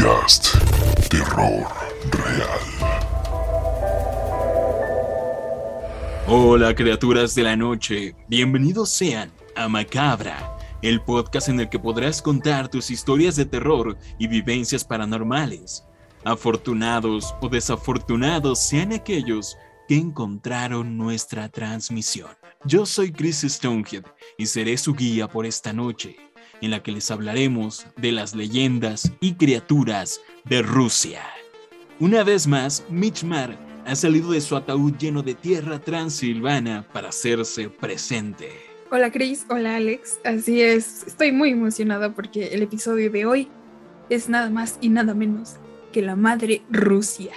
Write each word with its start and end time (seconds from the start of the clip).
podcast 0.00 0.56
Terror 1.10 1.66
Real. 2.10 2.60
Hola 6.26 6.74
criaturas 6.74 7.34
de 7.34 7.42
la 7.42 7.54
noche, 7.54 8.14
bienvenidos 8.26 8.88
sean 8.88 9.30
a 9.56 9.68
Macabra, 9.68 10.56
el 10.80 11.02
podcast 11.02 11.50
en 11.50 11.60
el 11.60 11.68
que 11.68 11.78
podrás 11.78 12.22
contar 12.22 12.68
tus 12.68 12.90
historias 12.90 13.36
de 13.36 13.44
terror 13.44 13.98
y 14.18 14.26
vivencias 14.26 14.84
paranormales. 14.84 15.84
Afortunados 16.24 17.34
o 17.42 17.50
desafortunados 17.50 18.58
sean 18.58 18.92
aquellos 18.92 19.58
que 19.86 19.96
encontraron 19.96 20.96
nuestra 20.96 21.50
transmisión. 21.50 22.30
Yo 22.64 22.86
soy 22.86 23.12
Chris 23.12 23.42
Stonehead 23.42 24.04
y 24.38 24.46
seré 24.46 24.78
su 24.78 24.94
guía 24.94 25.28
por 25.28 25.44
esta 25.44 25.74
noche, 25.74 26.16
en 26.60 26.70
la 26.70 26.82
que 26.82 26.92
les 26.92 27.10
hablaremos 27.10 27.86
de 27.96 28.12
las 28.12 28.34
leyendas 28.34 29.12
y 29.20 29.34
criaturas 29.34 30.20
de 30.44 30.62
Rusia. 30.62 31.22
Una 31.98 32.24
vez 32.24 32.46
más, 32.46 32.84
Mitchmar 32.88 33.58
ha 33.86 33.94
salido 33.94 34.32
de 34.32 34.40
su 34.40 34.56
ataúd 34.56 34.96
lleno 34.96 35.22
de 35.22 35.34
tierra 35.34 35.78
transilvana 35.78 36.86
para 36.92 37.08
hacerse 37.08 37.68
presente. 37.68 38.50
Hola 38.90 39.10
Chris, 39.10 39.46
hola 39.48 39.76
Alex, 39.76 40.18
así 40.24 40.60
es, 40.60 41.04
estoy 41.06 41.30
muy 41.30 41.50
emocionada 41.50 42.12
porque 42.12 42.48
el 42.48 42.62
episodio 42.62 43.10
de 43.10 43.24
hoy 43.24 43.48
es 44.08 44.28
nada 44.28 44.50
más 44.50 44.78
y 44.80 44.88
nada 44.88 45.14
menos 45.14 45.56
que 45.92 46.02
la 46.02 46.16
madre 46.16 46.62
Rusia. 46.70 47.32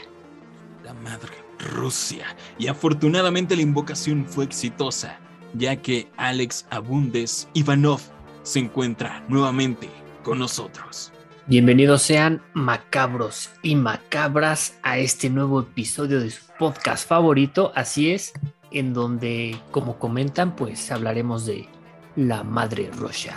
La 0.83 0.93
madre 0.93 1.31
Rusia. 1.59 2.25
Y 2.57 2.67
afortunadamente 2.67 3.55
la 3.55 3.61
invocación 3.61 4.25
fue 4.25 4.45
exitosa, 4.45 5.19
ya 5.53 5.75
que 5.75 6.07
Alex 6.17 6.65
Abundes 6.69 7.47
Ivanov 7.53 8.01
se 8.43 8.59
encuentra 8.59 9.23
nuevamente 9.27 9.89
con 10.23 10.39
nosotros. 10.39 11.11
Bienvenidos 11.47 12.03
sean 12.03 12.41
macabros 12.53 13.49
y 13.63 13.75
macabras 13.75 14.77
a 14.83 14.97
este 14.97 15.29
nuevo 15.29 15.61
episodio 15.61 16.19
de 16.21 16.31
su 16.31 16.45
podcast 16.57 17.07
favorito, 17.07 17.71
así 17.75 18.11
es, 18.11 18.33
en 18.71 18.93
donde, 18.93 19.57
como 19.71 19.99
comentan, 19.99 20.55
pues 20.55 20.91
hablaremos 20.91 21.45
de 21.45 21.67
la 22.15 22.43
madre 22.43 22.89
Rusia. 22.95 23.35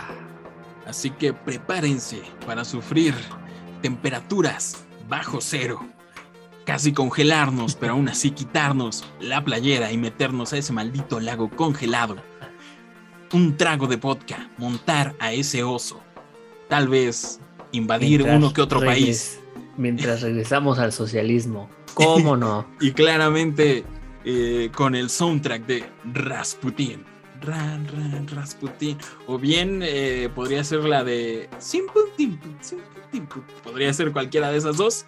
Así 0.85 1.09
que 1.09 1.33
prepárense 1.33 2.21
para 2.45 2.63
sufrir 2.63 3.13
temperaturas 3.81 4.85
bajo 5.09 5.39
cero, 5.41 5.85
casi 6.65 6.93
congelarnos, 6.93 7.75
pero 7.75 7.93
aún 7.93 8.07
así 8.07 8.31
quitarnos 8.31 9.03
la 9.19 9.43
playera 9.43 9.91
y 9.91 9.97
meternos 9.97 10.53
a 10.53 10.57
ese 10.57 10.71
maldito 10.71 11.19
lago 11.19 11.49
congelado. 11.49 12.15
Un 13.33 13.57
trago 13.57 13.87
de 13.87 13.97
vodka, 13.97 14.49
montar 14.57 15.15
a 15.19 15.33
ese 15.33 15.63
oso, 15.63 16.01
tal 16.69 16.87
vez 16.87 17.39
invadir 17.71 18.19
Mientras 18.19 18.37
uno 18.37 18.53
que 18.53 18.61
otro 18.61 18.79
país. 18.79 19.39
Mientras 19.75 20.21
regresamos 20.21 20.79
al 20.79 20.91
socialismo, 20.91 21.69
¿cómo 21.93 22.37
no? 22.37 22.65
Y 22.79 22.91
claramente 22.91 23.83
eh, 24.25 24.71
con 24.75 24.95
el 24.95 25.09
soundtrack 25.09 25.65
de 25.65 25.85
Rasputin. 26.13 27.05
Ran, 27.41 27.87
ran, 27.87 28.27
Rasputin. 28.27 28.97
O 29.27 29.37
bien 29.37 29.81
eh, 29.83 30.29
podría 30.33 30.63
ser 30.63 30.83
la 30.83 31.03
de 31.03 31.49
Simple 31.59 32.01
Simple. 32.17 32.51
Podría 33.63 33.93
ser 33.93 34.11
cualquiera 34.11 34.51
de 34.51 34.57
esas 34.57 34.77
dos. 34.77 35.05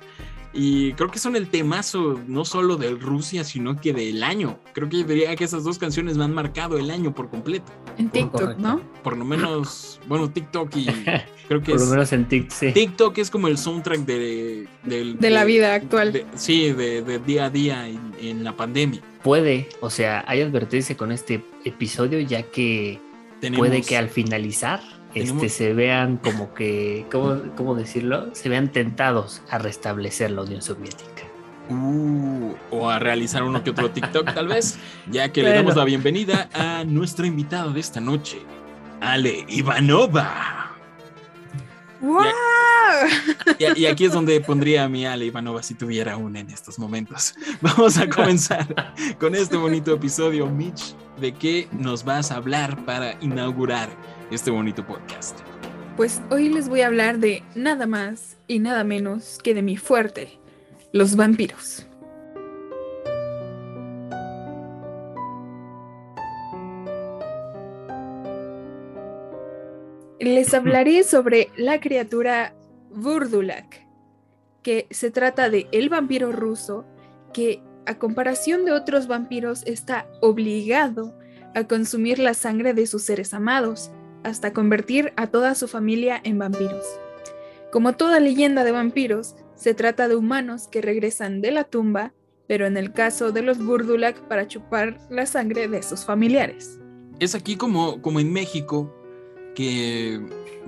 Y 0.51 0.93
creo 0.93 1.11
que 1.11 1.19
son 1.19 1.35
el 1.35 1.47
temazo 1.47 2.19
no 2.27 2.43
solo 2.43 2.75
de 2.75 2.89
Rusia, 2.91 3.43
sino 3.43 3.79
que 3.79 3.93
del 3.93 4.23
año. 4.23 4.59
Creo 4.73 4.89
que 4.89 5.03
diría 5.03 5.35
que 5.35 5.43
esas 5.43 5.63
dos 5.63 5.77
canciones 5.77 6.17
me 6.17 6.23
han 6.23 6.33
marcado 6.33 6.77
el 6.79 6.89
año 6.89 7.13
por 7.13 7.29
completo. 7.29 7.71
En 7.99 8.09
TikTok. 8.09 8.57
¿no? 8.57 8.81
Por 9.03 9.15
lo 9.17 9.25
menos, 9.25 9.99
bueno, 10.07 10.29
TikTok 10.31 10.75
y 10.75 10.85
creo 11.47 11.61
que 11.61 11.71
Por 11.73 11.79
lo 11.79 11.83
es... 11.85 11.89
menos 11.91 12.13
en 12.13 12.27
TikTok, 12.27 12.51
sí. 12.57 12.71
TikTok 12.71 13.17
es 13.19 13.29
como 13.29 13.47
el 13.47 13.57
soundtrack 13.59 13.99
de, 14.05 14.67
del- 14.83 15.19
De 15.19 15.29
la 15.29 15.45
vida 15.45 15.73
actual. 15.75 16.13
de- 16.13 16.25
sí, 16.35 16.71
de, 16.71 17.03
de 17.03 17.19
día 17.19 17.45
a 17.45 17.49
día 17.51 17.87
en, 17.87 17.99
en 18.19 18.43
la 18.43 18.57
pandemia. 18.57 19.01
Puede, 19.23 19.69
o 19.81 19.89
sea, 19.89 20.23
hay 20.27 20.41
advertencia 20.41 20.97
con 20.97 21.11
este 21.11 21.43
episodio, 21.65 22.19
ya 22.21 22.41
que 22.43 22.99
Tenemos, 23.41 23.67
puede 23.67 23.81
que 23.83 23.97
al 23.97 24.09
finalizar 24.09 24.79
este, 25.13 25.21
tenemos- 25.21 25.51
se 25.51 25.73
vean 25.73 26.17
como 26.17 26.53
que, 26.53 27.05
¿cómo, 27.11 27.41
¿cómo 27.55 27.75
decirlo? 27.75 28.29
Se 28.33 28.49
vean 28.49 28.69
tentados 28.71 29.41
a 29.49 29.57
restablecer 29.57 30.31
la 30.31 30.41
Unión 30.43 30.61
Soviética. 30.61 31.23
Uh, 31.69 32.55
o 32.71 32.89
a 32.89 32.97
realizar 32.97 33.43
uno 33.43 33.63
que 33.63 33.69
otro 33.69 33.91
TikTok, 33.91 34.33
tal 34.33 34.47
vez, 34.47 34.79
ya 35.11 35.31
que 35.31 35.43
le 35.43 35.53
damos 35.53 35.75
la 35.75 35.83
bienvenida 35.85 36.49
a 36.53 36.83
nuestra 36.83 37.27
invitada 37.27 37.71
de 37.71 37.79
esta 37.79 37.99
noche, 37.99 38.39
Ale 39.01 39.45
Ivanova. 39.49 40.71
¡Wow! 42.01 42.23
Y, 43.59 43.81
y 43.81 43.85
aquí 43.85 44.05
es 44.05 44.13
donde 44.13 44.39
pondría 44.41 44.85
a 44.85 44.89
mi 44.89 45.05
Ale 45.05 45.25
Ivanova 45.25 45.61
si 45.61 45.73
tuviera 45.75 46.17
una 46.17 46.39
en 46.39 46.49
estos 46.49 46.79
momentos. 46.79 47.35
Vamos 47.61 47.97
a 47.97 48.07
comenzar 48.09 48.95
con 49.19 49.35
este 49.35 49.57
bonito 49.57 49.93
episodio, 49.93 50.47
Mitch. 50.47 50.95
¿De 51.19 51.33
qué 51.33 51.67
nos 51.71 52.03
vas 52.05 52.31
a 52.31 52.37
hablar 52.37 52.83
para 52.85 53.15
inaugurar 53.21 53.89
este 54.31 54.51
bonito 54.51 54.85
podcast? 54.85 55.39
Pues 55.97 56.21
hoy 56.29 56.49
les 56.49 56.69
voy 56.69 56.81
a 56.81 56.87
hablar 56.87 57.19
de 57.19 57.43
nada 57.55 57.87
más 57.87 58.37
y 58.47 58.59
nada 58.59 58.83
menos 58.83 59.39
que 59.43 59.53
de 59.53 59.61
mi 59.61 59.75
fuerte, 59.75 60.39
los 60.93 61.15
vampiros. 61.15 61.85
Les 70.19 70.53
hablaré 70.53 71.03
sobre 71.03 71.49
la 71.57 71.79
criatura 71.79 72.53
Burdulak, 72.91 73.87
que 74.61 74.87
se 74.91 75.11
trata 75.11 75.49
de 75.49 75.67
el 75.71 75.89
vampiro 75.89 76.31
ruso 76.31 76.85
que, 77.33 77.63
a 77.85 77.97
comparación 77.97 78.65
de 78.65 78.73
otros 78.73 79.07
vampiros, 79.07 79.63
está 79.65 80.07
obligado 80.21 81.17
a 81.55 81.63
consumir 81.63 82.19
la 82.19 82.33
sangre 82.33 82.73
de 82.73 82.85
sus 82.85 83.03
seres 83.03 83.33
amados, 83.33 83.91
hasta 84.23 84.53
convertir 84.53 85.13
a 85.15 85.27
toda 85.27 85.55
su 85.55 85.67
familia 85.67 86.19
en 86.23 86.39
vampiros. 86.39 86.85
Como 87.71 87.93
toda 87.93 88.19
leyenda 88.19 88.63
de 88.63 88.71
vampiros, 88.71 89.35
se 89.55 89.73
trata 89.73 90.07
de 90.07 90.15
humanos 90.15 90.67
que 90.67 90.81
regresan 90.81 91.41
de 91.41 91.51
la 91.51 91.63
tumba, 91.63 92.13
pero 92.47 92.65
en 92.65 92.77
el 92.77 92.93
caso 92.93 93.31
de 93.31 93.41
los 93.41 93.63
Burdulak 93.63 94.27
para 94.27 94.47
chupar 94.47 94.99
la 95.09 95.25
sangre 95.25 95.67
de 95.67 95.83
sus 95.83 96.05
familiares. 96.05 96.79
es 97.19 97.35
aquí 97.35 97.55
como, 97.57 98.01
como 98.01 98.19
en 98.19 98.31
México, 98.31 98.93
que 99.55 100.19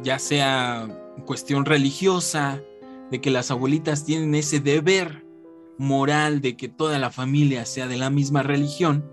ya 0.03 0.19
sea 0.19 0.87
cuestión 1.25 1.65
religiosa, 1.65 2.61
de 3.09 3.19
que 3.19 3.31
las 3.31 3.51
abuelitas 3.51 4.05
tienen 4.05 4.35
ese 4.35 4.59
deber 4.59 5.25
moral 5.77 6.41
de 6.41 6.55
que 6.55 6.69
toda 6.69 6.99
la 6.99 7.09
familia 7.09 7.65
sea 7.65 7.87
de 7.87 7.97
la 7.97 8.09
misma 8.09 8.43
religión 8.43 9.03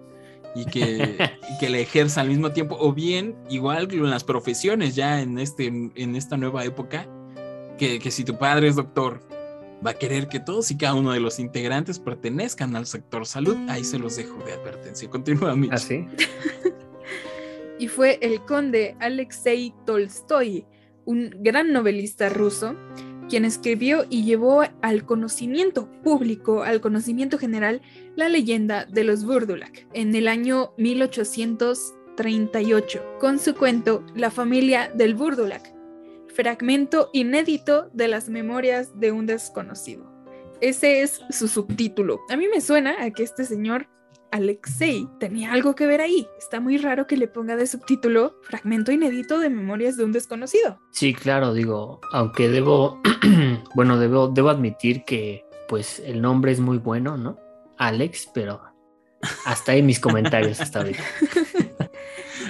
y 0.55 0.65
que, 0.65 1.17
y 1.51 1.59
que 1.59 1.69
la 1.69 1.79
ejerza 1.79 2.21
al 2.21 2.29
mismo 2.29 2.53
tiempo, 2.53 2.77
o 2.79 2.93
bien 2.93 3.37
igual 3.49 3.89
en 3.91 4.11
las 4.11 4.25
profesiones 4.25 4.95
ya 4.95 5.21
en, 5.21 5.39
este, 5.39 5.67
en 5.67 6.17
esta 6.17 6.37
nueva 6.37 6.65
época, 6.65 7.07
que, 7.79 7.99
que 7.99 8.11
si 8.11 8.25
tu 8.25 8.37
padre 8.39 8.69
es 8.69 8.77
doctor, 8.77 9.21
va 9.85 9.93
a 9.93 9.95
querer 9.95 10.29
que 10.29 10.41
todos 10.41 10.71
y 10.71 10.77
cada 10.77 10.95
uno 10.95 11.13
de 11.13 11.21
los 11.21 11.39
integrantes 11.39 11.99
pertenezcan 11.99 12.75
al 12.77 12.87
sector 12.87 13.27
salud. 13.27 13.57
Ahí 13.69 13.85
se 13.85 13.99
los 13.99 14.17
dejo 14.17 14.37
de 14.45 14.53
advertencia. 14.53 15.09
Continúa, 15.09 15.55
Mitch. 15.55 15.73
¿Así? 15.73 16.07
y 17.79 17.89
fue 17.89 18.19
el 18.21 18.45
conde 18.45 18.97
Alexei 19.01 19.73
Tolstoy, 19.87 20.67
un 21.05 21.31
gran 21.41 21.73
novelista 21.73 22.29
ruso, 22.29 22.75
quien 23.29 23.45
escribió 23.45 24.07
y 24.09 24.25
llevó 24.25 24.63
al 24.83 25.05
conocimiento 25.05 25.89
público, 26.03 26.63
al 26.63 26.81
conocimiento 26.81 27.37
general, 27.39 27.83
la 28.17 28.29
leyenda 28.29 28.85
de 28.87 29.05
los 29.05 29.25
Burdulak 29.25 29.87
en 29.93 30.13
el 30.15 30.29
año 30.29 30.73
1838, 30.79 33.05
con 33.21 33.39
su 33.39 33.55
cuento 33.55 34.05
La 34.15 34.31
familia 34.31 34.91
del 34.95 35.15
Burdulak, 35.15 35.75
fragmento 36.35 37.11
inédito 37.13 37.91
de 37.93 38.09
las 38.09 38.29
memorias 38.29 38.99
de 38.99 39.13
un 39.13 39.27
desconocido. 39.27 40.11
Ese 40.61 41.03
es 41.03 41.21
su 41.31 41.47
subtítulo. 41.47 42.19
A 42.31 42.37
mí 42.37 42.49
me 42.49 42.61
suena 42.61 43.01
a 43.03 43.13
que 43.13 43.23
este 43.23 43.45
señor 43.45 43.87
Alexei 44.31 45.09
tenía 45.19 45.53
algo 45.53 45.75
que 45.75 45.87
ver 45.87 46.01
ahí. 46.01 46.29
Está 46.39 46.61
muy 46.61 46.79
raro 46.79 47.07
que 47.07 47.17
le 47.17 47.29
ponga 47.29 47.57
de 47.57 47.67
subtítulo 47.67 48.37
fragmento 48.43 48.93
inédito 48.93 49.39
de 49.39 49.51
memorias 49.51 49.97
de 49.97 50.05
un 50.05 50.13
desconocido. 50.13 50.79
Sí, 50.93 51.15
claro, 51.15 51.55
digo, 51.55 52.01
aunque 52.13 52.49
debo, 52.49 53.01
bueno, 53.75 53.99
debo, 53.99 54.29
debo 54.29 54.51
admitir 54.51 55.05
que 55.05 55.45
pues 55.69 56.01
el 56.01 56.21
nombre 56.21 56.53
es 56.53 56.61
muy 56.61 56.79
bueno, 56.79 57.17
¿no? 57.17 57.39
Alex, 57.77 58.31
pero 58.35 58.61
hasta 59.45 59.73
ahí 59.73 59.83
mis 59.83 60.01
comentarios 60.01 60.61
hasta 60.61 60.81
ahorita. 60.81 61.03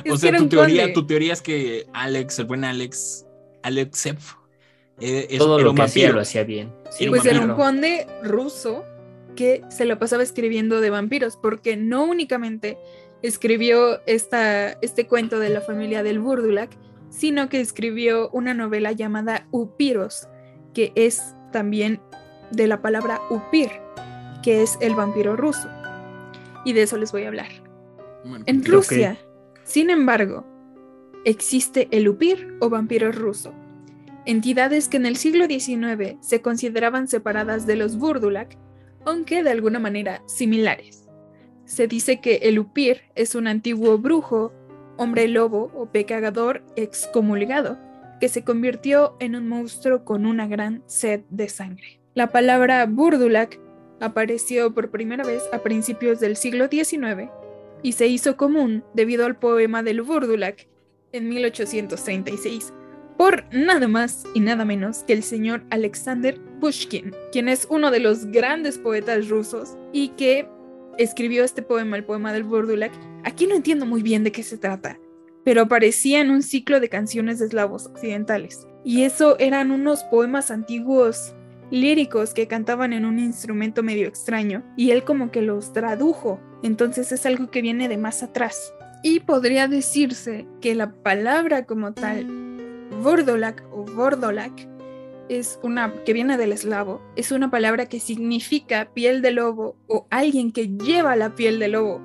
O 0.09 0.13
que 0.13 0.19
sea, 0.19 0.37
tu 0.37 0.49
teoría, 0.49 0.83
conde. 0.83 0.95
tu 0.95 1.07
teoría 1.07 1.33
es 1.33 1.43
que 1.43 1.87
Alex, 1.93 2.39
el 2.39 2.45
buen 2.45 2.65
Alex, 2.65 3.27
Alexev, 3.63 4.17
eh, 5.01 5.37
Todo 5.39 5.57
era 5.57 5.65
lo 5.65 5.71
un 5.71 5.77
que 5.77 5.83
hacía 5.83 6.13
lo 6.13 6.21
hacía 6.21 6.45
bien. 6.45 6.73
Sí, 6.91 7.09
Pues 7.09 7.25
era 7.25 7.41
un 7.41 7.55
conde 7.55 8.07
ruso 8.23 8.85
que 9.39 9.63
se 9.69 9.85
lo 9.85 10.01
pasaba 10.01 10.25
escribiendo 10.25 10.81
de 10.81 10.91
vampiros, 10.91 11.37
porque 11.37 11.77
no 11.77 12.03
únicamente 12.03 12.77
escribió 13.23 14.01
esta, 14.05 14.73
este 14.83 15.07
cuento 15.07 15.39
de 15.39 15.49
la 15.49 15.61
familia 15.61 16.03
del 16.03 16.19
Burdulak, 16.19 16.77
sino 17.09 17.49
que 17.49 17.61
escribió 17.61 18.31
una 18.31 18.53
novela 18.53 18.91
llamada 18.91 19.47
Upiros, 19.53 20.27
que 20.75 20.91
es 20.97 21.37
también 21.53 22.01
de 22.51 22.67
la 22.67 22.83
palabra 22.83 23.21
upir, 23.31 23.71
que 24.43 24.65
es 24.65 24.77
el 24.81 24.97
vampiro 24.97 25.37
ruso. 25.37 25.69
Y 26.65 26.73
de 26.73 26.83
eso 26.83 26.97
les 26.97 27.13
voy 27.13 27.23
a 27.23 27.29
hablar. 27.29 27.51
Bueno, 28.25 28.45
En. 28.49 28.65
Rusia, 28.65 29.19
sin 29.63 29.89
embargo, 29.89 30.45
existe 31.25 31.87
el 31.93 32.09
upir 32.09 32.57
o 32.59 32.71
vampiro 32.71 33.13
ruso, 33.13 33.55
entidades 34.25 34.89
que 34.89 34.97
en 34.97 35.07
el 35.07 35.17
siglo 35.17 35.47
XIX 35.47 36.17
se 36.23 36.43
consideraban 36.43 37.07
separadas 37.07 37.69
de 37.69 37.77
los 37.77 37.97
burdulak, 37.99 38.59
aunque 39.05 39.43
de 39.43 39.51
alguna 39.51 39.79
manera 39.79 40.23
similares. 40.27 41.09
Se 41.65 41.87
dice 41.87 42.21
que 42.21 42.37
el 42.43 42.59
upir 42.59 43.03
es 43.15 43.35
un 43.35 43.47
antiguo 43.47 43.99
brujo, 43.99 44.53
hombre 44.97 45.29
lobo 45.29 45.71
o 45.75 45.87
pecador 45.87 46.63
excomulgado, 46.77 47.79
que 48.21 48.29
se 48.29 48.43
convirtió 48.43 49.17
en 49.21 49.37
un 49.37 49.49
monstruo 49.49 50.05
con 50.05 50.27
una 50.27 50.47
gran 50.47 50.83
sed 50.87 51.21
de 51.31 51.49
sangre. 51.49 52.01
La 52.15 52.29
palabra 52.29 52.85
burdulak 52.87 53.61
apareció 54.01 54.75
por 54.75 54.91
primera 54.91 55.25
vez 55.25 55.43
a 55.53 55.59
principios 55.59 56.21
del 56.21 56.37
siglo 56.37 56.69
XIX 56.69 57.31
y 57.83 57.93
se 57.93 58.07
hizo 58.09 58.37
común 58.37 58.85
debido 58.95 59.27
al 59.27 59.37
poema 59.37 59.83
del 59.83 60.03
Burdulak 60.03 60.67
en 61.13 61.29
1836 61.29 62.73
por 63.17 63.45
nada 63.53 63.89
más 63.89 64.25
y 64.35 64.41
nada 64.41 64.65
menos 64.65 65.05
que 65.05 65.13
el 65.13 65.23
señor 65.23 65.65
Alexander 65.71 66.39
Pushkin, 66.61 67.15
quien 67.33 67.49
es 67.49 67.67
uno 67.71 67.91
de 67.91 68.01
los 68.01 68.27
grandes 68.27 68.79
poetas 68.79 69.29
rusos 69.29 69.77
y 69.93 70.09
que 70.11 70.49
escribió 70.99 71.45
este 71.45 71.63
poema, 71.63 71.97
el 71.97 72.05
poema 72.05 72.33
del 72.33 72.45
Burdulak. 72.45 72.93
Aquí 73.25 73.47
no 73.47 73.55
entiendo 73.55 73.87
muy 73.87 74.03
bien 74.03 74.25
de 74.25 74.33
qué 74.33 74.43
se 74.43 74.59
trata, 74.59 74.99
pero 75.45 75.63
aparecía 75.63 76.21
en 76.21 76.31
un 76.31 76.43
ciclo 76.43 76.81
de 76.81 76.89
canciones 76.89 77.39
de 77.39 77.47
eslavos 77.47 77.87
occidentales. 77.87 78.67
Y 78.85 79.03
eso 79.03 79.39
eran 79.39 79.71
unos 79.71 80.05
poemas 80.05 80.51
antiguos 80.51 81.35
líricos 81.71 82.35
que 82.35 82.49
cantaban 82.49 82.93
en 82.93 83.05
un 83.05 83.19
instrumento 83.19 83.83
medio 83.83 84.09
extraño 84.09 84.65
y 84.77 84.91
él 84.91 85.05
como 85.05 85.31
que 85.31 85.43
los 85.43 85.73
tradujo. 85.73 86.41
Entonces 86.63 87.13
es 87.13 87.27
algo 87.27 87.51
que 87.51 87.63
viene 87.63 87.89
de 87.89 87.99
más 87.99 88.23
atrás. 88.23 88.73
Y 89.03 89.21
podría 89.21 89.69
decirse 89.69 90.47
que 90.61 90.75
la 90.75 90.93
palabra 90.93 91.65
como 91.67 91.93
tal, 91.93 92.27
Bordolak 93.03 93.63
o 93.71 93.85
Bordolak, 93.85 94.68
es 95.29 95.59
una 95.63 95.93
que 96.05 96.13
viene 96.13 96.37
del 96.37 96.53
eslavo, 96.53 97.01
es 97.17 97.33
una 97.33 97.51
palabra 97.51 97.87
que 97.87 98.01
significa 98.01 98.91
piel 98.95 99.23
de 99.23 99.31
lobo 99.33 99.77
o 99.87 100.07
alguien 100.11 100.53
que 100.53 100.69
lleva 100.69 101.17
la 101.17 101.35
piel 101.35 101.59
de 101.59 101.69
lobo. 101.69 102.01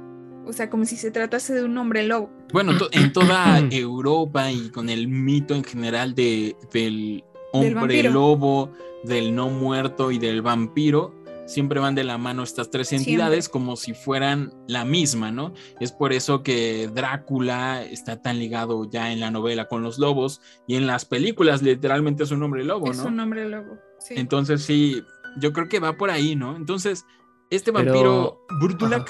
O 0.45 0.51
sea, 0.51 0.69
como 0.69 0.83
si 0.85 0.97
se 0.97 1.09
tratase 1.09 1.53
de 1.53 1.63
un 1.63 1.77
hombre 1.77 2.05
lobo. 2.05 2.29
Bueno, 2.51 2.77
to- 2.77 2.89
en 2.91 3.13
toda 3.13 3.59
Europa 3.71 4.51
y 4.51 4.69
con 4.71 4.89
el 4.89 5.07
mito 5.07 5.55
en 5.55 5.63
general 5.63 6.15
de, 6.15 6.55
del 6.73 7.23
hombre 7.53 8.03
lobo, 8.03 8.71
del 9.05 9.33
no 9.35 9.49
muerto 9.49 10.11
y 10.11 10.19
del 10.19 10.41
vampiro, 10.41 11.13
siempre 11.45 11.79
van 11.79 11.95
de 11.95 12.03
la 12.03 12.17
mano 12.17 12.43
estas 12.43 12.69
tres 12.69 12.91
entidades 12.93 13.49
como 13.49 13.75
si 13.75 13.93
fueran 13.93 14.53
la 14.67 14.85
misma, 14.85 15.31
¿no? 15.31 15.53
Es 15.79 15.91
por 15.91 16.13
eso 16.13 16.41
que 16.43 16.89
Drácula 16.93 17.83
está 17.83 18.21
tan 18.21 18.39
ligado 18.39 18.89
ya 18.89 19.11
en 19.11 19.19
la 19.19 19.31
novela 19.31 19.67
con 19.67 19.83
los 19.83 19.99
lobos 19.99 20.41
y 20.67 20.75
en 20.75 20.87
las 20.87 21.05
películas 21.05 21.61
literalmente 21.61 22.23
es 22.23 22.31
un 22.31 22.41
hombre 22.43 22.63
lobo, 22.63 22.91
es 22.91 22.97
¿no? 22.97 23.07
un 23.07 23.19
hombre 23.19 23.47
lobo. 23.49 23.77
sí. 23.99 24.13
Entonces 24.17 24.63
sí, 24.63 25.01
yo 25.37 25.51
creo 25.53 25.67
que 25.67 25.79
va 25.79 25.93
por 25.97 26.09
ahí, 26.11 26.35
¿no? 26.35 26.55
Entonces, 26.55 27.05
este 27.49 27.71
Pero- 27.73 27.85
vampiro 27.91 28.45
Burdulak 28.59 29.09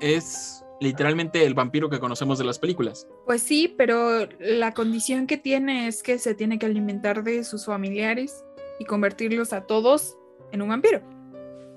es 0.00 0.64
literalmente 0.80 1.44
el 1.44 1.54
vampiro 1.54 1.90
que 1.90 2.00
conocemos 2.00 2.38
de 2.38 2.44
las 2.44 2.58
películas. 2.58 3.06
Pues 3.26 3.42
sí, 3.42 3.74
pero 3.76 4.26
la 4.38 4.72
condición 4.72 5.26
que 5.26 5.36
tiene 5.36 5.88
es 5.88 6.02
que 6.02 6.18
se 6.18 6.34
tiene 6.34 6.58
que 6.58 6.66
alimentar 6.66 7.22
de 7.22 7.44
sus 7.44 7.66
familiares 7.66 8.44
y 8.78 8.86
convertirlos 8.86 9.52
a 9.52 9.66
todos 9.66 10.16
en 10.52 10.62
un 10.62 10.70
vampiro. 10.70 11.02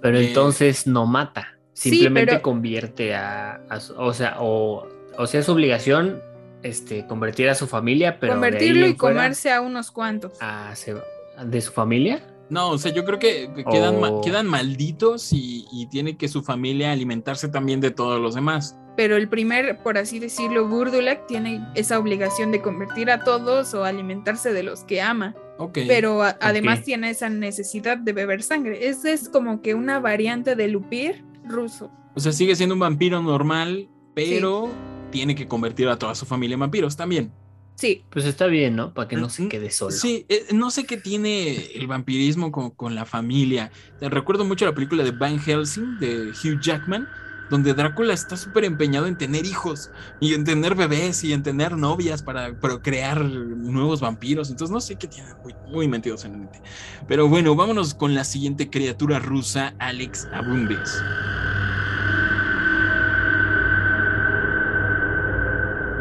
Pero 0.03 0.19
Eh, 0.19 0.27
entonces 0.27 0.85
no 0.85 1.07
mata, 1.07 1.57
sí, 1.73 1.89
simplemente 1.89 2.33
pero- 2.33 2.41
convierte 2.43 3.15
a, 3.15 3.61
o 3.97 4.13
sea, 4.13 4.35
o, 4.39 4.87
o 5.17 5.25
sea, 5.27 5.39
es 5.39 5.49
obligación 5.49 6.21
este, 6.61 7.07
convertir 7.07 7.49
a 7.49 7.55
su 7.55 7.65
familia, 7.67 8.19
pero 8.19 8.33
Convertirlo 8.33 8.85
y 8.85 8.93
fuera, 8.93 9.15
comerse 9.15 9.51
a 9.51 9.61
unos 9.61 9.89
cuantos. 9.91 10.33
a 10.41 10.75
se- 10.75 10.95
de 11.43 11.61
su 11.61 11.71
familia. 11.71 12.21
No, 12.49 12.69
o 12.69 12.77
sea, 12.77 12.91
yo 12.93 13.03
creo 13.05 13.17
que 13.17 13.49
que 13.55 13.63
quedan, 13.63 13.99
ma- 13.99 14.21
quedan 14.21 14.45
malditos 14.45 15.33
y, 15.33 15.65
y 15.71 15.87
tiene 15.87 16.17
que 16.17 16.27
su 16.27 16.43
familia 16.43 16.91
alimentarse 16.91 17.47
también 17.47 17.79
de 17.81 17.89
todos 17.89 18.21
los 18.21 18.35
demás. 18.35 18.77
Pero 18.95 19.15
el 19.15 19.27
primer, 19.27 19.79
por 19.81 19.97
así 19.97 20.19
decirlo, 20.19 20.67
Burdulak 20.67 21.25
tiene 21.25 21.65
esa 21.73 21.97
obligación 21.97 22.51
de 22.51 22.61
convertir 22.61 23.09
a 23.09 23.23
todos 23.23 23.73
o 23.73 23.85
alimentarse 23.85 24.53
de 24.53 24.61
los 24.63 24.83
que 24.83 25.01
ama. 25.01 25.33
Pero 25.87 26.23
a- 26.23 26.37
además 26.41 26.83
tiene 26.83 27.09
esa 27.09 27.29
necesidad 27.29 27.97
de 27.97 28.13
beber 28.13 28.41
sangre. 28.43 28.87
Ese 28.87 29.13
es 29.13 29.29
como 29.29 29.61
que 29.61 29.73
una 29.75 29.99
variante 29.99 30.55
del 30.55 30.75
upir 30.75 31.23
ruso. 31.45 31.91
O 32.15 32.19
sea, 32.19 32.31
sigue 32.31 32.55
siendo 32.55 32.73
un 32.75 32.79
vampiro 32.79 33.21
normal, 33.21 33.87
pero 34.13 34.69
tiene 35.11 35.35
que 35.35 35.47
convertir 35.47 35.87
a 35.89 35.97
toda 35.97 36.15
su 36.15 36.25
familia 36.25 36.55
en 36.55 36.59
vampiros 36.61 36.95
también. 36.95 37.31
Sí, 37.75 38.03
Pues 38.11 38.25
está 38.25 38.45
bien, 38.45 38.75
¿no? 38.75 38.93
Para 38.93 39.07
que 39.07 39.15
no 39.17 39.29
se 39.29 39.47
quede 39.47 39.71
solo. 39.71 39.91
Sí, 39.91 40.25
eh, 40.29 40.45
no 40.53 40.69
sé 40.69 40.85
qué 40.85 40.95
tiene 40.97 41.55
el 41.73 41.87
vampirismo 41.87 42.51
con, 42.51 42.69
con 42.69 42.93
la 42.93 43.03
familia. 43.03 43.71
Te 43.99 44.09
recuerdo 44.09 44.45
mucho 44.45 44.65
la 44.65 44.75
película 44.75 45.03
de 45.03 45.09
Van 45.09 45.39
Helsing 45.39 45.97
de 45.99 46.29
Hugh 46.29 46.61
Jackman, 46.61 47.07
donde 47.49 47.73
Drácula 47.73 48.13
está 48.13 48.37
súper 48.37 48.63
empeñado 48.63 49.07
en 49.07 49.17
tener 49.17 49.45
hijos 49.45 49.91
y 50.19 50.33
en 50.33 50.43
tener 50.43 50.75
bebés 50.75 51.23
y 51.23 51.33
en 51.33 51.43
tener 51.43 51.77
novias 51.77 52.23
para 52.23 52.53
procrear 52.53 53.23
nuevos 53.23 54.01
vampiros. 54.01 54.49
Entonces 54.49 54.73
no 54.73 54.81
sé 54.81 54.95
qué 54.95 55.07
tiene 55.07 55.29
muy, 55.43 55.53
muy 55.67 55.85
en 55.85 56.31
la 56.31 56.37
mente. 56.37 56.61
Pero 57.07 57.27
bueno, 57.27 57.55
vámonos 57.55 57.93
con 57.93 58.15
la 58.15 58.23
siguiente 58.23 58.69
criatura 58.69 59.19
rusa, 59.19 59.73
Alex 59.79 60.27
Abundes. 60.33 61.01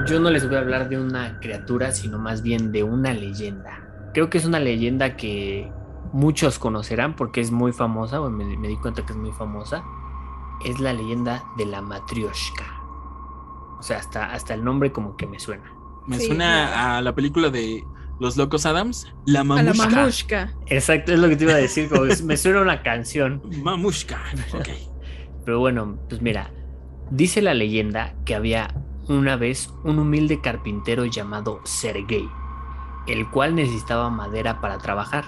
Yo 0.07 0.19
no 0.19 0.31
les 0.31 0.47
voy 0.47 0.57
a 0.57 0.61
hablar 0.61 0.89
de 0.89 1.01
una 1.01 1.39
criatura, 1.41 1.93
sino 1.93 2.19
más 2.19 2.43
bien 2.43 2.73
de 2.73 2.83
una 2.83 3.13
leyenda. 3.13 4.11
Creo 4.13 4.31
que 4.31 4.39
es 4.39 4.45
una 4.45 4.59
leyenda 4.59 5.17
que 5.17 5.71
muchos 6.13 6.59
conocerán 6.59 7.15
porque 7.15 7.41
es 7.41 7.51
muy 7.51 7.73
famosa, 7.73 8.21
me 8.21 8.69
di 8.69 8.77
cuenta 8.77 9.07
que 9.07 9.13
es 9.13 9.19
muy 9.19 9.33
famosa. 9.33 9.85
Es 10.65 10.81
la 10.81 10.93
leyenda 10.93 11.45
de 11.57 11.67
la 11.67 11.83
matrioshka. 11.83 12.65
O 13.79 13.83
sea, 13.83 13.99
hasta, 13.99 14.33
hasta 14.33 14.55
el 14.55 14.65
nombre 14.65 14.93
como 14.93 15.17
que 15.17 15.27
me 15.27 15.41
suena. 15.41 15.65
Me 16.07 16.19
Sí, 16.19 16.27
suena 16.27 16.97
a 16.97 17.03
la 17.03 17.15
película 17.15 17.51
de 17.51 17.85
Los 18.21 18.37
Locos 18.37 18.65
Adams, 18.67 19.13
La 19.27 19.41
a 19.41 19.45
la 19.45 19.55
Mamushka. 19.73 19.89
mamushka. 19.91 20.53
Exacto, 20.67 21.13
es 21.13 21.19
lo 21.19 21.29
que 21.29 21.37
te 21.37 21.45
iba 21.45 21.55
a 21.55 21.57
decir, 21.57 21.89
como 21.89 22.05
es- 22.05 22.23
me 22.23 22.37
suena 22.37 22.61
una 22.61 22.83
canción. 22.83 23.43
Mamushka. 23.63 24.21
Ok. 24.55 24.69
Pero 25.45 25.59
bueno, 25.59 25.99
pues 26.09 26.23
mira, 26.23 26.51
dice 27.11 27.43
la 27.43 27.55
leyenda 27.55 28.15
que 28.25 28.35
había 28.37 28.73
una 29.09 29.35
vez 29.37 29.73
un 29.83 29.99
humilde 29.99 30.41
carpintero 30.41 31.05
llamado 31.07 31.61
Sergei, 31.65 32.29
el 33.09 33.29
cual 33.31 33.57
necesitaba 33.57 34.11
madera 34.11 34.61
para 34.61 34.79
trabajar. 34.79 35.25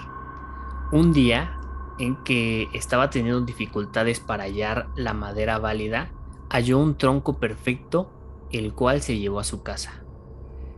Un 0.93 1.11
día 1.11 1.57
en 1.99 2.15
que 2.23 2.67
estaba 2.73 3.09
teniendo 3.09 3.41
dificultades 3.41 4.19
para 4.19 4.43
hallar 4.43 4.87
la 4.95 5.13
madera 5.13 5.59
válida, 5.59 6.11
halló 6.49 6.79
un 6.79 6.97
tronco 6.97 7.39
perfecto, 7.39 8.11
el 8.51 8.73
cual 8.73 9.01
se 9.01 9.17
llevó 9.17 9.39
a 9.39 9.43
su 9.43 9.63
casa. 9.63 10.03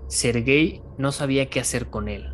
Sergei 0.08 0.82
no 0.98 1.12
sabía 1.12 1.50
qué 1.50 1.60
hacer 1.60 1.90
con 1.90 2.08
él, 2.08 2.32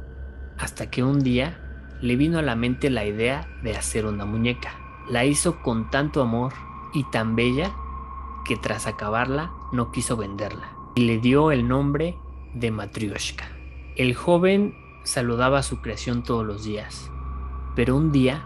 hasta 0.57 0.89
que 0.89 1.03
un 1.03 1.19
día 1.19 1.59
le 2.01 2.15
vino 2.15 2.39
a 2.39 2.43
la 2.43 2.55
mente 2.55 2.89
la 2.89 3.05
idea 3.05 3.47
de 3.63 3.75
hacer 3.75 4.05
una 4.05 4.25
muñeca. 4.25 4.71
La 5.09 5.25
hizo 5.25 5.61
con 5.61 5.89
tanto 5.89 6.21
amor 6.21 6.53
y 6.93 7.03
tan 7.05 7.35
bella 7.35 7.73
que 8.45 8.57
tras 8.57 8.87
acabarla 8.87 9.51
no 9.71 9.91
quiso 9.91 10.17
venderla 10.17 10.73
y 10.95 11.05
le 11.05 11.17
dio 11.17 11.51
el 11.51 11.67
nombre 11.67 12.17
de 12.53 12.71
Matryoshka. 12.71 13.45
El 13.95 14.15
joven 14.15 14.75
saludaba 15.03 15.59
a 15.59 15.63
su 15.63 15.81
creación 15.81 16.23
todos 16.23 16.45
los 16.45 16.63
días, 16.63 17.11
pero 17.75 17.95
un 17.95 18.11
día, 18.11 18.45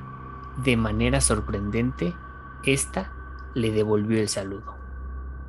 de 0.57 0.75
manera 0.77 1.21
sorprendente, 1.21 2.13
ésta 2.63 3.13
le 3.53 3.71
devolvió 3.71 4.19
el 4.19 4.29
saludo. 4.29 4.75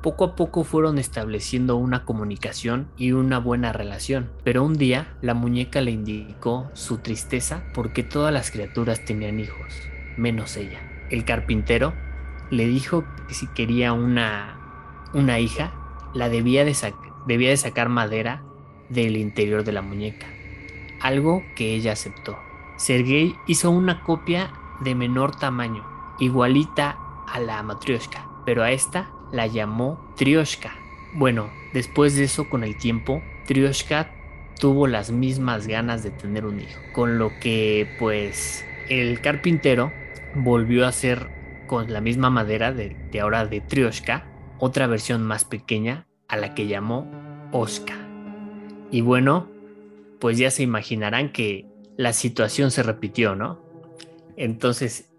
Poco 0.01 0.23
a 0.23 0.35
poco 0.35 0.63
fueron 0.63 0.97
estableciendo 0.97 1.75
una 1.75 2.05
comunicación 2.05 2.87
y 2.95 3.11
una 3.11 3.37
buena 3.37 3.73
relación, 3.73 4.29
pero 4.45 4.63
un 4.63 4.77
día 4.77 5.17
la 5.21 5.33
muñeca 5.33 5.81
le 5.81 5.91
indicó 5.91 6.69
su 6.73 6.99
tristeza 6.99 7.63
porque 7.73 8.03
todas 8.03 8.33
las 8.33 8.49
criaturas 8.49 9.03
tenían 9.03 9.39
hijos, 9.39 9.73
menos 10.15 10.55
ella. 10.55 10.79
El 11.09 11.25
carpintero 11.25 11.93
le 12.49 12.65
dijo 12.65 13.03
que 13.27 13.33
si 13.33 13.47
quería 13.47 13.91
una, 13.91 14.57
una 15.13 15.39
hija, 15.39 15.73
la 16.13 16.29
debía 16.29 16.63
de, 16.63 16.75
debía 17.27 17.49
de 17.49 17.57
sacar 17.57 17.89
madera 17.89 18.43
del 18.87 19.17
interior 19.17 19.65
de 19.65 19.73
la 19.73 19.81
muñeca, 19.81 20.27
algo 21.01 21.43
que 21.55 21.75
ella 21.75 21.91
aceptó. 21.91 22.37
Sergei 22.77 23.35
hizo 23.47 23.69
una 23.69 24.01
copia 24.03 24.53
de 24.81 24.95
menor 24.95 25.35
tamaño, 25.35 25.85
igualita 26.19 26.97
a 27.27 27.39
la 27.39 27.61
matrioshka, 27.63 28.27
pero 28.45 28.63
a 28.63 28.71
esta 28.71 29.11
la 29.31 29.47
llamó 29.47 30.13
Trioshka. 30.15 30.73
Bueno, 31.13 31.49
después 31.73 32.15
de 32.15 32.23
eso, 32.23 32.49
con 32.49 32.63
el 32.63 32.77
tiempo, 32.77 33.21
Trioshka 33.45 34.11
tuvo 34.59 34.87
las 34.87 35.11
mismas 35.11 35.67
ganas 35.67 36.03
de 36.03 36.11
tener 36.11 36.45
un 36.45 36.59
hijo, 36.59 36.79
con 36.93 37.17
lo 37.17 37.31
que 37.39 37.95
pues 37.97 38.65
el 38.89 39.21
carpintero 39.21 39.91
volvió 40.35 40.85
a 40.85 40.89
hacer 40.89 41.29
con 41.67 41.91
la 41.93 42.01
misma 42.01 42.29
madera 42.29 42.73
de, 42.73 42.95
ahora 43.21 43.45
de 43.45 43.61
Trioshka 43.61 44.25
otra 44.57 44.87
versión 44.87 45.23
más 45.23 45.45
pequeña 45.45 46.05
a 46.27 46.37
la 46.37 46.53
que 46.53 46.67
llamó 46.67 47.09
Oska. 47.51 47.95
Y 48.91 49.01
bueno, 49.01 49.47
pues 50.19 50.37
ya 50.37 50.51
se 50.51 50.63
imaginarán 50.63 51.31
que 51.31 51.65
la 51.95 52.13
situación 52.13 52.71
se 52.71 52.83
repitió, 52.83 53.35
¿no? 53.35 53.59
Entonces 54.39 55.11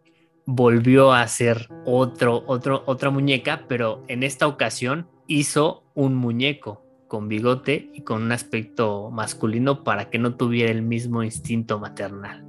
volvió 0.46 1.12
a 1.12 1.20
hacer 1.22 1.68
otro, 1.84 2.42
otro, 2.46 2.82
otra 2.86 3.10
muñeca, 3.10 3.66
pero 3.68 4.02
en 4.08 4.22
esta 4.22 4.46
ocasión 4.48 5.06
hizo 5.26 5.84
un 5.94 6.14
muñeco 6.16 6.82
con 7.06 7.28
bigote 7.28 7.90
y 7.92 8.02
con 8.02 8.22
un 8.22 8.32
aspecto 8.32 9.10
masculino 9.10 9.84
para 9.84 10.08
que 10.10 10.18
no 10.18 10.36
tuviera 10.36 10.70
el 10.72 10.80
mismo 10.82 11.22
instinto 11.22 11.78
maternal. 11.78 12.42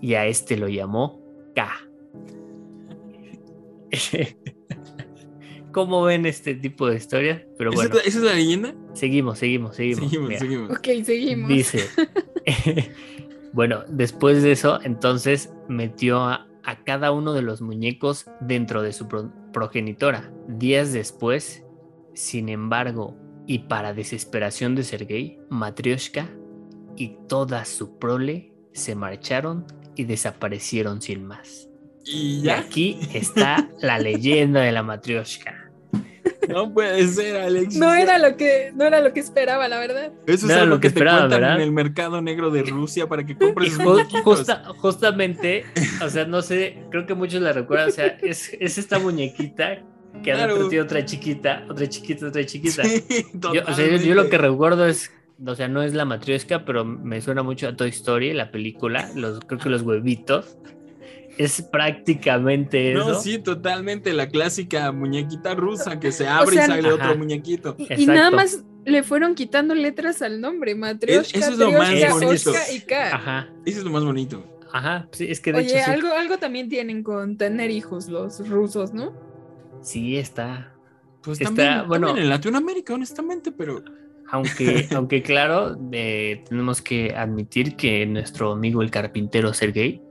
Y 0.00 0.14
a 0.14 0.26
este 0.26 0.56
lo 0.56 0.68
llamó 0.68 1.20
K. 1.54 1.68
¿Cómo 5.72 6.02
ven 6.04 6.26
este 6.26 6.54
tipo 6.54 6.86
de 6.88 6.96
historias? 6.96 7.42
Pero 7.58 7.70
¿Esa, 7.70 7.76
bueno, 7.88 7.96
es 7.98 8.04
la- 8.04 8.08
esa 8.08 8.18
es 8.18 8.24
la 8.24 8.34
leyenda? 8.34 8.74
seguimos, 8.94 9.38
seguimos, 9.40 9.74
seguimos. 9.74 10.08
Seguimos, 10.10 10.38
seguimos. 10.38 10.70
Ok, 10.70 10.88
seguimos. 11.04 11.48
Dice, 11.48 11.80
bueno, 13.54 13.84
después 13.88 14.42
de 14.42 14.52
eso, 14.52 14.80
entonces 14.82 15.52
metió 15.68 16.20
a, 16.24 16.46
a 16.64 16.84
cada 16.84 17.12
uno 17.12 17.32
de 17.32 17.42
los 17.42 17.62
muñecos 17.62 18.26
dentro 18.40 18.82
de 18.82 18.92
su 18.92 19.06
pro- 19.08 19.32
progenitora. 19.52 20.30
Días 20.48 20.92
después, 20.92 21.64
sin 22.14 22.48
embargo, 22.48 23.16
y 23.46 23.60
para 23.60 23.94
desesperación 23.94 24.74
de 24.74 24.82
Sergei, 24.82 25.38
Matryoshka 25.50 26.28
y 26.96 27.16
toda 27.28 27.64
su 27.64 27.98
prole 27.98 28.52
se 28.72 28.94
marcharon 28.94 29.64
y 29.94 30.04
desaparecieron 30.04 31.00
sin 31.00 31.24
más. 31.24 31.68
Y 32.04 32.40
Y 32.44 32.48
aquí 32.50 32.98
está 33.14 33.70
la 33.80 33.98
leyenda 33.98 34.60
de 34.62 34.72
la 34.72 34.82
Matryoshka. 34.82 35.63
No 36.48 36.72
puede 36.72 37.06
ser, 37.08 37.36
Alex. 37.36 37.76
No 37.76 37.92
era 37.94 38.18
lo 38.18 38.36
que, 38.36 38.72
no 38.74 38.84
era 38.84 39.00
lo 39.00 39.12
que 39.12 39.20
esperaba, 39.20 39.68
la 39.68 39.78
verdad. 39.78 40.12
Eso 40.26 40.46
no 40.46 40.52
es 40.52 40.56
era 40.56 40.62
algo 40.62 40.74
lo 40.76 40.80
que 40.80 40.88
que 40.88 40.92
te 40.94 40.98
esperaba, 41.00 41.18
cuentan 41.20 41.40
¿verdad? 41.40 41.56
en 41.56 41.62
el 41.62 41.72
mercado 41.72 42.20
negro 42.22 42.50
de 42.50 42.62
Rusia 42.62 43.06
para 43.06 43.24
que 43.24 43.36
compres 43.36 43.72
sus 43.72 43.80
ju- 43.82 43.84
muñequitos. 43.92 44.22
justa- 44.24 44.62
justamente, 44.78 45.64
o 46.04 46.08
sea, 46.08 46.24
no 46.24 46.42
sé, 46.42 46.78
creo 46.90 47.06
que 47.06 47.14
muchos 47.14 47.40
la 47.42 47.52
recuerdan, 47.52 47.88
o 47.88 47.92
sea, 47.92 48.06
es, 48.22 48.50
es 48.58 48.78
esta 48.78 48.98
muñequita 48.98 49.82
que 50.22 50.32
adentro 50.32 50.54
Claro. 50.56 50.68
tiene 50.68 50.84
otra 50.84 51.04
chiquita, 51.04 51.64
otra 51.68 51.88
chiquita, 51.88 52.28
otra 52.28 52.46
chiquita. 52.46 52.84
Sí, 52.84 53.04
Yo, 53.34 53.62
o 53.66 53.74
sea, 53.74 53.86
yo, 53.86 53.96
yo 53.96 54.14
lo 54.14 54.28
que 54.28 54.38
recuerdo 54.38 54.86
es, 54.86 55.10
o 55.44 55.54
sea, 55.54 55.66
no 55.68 55.82
es 55.82 55.92
la 55.94 56.04
matriosca, 56.04 56.64
pero 56.64 56.84
me 56.84 57.20
suena 57.20 57.42
mucho 57.42 57.66
a 57.68 57.74
Toy 57.76 57.88
Story, 57.90 58.32
la 58.32 58.50
película, 58.52 59.10
los, 59.16 59.40
creo 59.40 59.58
que 59.58 59.68
los 59.68 59.82
huevitos. 59.82 60.56
Es 61.38 61.62
prácticamente 61.62 62.92
eso. 62.92 63.08
No, 63.08 63.20
sí, 63.20 63.38
totalmente. 63.38 64.12
La 64.12 64.28
clásica 64.28 64.92
muñequita 64.92 65.54
rusa 65.54 65.98
que 65.98 66.12
se 66.12 66.28
abre 66.28 66.56
sea, 66.56 66.64
y 66.64 66.68
sale 66.68 66.88
ajá. 66.88 66.94
otro 66.94 67.18
muñequito. 67.18 67.76
Y, 67.96 68.06
nada 68.06 68.30
más 68.30 68.64
le 68.84 69.02
fueron 69.02 69.34
quitando 69.34 69.74
letras 69.74 70.22
al 70.22 70.40
nombre, 70.40 70.74
Matryoshka, 70.74 71.38
eso 71.38 71.52
es 71.52 71.58
lo 71.58 71.72
más 71.72 71.90
bonito. 72.10 72.52
Y 72.74 72.80
K. 72.80 73.14
Ajá, 73.14 73.48
Eso 73.64 73.78
es 73.78 73.84
lo 73.84 73.90
más 73.90 74.04
bonito. 74.04 74.44
ajá, 74.72 75.08
sí, 75.12 75.26
es 75.30 75.40
que 75.40 75.52
de 75.52 75.58
Oye, 75.58 75.68
hecho 75.68 75.84
sí, 75.84 75.90
algo, 75.90 76.08
algo 76.12 76.38
también 76.38 76.68
tienen 76.68 77.02
con 77.02 77.36
tener 77.36 77.70
hijos 77.70 78.08
los 78.08 78.46
rusos, 78.48 78.92
¿no? 78.92 79.12
sí 79.82 80.16
está. 80.16 80.72
Pues 81.22 81.40
Está, 81.40 81.54
también, 81.54 81.88
bueno. 81.88 82.06
también 82.08 82.24
en 82.26 82.30
Latinoamérica, 82.30 82.94
honestamente, 82.94 83.50
pero 83.50 83.82
Aunque, 84.30 84.88
aunque 84.94 85.22
claro, 85.22 85.76
eh, 85.92 86.44
tenemos 86.48 86.82
que 86.82 87.14
admitir 87.14 87.76
que 87.76 88.04
nuestro 88.06 88.52
amigo 88.52 88.82
el 88.82 88.90
carpintero 88.90 89.52
Sergei 89.54 90.02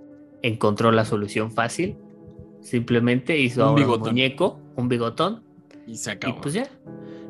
encontró 0.43 0.91
la 0.91 1.05
solución 1.05 1.51
fácil. 1.51 1.97
Simplemente 2.62 3.38
hizo 3.39 3.73
Un 3.73 3.81
muñeco, 4.00 4.59
un 4.75 4.88
bigotón, 4.88 5.43
y 5.88 5.97
se 5.97 6.12
y 6.12 6.13
acabó. 6.13 6.41
pues 6.41 6.53
ya. 6.53 6.67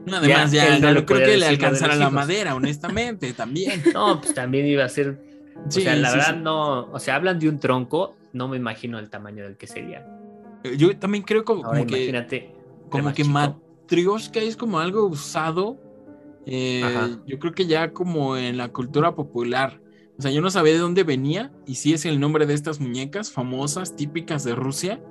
No, 0.06 0.18
además, 0.18 0.52
ya, 0.52 0.66
ya, 0.68 0.80
ya 0.80 0.94
no 0.94 1.06
creo 1.06 1.26
que 1.26 1.38
le 1.38 1.46
alcanzara 1.46 1.96
la 1.96 2.10
madera, 2.10 2.56
honestamente, 2.56 3.34
también. 3.34 3.82
No, 3.94 4.20
pues 4.20 4.34
también 4.34 4.66
iba 4.68 4.84
a 4.84 4.90
ser. 4.90 5.18
O 5.66 5.72
sea, 5.72 5.96
la 5.96 6.10
sí, 6.10 6.18
verdad 6.18 6.36
sí. 6.36 6.42
no. 6.44 6.92
O 6.92 7.00
sea, 7.00 7.16
hablan 7.16 7.40
de 7.40 7.48
un 7.50 7.60
tronco, 7.60 8.16
no 8.34 8.48
me 8.50 8.58
imagino 8.58 9.00
el 9.00 9.10
tamaño 9.10 9.44
del 9.44 9.56
que 9.58 9.68
sería. 9.68 10.06
Eh, 10.64 10.76
Yo 10.78 10.96
también 10.98 11.24
creo 11.24 11.46
como, 11.46 11.66
Ahora 11.66 11.80
como 11.80 11.88
que, 11.88 11.98
imagínate. 12.10 12.52
como 12.90 13.06
más 13.06 13.14
que 13.14 13.24
matrioshka 13.24 14.40
es 14.42 14.58
como 14.58 14.80
algo 14.80 15.06
usado. 15.08 15.80
eh, 16.46 17.18
yo 17.26 17.40
creo 17.40 17.54
que 17.54 17.66
ya 17.66 17.92
como 17.94 18.36
en 18.38 18.58
la 18.58 18.70
cultura 18.70 19.16
popular. 19.16 19.80
O 20.18 20.22
sea, 20.22 20.32
yo 20.32 20.42
no 20.42 20.52
sabía 20.52 20.74
de 20.74 20.80
dónde 20.80 21.04
venía 21.04 21.52
y 21.66 21.76
si 21.76 21.94
es 21.94 22.06
el 22.06 22.20
nombre 22.20 22.46
de 22.46 22.54
estas 22.54 22.80
muñecas 22.80 23.32
famosas, 23.32 23.96
típicas 23.96 24.44
de 24.44 24.54
Rusia. 24.56 25.02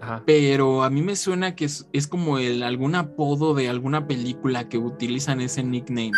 Ajá. 0.00 0.22
Pero 0.26 0.82
a 0.82 0.90
mí 0.90 1.02
me 1.02 1.16
suena 1.16 1.54
que 1.54 1.64
es, 1.66 1.88
es 1.92 2.06
como 2.06 2.38
el, 2.38 2.62
algún 2.62 2.94
apodo 2.94 3.54
de 3.54 3.68
alguna 3.68 4.06
película 4.06 4.68
que 4.68 4.78
utilizan 4.78 5.40
ese 5.40 5.62
nickname 5.62 6.12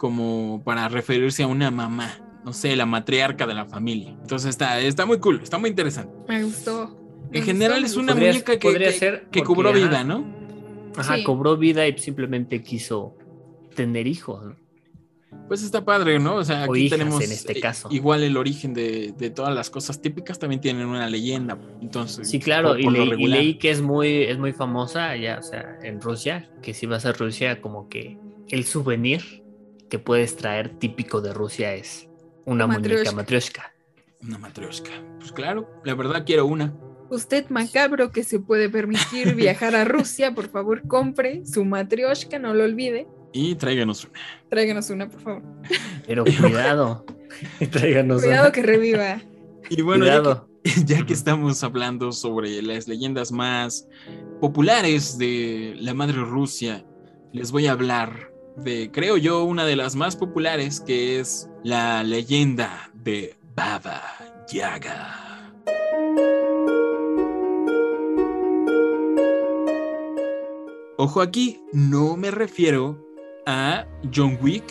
como 0.00 0.62
para 0.64 0.88
referirse 0.88 1.42
a 1.42 1.46
una 1.46 1.70
mamá, 1.70 2.10
no 2.44 2.52
sé, 2.52 2.76
la 2.76 2.86
matriarca 2.86 3.46
de 3.46 3.54
la 3.54 3.66
familia. 3.66 4.10
Entonces 4.20 4.50
está, 4.50 4.80
está 4.80 5.04
muy 5.06 5.18
cool, 5.18 5.40
está 5.42 5.58
muy 5.58 5.70
interesante. 5.70 6.12
Me 6.28 6.44
gustó. 6.44 6.96
me 7.30 7.38
En 7.38 7.44
general 7.44 7.82
gustó, 7.82 8.00
es 8.00 8.04
una 8.04 8.14
muñeca 8.14 8.52
que, 8.58 8.68
podría 8.68 8.88
que- 8.92 8.98
ser 8.98 9.28
que 9.30 9.42
cobró 9.42 9.70
ajá. 9.70 9.78
vida, 9.78 10.04
¿no? 10.04 10.24
Ajá, 10.96 11.16
Sí. 11.16 11.24
cobró 11.24 11.56
vida 11.56 11.86
y 11.86 11.98
simplemente 11.98 12.62
quiso 12.62 13.14
tener 13.74 14.06
hijos. 14.06 14.44
¿no? 14.44 14.56
Pues 15.46 15.62
está 15.62 15.84
padre, 15.84 16.18
¿no? 16.18 16.36
O 16.36 16.44
sea, 16.44 16.66
O 16.66 16.72
aquí 16.72 16.84
hijas, 16.86 16.98
tenemos 16.98 17.22
en 17.22 17.32
este 17.32 17.60
caso. 17.60 17.88
igual 17.90 18.22
el 18.22 18.36
origen 18.36 18.74
de, 18.74 19.12
de 19.16 19.30
todas 19.30 19.54
las 19.54 19.70
cosas 19.70 20.00
típicas 20.00 20.38
también 20.38 20.60
tienen 20.60 20.86
una 20.86 21.08
leyenda. 21.08 21.58
Entonces, 21.80 22.28
Sí, 22.28 22.38
claro, 22.38 22.70
por- 22.70 22.80
y, 22.80 22.84
por 22.84 22.92
leí, 22.92 23.02
y 23.06 23.10
regular. 23.10 23.38
leí 23.38 23.54
que 23.54 23.70
es 23.70 23.80
muy, 23.80 24.24
es 24.24 24.38
muy 24.38 24.52
famosa 24.52 25.08
allá, 25.10 25.38
o 25.38 25.42
sea, 25.42 25.78
en 25.82 26.00
Rusia, 26.00 26.50
que 26.62 26.74
si 26.74 26.86
vas 26.86 27.04
a 27.06 27.12
Rusia, 27.12 27.60
como 27.60 27.88
que 27.88 28.18
el 28.48 28.64
souvenir 28.64 29.42
que 29.88 29.98
puedes 29.98 30.36
traer 30.36 30.70
típico 30.78 31.20
de 31.22 31.32
Rusia 31.32 31.74
es 31.74 32.08
una 32.44 32.66
muñeca 32.66 33.12
matrioshka. 33.12 33.72
Una 34.22 34.38
matrioshka. 34.38 34.90
Pues 35.18 35.32
claro, 35.32 35.68
la 35.84 35.94
verdad 35.94 36.24
quiero 36.26 36.44
una. 36.46 36.74
Usted 37.10 37.48
macabro 37.48 38.10
que 38.10 38.22
se 38.24 38.38
puede 38.38 38.68
permitir 38.68 39.34
viajar 39.34 39.74
a 39.76 39.84
Rusia, 39.84 40.34
por 40.34 40.48
favor, 40.50 40.82
compre 40.86 41.46
su 41.46 41.64
matryoshka, 41.64 42.38
no 42.38 42.52
lo 42.52 42.64
olvide. 42.64 43.06
Y 43.32 43.54
tráiganos 43.56 44.04
una. 44.04 44.12
Tráiganos 44.48 44.90
una, 44.90 45.08
por 45.08 45.20
favor. 45.20 45.42
Pero 46.06 46.24
cuidado, 46.40 47.04
tráiganos 47.70 48.22
Cuidado 48.22 48.44
una. 48.44 48.52
que 48.52 48.62
reviva. 48.62 49.20
Y 49.70 49.82
bueno, 49.82 50.04
ya 50.06 50.14
que- 50.16 50.18
cuidado. 50.20 50.48
ya 50.86 51.06
que 51.06 51.12
estamos 51.12 51.62
hablando 51.62 52.12
sobre 52.12 52.60
las 52.62 52.88
leyendas 52.88 53.32
más 53.32 53.86
populares 54.40 55.16
de 55.18 55.74
la 55.78 55.94
madre 55.94 56.16
Rusia, 56.20 56.84
les 57.32 57.52
voy 57.52 57.66
a 57.66 57.72
hablar 57.72 58.32
de, 58.56 58.90
creo 58.90 59.16
yo, 59.16 59.44
una 59.44 59.64
de 59.64 59.76
las 59.76 59.94
más 59.94 60.16
populares, 60.16 60.80
que 60.80 61.20
es 61.20 61.48
la 61.64 62.02
leyenda 62.02 62.90
de 62.94 63.36
Baba 63.54 64.02
Yaga. 64.50 65.24
Ojo 70.96 71.20
aquí, 71.20 71.62
no 71.72 72.16
me 72.16 72.30
refiero 72.30 73.07
a 73.48 73.86
John 74.14 74.38
Wick, 74.42 74.64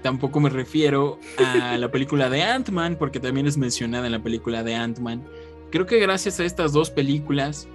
tampoco 0.00 0.38
me 0.38 0.48
refiero 0.48 1.18
a 1.38 1.76
la 1.78 1.90
película 1.90 2.30
de 2.30 2.40
Ant-Man, 2.42 2.96
porque 2.96 3.18
también 3.18 3.48
es 3.48 3.58
mencionada 3.58 4.06
en 4.06 4.12
la 4.12 4.22
película 4.22 4.62
de 4.62 4.76
Ant-Man. 4.76 5.24
Creo 5.70 5.86
que 5.86 5.98
gracias 5.98 6.38
a 6.38 6.44
estas 6.44 6.72
dos 6.72 6.90
películas 6.90 7.66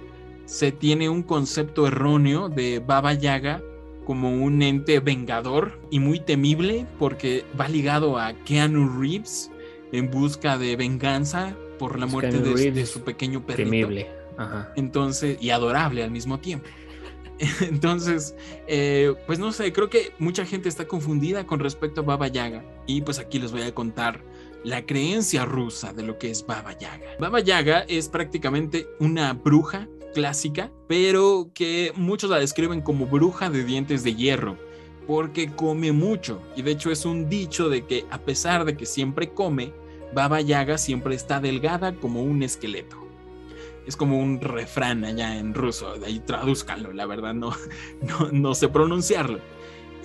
se 0.46 0.72
tiene 0.72 1.10
un 1.10 1.22
concepto 1.22 1.86
erróneo 1.86 2.48
de 2.48 2.78
Baba 2.78 3.12
Yaga 3.12 3.62
como 4.06 4.30
un 4.32 4.62
ente 4.62 4.98
vengador 5.00 5.78
y 5.90 6.00
muy 6.00 6.18
temible 6.18 6.86
porque 6.98 7.44
va 7.60 7.68
ligado 7.68 8.18
a 8.18 8.32
Keanu 8.32 9.00
Reeves 9.00 9.50
en 9.92 10.10
busca 10.10 10.56
de 10.56 10.76
venganza 10.76 11.54
por 11.78 11.98
la 11.98 12.06
muerte 12.06 12.38
de, 12.38 12.86
su 12.86 13.02
pequeño 13.02 13.44
perrito. 13.44 13.70
Temible. 13.70 14.10
Ajá. 14.38 14.72
Entonces, 14.76 15.36
y 15.42 15.50
adorable 15.50 16.02
al 16.02 16.10
mismo 16.10 16.40
tiempo. 16.40 16.66
Entonces, 17.60 18.34
eh, 18.66 19.14
pues 19.26 19.38
no 19.38 19.52
sé, 19.52 19.72
creo 19.72 19.88
que 19.88 20.12
mucha 20.18 20.44
gente 20.44 20.68
está 20.68 20.86
confundida 20.86 21.46
con 21.46 21.60
respecto 21.60 22.00
a 22.00 22.04
Baba 22.04 22.28
Yaga. 22.28 22.64
Y 22.86 23.02
pues 23.02 23.18
aquí 23.18 23.38
les 23.38 23.52
voy 23.52 23.62
a 23.62 23.74
contar 23.74 24.22
la 24.64 24.86
creencia 24.86 25.44
rusa 25.44 25.92
de 25.92 26.02
lo 26.02 26.18
que 26.18 26.30
es 26.30 26.46
Baba 26.46 26.76
Yaga. 26.78 27.16
Baba 27.18 27.40
Yaga 27.40 27.80
es 27.88 28.08
prácticamente 28.08 28.86
una 29.00 29.32
bruja 29.32 29.88
clásica, 30.14 30.70
pero 30.88 31.50
que 31.54 31.92
muchos 31.96 32.30
la 32.30 32.38
describen 32.38 32.80
como 32.80 33.06
bruja 33.06 33.50
de 33.50 33.64
dientes 33.64 34.04
de 34.04 34.14
hierro, 34.14 34.56
porque 35.06 35.50
come 35.50 35.90
mucho. 35.92 36.40
Y 36.54 36.62
de 36.62 36.72
hecho 36.72 36.90
es 36.90 37.04
un 37.04 37.28
dicho 37.28 37.68
de 37.68 37.86
que 37.86 38.04
a 38.10 38.18
pesar 38.18 38.64
de 38.64 38.76
que 38.76 38.86
siempre 38.86 39.30
come, 39.30 39.72
Baba 40.14 40.40
Yaga 40.40 40.76
siempre 40.76 41.14
está 41.14 41.40
delgada 41.40 41.94
como 41.94 42.22
un 42.22 42.42
esqueleto 42.42 43.01
es 43.86 43.96
como 43.96 44.18
un 44.18 44.40
refrán 44.40 45.04
allá 45.04 45.38
en 45.38 45.54
ruso, 45.54 45.94
de 45.98 46.06
ahí 46.06 46.20
tradúzcanlo, 46.20 46.92
la 46.92 47.06
verdad 47.06 47.34
no, 47.34 47.52
no, 48.02 48.30
no 48.32 48.54
sé 48.54 48.68
pronunciarlo. 48.68 49.40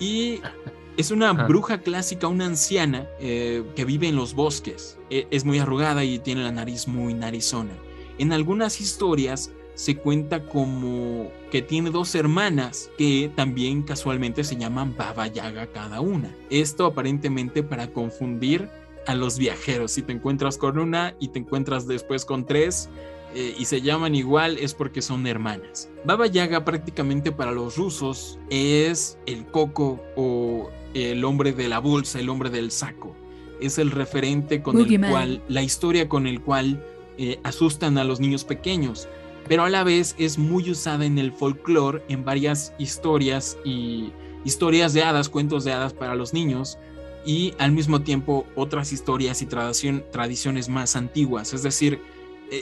Y 0.00 0.40
Es 0.98 1.12
una 1.12 1.32
bruja 1.32 1.78
clásica, 1.78 2.26
una 2.26 2.46
anciana 2.46 3.06
eh, 3.20 3.62
que 3.76 3.84
vive 3.84 4.08
en 4.08 4.16
los 4.16 4.34
bosques. 4.34 4.98
E- 5.10 5.28
es 5.30 5.44
muy 5.44 5.60
arrugada 5.60 6.02
y 6.02 6.18
tiene 6.18 6.42
la 6.42 6.50
nariz 6.50 6.88
muy 6.88 7.14
narizona. 7.14 7.70
En 8.18 8.32
algunas 8.32 8.80
historias 8.80 9.52
se 9.74 9.96
cuenta 9.96 10.44
como 10.44 11.30
que 11.52 11.62
tiene 11.62 11.90
dos 11.90 12.16
hermanas 12.16 12.90
que 12.98 13.30
también 13.36 13.84
casualmente 13.84 14.42
se 14.42 14.56
llaman 14.56 14.96
Baba 14.96 15.28
Yaga 15.28 15.68
cada 15.68 16.00
una. 16.00 16.34
Esto 16.50 16.86
aparentemente 16.86 17.62
para 17.62 17.92
confundir 17.92 18.68
a 19.06 19.14
los 19.14 19.38
viajeros. 19.38 19.92
Si 19.92 20.02
te 20.02 20.14
encuentras 20.14 20.58
con 20.58 20.80
una 20.80 21.14
y 21.20 21.28
te 21.28 21.38
encuentras 21.38 21.86
después 21.86 22.24
con 22.24 22.44
tres 22.44 22.88
eh, 23.34 23.54
y 23.58 23.64
se 23.66 23.80
llaman 23.82 24.14
igual 24.14 24.58
es 24.58 24.74
porque 24.74 25.02
son 25.02 25.26
hermanas. 25.26 25.88
Baba 26.04 26.26
Yaga 26.26 26.64
prácticamente 26.64 27.30
para 27.32 27.52
los 27.52 27.76
rusos 27.76 28.38
es 28.50 29.18
el 29.26 29.44
coco 29.46 30.00
o 30.16 30.70
el 30.94 31.24
hombre 31.24 31.52
de 31.52 31.68
la 31.68 31.78
bolsa, 31.78 32.18
el 32.20 32.28
hombre 32.28 32.50
del 32.50 32.70
saco. 32.70 33.14
Es 33.60 33.78
el 33.78 33.90
referente 33.90 34.62
con 34.62 34.76
el 34.78 35.00
cual, 35.10 35.42
la 35.48 35.62
historia 35.62 36.08
con 36.08 36.26
el 36.26 36.40
cual 36.40 36.82
eh, 37.18 37.38
asustan 37.42 37.98
a 37.98 38.04
los 38.04 38.20
niños 38.20 38.44
pequeños, 38.44 39.08
pero 39.48 39.64
a 39.64 39.70
la 39.70 39.82
vez 39.84 40.14
es 40.18 40.38
muy 40.38 40.70
usada 40.70 41.04
en 41.04 41.18
el 41.18 41.32
folclore, 41.32 42.02
en 42.08 42.24
varias 42.24 42.72
historias 42.78 43.58
y 43.64 44.12
historias 44.44 44.92
de 44.94 45.02
hadas, 45.02 45.28
cuentos 45.28 45.64
de 45.64 45.72
hadas 45.72 45.92
para 45.92 46.14
los 46.14 46.32
niños 46.32 46.78
y 47.26 47.52
al 47.58 47.72
mismo 47.72 48.00
tiempo 48.00 48.46
otras 48.54 48.92
historias 48.92 49.42
y 49.42 49.46
tradición- 49.46 50.04
tradiciones 50.12 50.68
más 50.68 50.96
antiguas. 50.96 51.52
Es 51.52 51.62
decir, 51.62 52.00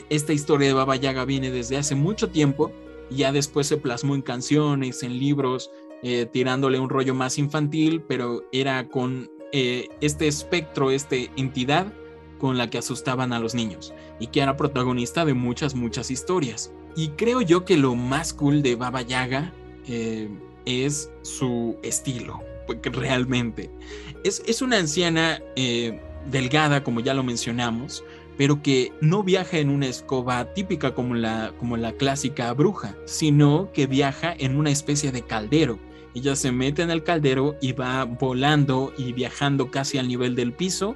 esta 0.09 0.33
historia 0.33 0.67
de 0.67 0.73
Baba 0.73 0.95
Yaga 0.95 1.25
viene 1.25 1.51
desde 1.51 1.77
hace 1.77 1.95
mucho 1.95 2.29
tiempo 2.29 2.71
ya 3.09 3.31
después 3.31 3.67
se 3.67 3.77
plasmó 3.77 4.15
en 4.15 4.21
canciones, 4.21 5.03
en 5.03 5.17
libros, 5.17 5.71
eh, 6.03 6.25
tirándole 6.25 6.79
un 6.79 6.89
rollo 6.89 7.15
más 7.15 7.37
infantil, 7.37 8.01
pero 8.07 8.43
era 8.51 8.87
con 8.87 9.29
eh, 9.51 9.87
este 10.01 10.27
espectro, 10.27 10.91
esta 10.91 11.15
entidad 11.35 11.93
con 12.37 12.57
la 12.57 12.69
que 12.69 12.77
asustaban 12.77 13.33
a 13.33 13.39
los 13.39 13.55
niños 13.55 13.93
y 14.19 14.27
que 14.27 14.41
era 14.41 14.57
protagonista 14.57 15.25
de 15.25 15.33
muchas, 15.33 15.73
muchas 15.73 16.11
historias. 16.11 16.71
Y 16.95 17.09
creo 17.09 17.41
yo 17.41 17.65
que 17.65 17.77
lo 17.77 17.95
más 17.95 18.33
cool 18.33 18.61
de 18.61 18.75
Baba 18.75 19.01
Yaga 19.01 19.53
eh, 19.87 20.29
es 20.65 21.09
su 21.21 21.77
estilo, 21.81 22.41
porque 22.67 22.89
realmente 22.89 23.71
es, 24.23 24.43
es 24.45 24.61
una 24.61 24.77
anciana 24.77 25.41
eh, 25.55 25.99
delgada, 26.29 26.83
como 26.83 26.99
ya 26.99 27.13
lo 27.13 27.23
mencionamos, 27.23 28.03
pero 28.37 28.61
que 28.61 28.93
no 29.01 29.23
viaja 29.23 29.57
en 29.57 29.69
una 29.69 29.87
escoba 29.87 30.53
típica 30.53 30.93
como 30.93 31.15
la, 31.15 31.53
como 31.59 31.75
la 31.75 31.93
clásica 31.93 32.53
bruja, 32.53 32.95
sino 33.05 33.71
que 33.73 33.87
viaja 33.87 34.33
en 34.37 34.57
una 34.57 34.69
especie 34.69 35.11
de 35.11 35.23
caldero. 35.23 35.79
Ella 36.13 36.35
se 36.35 36.51
mete 36.51 36.81
en 36.81 36.91
el 36.91 37.03
caldero 37.03 37.55
y 37.61 37.73
va 37.73 38.05
volando 38.05 38.93
y 38.97 39.13
viajando 39.13 39.69
casi 39.69 39.97
al 39.97 40.07
nivel 40.07 40.35
del 40.35 40.53
piso 40.53 40.95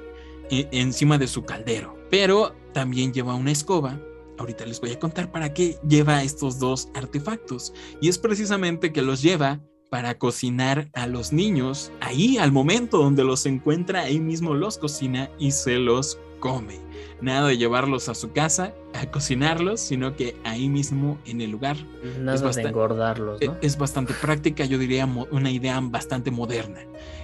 e- 0.50 0.68
encima 0.72 1.18
de 1.18 1.28
su 1.28 1.44
caldero. 1.44 1.96
Pero 2.10 2.56
también 2.74 3.14
lleva 3.14 3.36
una 3.36 3.52
escoba. 3.52 4.00
Ahorita 4.38 4.66
les 4.66 4.82
voy 4.82 4.92
a 4.92 5.00
contar 5.00 5.32
para 5.32 5.54
qué 5.54 5.78
lleva 5.88 6.24
estos 6.24 6.60
dos 6.60 6.90
artefactos. 6.94 7.74
Y 8.02 8.10
es 8.10 8.18
precisamente 8.18 8.92
que 8.92 9.02
los 9.02 9.22
lleva 9.22 9.62
para 9.92 10.18
cocinar 10.18 10.90
a 10.94 11.06
los 11.06 11.34
niños. 11.34 11.92
Ahí, 12.00 12.38
al 12.38 12.52
momento 12.52 12.98
donde 12.98 13.24
los 13.24 13.46
encuentra, 13.46 14.02
ahí 14.02 14.20
mismo 14.20 14.54
los 14.56 14.78
cocina 14.78 15.30
y 15.38 15.52
se 15.52 15.78
los 15.78 16.18
come. 16.42 16.82
Nada 17.22 17.48
de 17.48 17.58
llevarlos 17.58 18.10
a 18.10 18.16
su 18.16 18.34
casa 18.34 18.74
a 18.94 19.10
cocinarlos, 19.10 19.80
sino 19.80 20.16
que 20.18 20.36
ahí 20.44 20.68
mismo 20.68 21.18
en 21.26 21.40
el 21.40 21.52
lugar. 21.52 21.78
Nada 22.20 22.38
de 22.38 22.44
bastante- 22.44 22.68
engordarlos, 22.70 23.42
E- 23.42 23.48
¿no? 23.48 23.58
Es 23.62 23.78
bastante 23.78 24.14
práctica, 24.14 24.66
yo 24.66 24.78
diría 24.78 25.08
una 25.32 25.50
idea 25.52 25.80
bastante 25.82 26.32
moderna. 26.32 26.80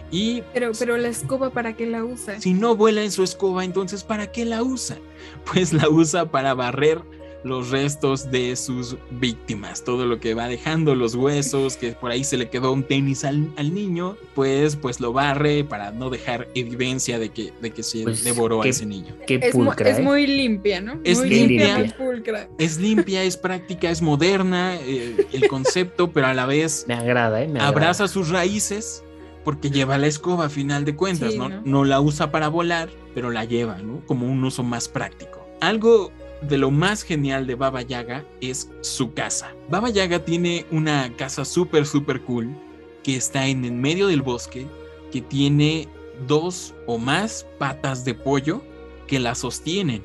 Y 0.10 0.42
Pero, 0.54 0.72
pero 0.80 0.96
la 0.96 1.10
escoba, 1.10 1.50
¿para 1.50 1.76
qué 1.76 1.86
la 1.86 2.06
usa? 2.06 2.40
si 2.40 2.54
no 2.54 2.78
vuela 2.78 3.04
en 3.04 3.12
su 3.12 3.24
escoba, 3.24 3.66
entonces 3.66 4.06
¿para 4.06 4.32
qué 4.32 4.46
la 4.46 4.64
usa? 4.64 4.98
Pues 5.52 5.74
la 5.74 5.90
usa 5.90 6.32
para 6.32 6.54
barrer 6.54 7.02
los 7.44 7.70
restos 7.70 8.30
de 8.32 8.56
sus 8.56 8.98
víctimas, 9.12 9.84
todo 9.84 10.06
lo 10.06 10.20
que 10.20 10.34
va 10.34 10.48
dejando, 10.48 10.96
los 10.96 11.16
huesos, 11.16 11.78
que 11.78 11.92
por 11.92 12.12
ahí 12.12 12.24
se 12.24 12.36
le 12.38 12.50
quedó 12.50 12.72
un 12.74 12.84
tenis 12.84 13.24
al, 13.24 13.50
al 13.58 13.74
niño, 13.74 14.18
pues, 14.36 14.76
pues 14.76 15.00
lo 15.00 15.14
barre 15.14 15.64
para 15.64 15.92
no 15.92 16.10
dejar 16.10 16.48
evidencia 16.56 17.20
de 17.20 17.30
que, 17.30 17.54
de 17.62 17.72
que 17.72 17.84
se 17.84 18.04
Pues, 18.04 18.24
devoró 18.24 18.62
qué- 18.62 18.68
a 18.68 18.72
ese 18.72 18.86
niño. 18.86 19.16
Qué 19.26 19.40
pulcra, 19.52 19.90
es 19.90 20.00
¿eh? 20.00 20.02
muy 20.02 20.28
limpia, 20.28 20.82
¿no? 20.82 21.00
Es 21.04 21.20
muy 21.20 21.30
limpia. 21.30 21.78
muy 21.78 21.90
pulcra. 21.90 22.50
Es 22.58 22.78
limpia, 22.80 23.24
es 23.24 23.38
práctica, 23.38 23.90
es 23.90 24.02
moderna 24.02 24.76
eh, 24.82 25.28
el 25.32 25.48
concepto, 25.48 26.12
pero 26.12 26.28
a 26.28 26.34
la 26.34 26.46
vez 26.46 26.86
Me 26.88 26.96
agrada, 26.96 27.42
¿eh? 27.44 27.48
Me 27.48 27.60
agrada. 27.60 27.68
abraza 27.70 28.08
sus 28.08 28.30
raíces 28.30 29.04
porque 29.46 29.70
lleva 29.72 29.98
la 29.98 30.08
escoba 30.08 30.46
a 30.48 30.50
final 30.50 30.84
de 30.84 30.96
cuentas, 30.96 31.32
Sí, 31.32 31.38
¿no? 31.38 31.48
¿no? 31.48 31.62
¿no? 31.64 31.86
la 31.86 32.02
usa 32.02 32.32
para 32.32 32.50
volar, 32.50 32.90
pero 33.16 33.30
la 33.32 33.46
lleva, 33.46 33.78
¿no? 33.78 34.02
Como 34.06 34.26
un 34.28 34.44
uso 34.44 34.64
más 34.64 34.90
práctico. 34.90 35.48
Algo 35.62 36.12
de 36.42 36.58
lo 36.58 36.72
más 36.72 37.04
genial 37.04 37.48
de 37.48 37.56
Baba 37.56 37.82
Yaga 37.82 38.26
es 38.42 38.70
su 38.82 39.14
casa. 39.14 39.54
Baba 39.70 39.90
Yaga 39.90 40.24
tiene 40.24 40.66
una 40.72 41.12
casa 41.18 41.46
súper, 41.46 41.86
súper 41.86 42.22
cool 42.22 42.56
que 43.04 43.16
está 43.16 43.48
en 43.48 43.66
el 43.66 43.74
medio 43.74 44.08
del 44.08 44.22
bosque, 44.22 44.68
que 45.12 45.22
tiene 45.22 45.88
dos 46.28 46.74
o 46.86 46.98
más 46.98 47.46
patas 47.58 48.04
de 48.06 48.14
pollo 48.14 48.62
que 49.08 49.20
la 49.20 49.36
sostienen. 49.36 50.04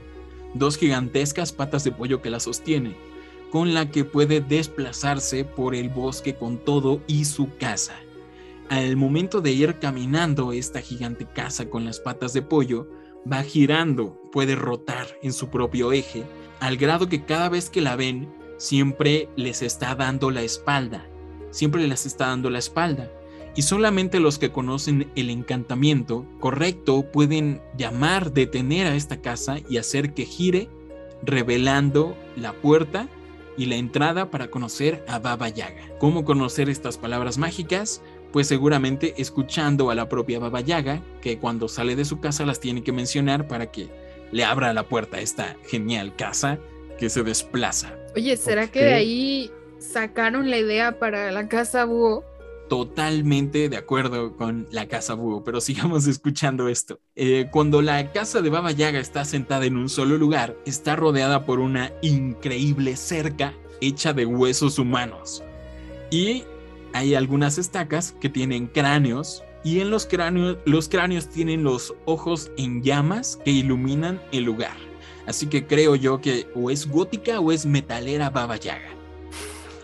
Dos 0.54 0.76
gigantescas 0.76 1.52
patas 1.52 1.84
de 1.84 1.92
pollo 1.92 2.22
que 2.22 2.30
la 2.30 2.40
sostienen, 2.40 2.94
con 3.50 3.74
la 3.74 3.90
que 3.90 4.04
puede 4.04 4.40
desplazarse 4.40 5.44
por 5.44 5.74
el 5.74 5.88
bosque 5.88 6.34
con 6.34 6.58
todo 6.58 7.00
y 7.06 7.24
su 7.24 7.56
casa. 7.56 7.94
Al 8.68 8.96
momento 8.96 9.40
de 9.40 9.52
ir 9.52 9.78
caminando 9.78 10.52
esta 10.52 10.80
gigante 10.80 11.26
casa 11.26 11.68
con 11.68 11.84
las 11.84 12.00
patas 12.00 12.32
de 12.32 12.42
pollo, 12.42 12.88
va 13.30 13.42
girando, 13.42 14.21
puede 14.32 14.56
rotar 14.56 15.06
en 15.22 15.32
su 15.32 15.48
propio 15.48 15.92
eje, 15.92 16.24
al 16.58 16.76
grado 16.76 17.08
que 17.08 17.24
cada 17.24 17.48
vez 17.48 17.70
que 17.70 17.80
la 17.80 17.94
ven, 17.94 18.28
siempre 18.56 19.28
les 19.36 19.62
está 19.62 19.94
dando 19.94 20.30
la 20.30 20.42
espalda, 20.42 21.06
siempre 21.50 21.86
les 21.86 22.06
está 22.06 22.28
dando 22.28 22.50
la 22.50 22.58
espalda. 22.58 23.10
Y 23.54 23.62
solamente 23.62 24.18
los 24.18 24.38
que 24.38 24.50
conocen 24.50 25.10
el 25.14 25.28
encantamiento 25.28 26.26
correcto 26.40 27.02
pueden 27.12 27.60
llamar, 27.76 28.32
detener 28.32 28.86
a 28.86 28.96
esta 28.96 29.20
casa 29.20 29.58
y 29.68 29.76
hacer 29.76 30.14
que 30.14 30.24
gire, 30.24 30.70
revelando 31.22 32.16
la 32.36 32.54
puerta 32.54 33.08
y 33.58 33.66
la 33.66 33.76
entrada 33.76 34.30
para 34.30 34.48
conocer 34.48 35.04
a 35.06 35.18
Baba 35.18 35.48
Yaga. 35.50 35.82
¿Cómo 35.98 36.24
conocer 36.24 36.70
estas 36.70 36.96
palabras 36.96 37.36
mágicas? 37.36 38.00
Pues 38.32 38.46
seguramente 38.46 39.14
escuchando 39.18 39.90
a 39.90 39.94
la 39.94 40.08
propia 40.08 40.38
Baba 40.38 40.62
Yaga, 40.62 41.02
que 41.20 41.38
cuando 41.38 41.68
sale 41.68 41.96
de 41.96 42.06
su 42.06 42.20
casa 42.20 42.46
las 42.46 42.60
tiene 42.60 42.82
que 42.82 42.92
mencionar 42.92 43.48
para 43.48 43.70
que 43.70 43.90
le 44.32 44.44
abra 44.44 44.72
la 44.72 44.88
puerta 44.88 45.18
a 45.18 45.20
esta 45.20 45.56
genial 45.68 46.16
casa 46.16 46.58
que 46.98 47.08
se 47.08 47.22
desplaza. 47.22 47.96
Oye, 48.16 48.36
¿será 48.36 48.66
que 48.66 48.84
de 48.84 48.94
ahí 48.94 49.50
sacaron 49.78 50.50
la 50.50 50.58
idea 50.58 50.98
para 50.98 51.30
la 51.30 51.48
casa 51.48 51.84
búho? 51.84 52.24
Totalmente 52.68 53.68
de 53.68 53.76
acuerdo 53.76 54.36
con 54.36 54.66
la 54.70 54.88
casa 54.88 55.14
búho, 55.14 55.44
pero 55.44 55.60
sigamos 55.60 56.06
escuchando 56.08 56.68
esto. 56.68 57.00
Eh, 57.14 57.48
cuando 57.50 57.82
la 57.82 58.12
casa 58.12 58.40
de 58.40 58.50
Baba 58.50 58.72
Yaga 58.72 58.98
está 58.98 59.24
sentada 59.24 59.66
en 59.66 59.76
un 59.76 59.88
solo 59.88 60.16
lugar, 60.16 60.56
está 60.66 60.96
rodeada 60.96 61.44
por 61.44 61.60
una 61.60 61.92
increíble 62.00 62.96
cerca 62.96 63.54
hecha 63.80 64.12
de 64.12 64.26
huesos 64.26 64.78
humanos. 64.78 65.42
Y 66.10 66.44
hay 66.92 67.14
algunas 67.14 67.58
estacas 67.58 68.12
que 68.20 68.28
tienen 68.28 68.66
cráneos 68.66 69.42
y 69.64 69.80
en 69.80 69.90
los 69.90 70.06
cráneos, 70.06 70.58
los 70.64 70.88
cráneos 70.88 71.28
tienen 71.28 71.62
los 71.62 71.94
ojos 72.04 72.50
en 72.56 72.82
llamas 72.82 73.38
que 73.44 73.50
iluminan 73.50 74.20
el 74.32 74.44
lugar. 74.44 74.76
Así 75.26 75.46
que 75.46 75.66
creo 75.66 75.94
yo 75.94 76.20
que 76.20 76.48
o 76.54 76.70
es 76.70 76.88
gótica 76.88 77.38
o 77.40 77.52
es 77.52 77.64
metalera 77.64 78.30
Baba 78.30 78.56
Yaga. 78.56 78.90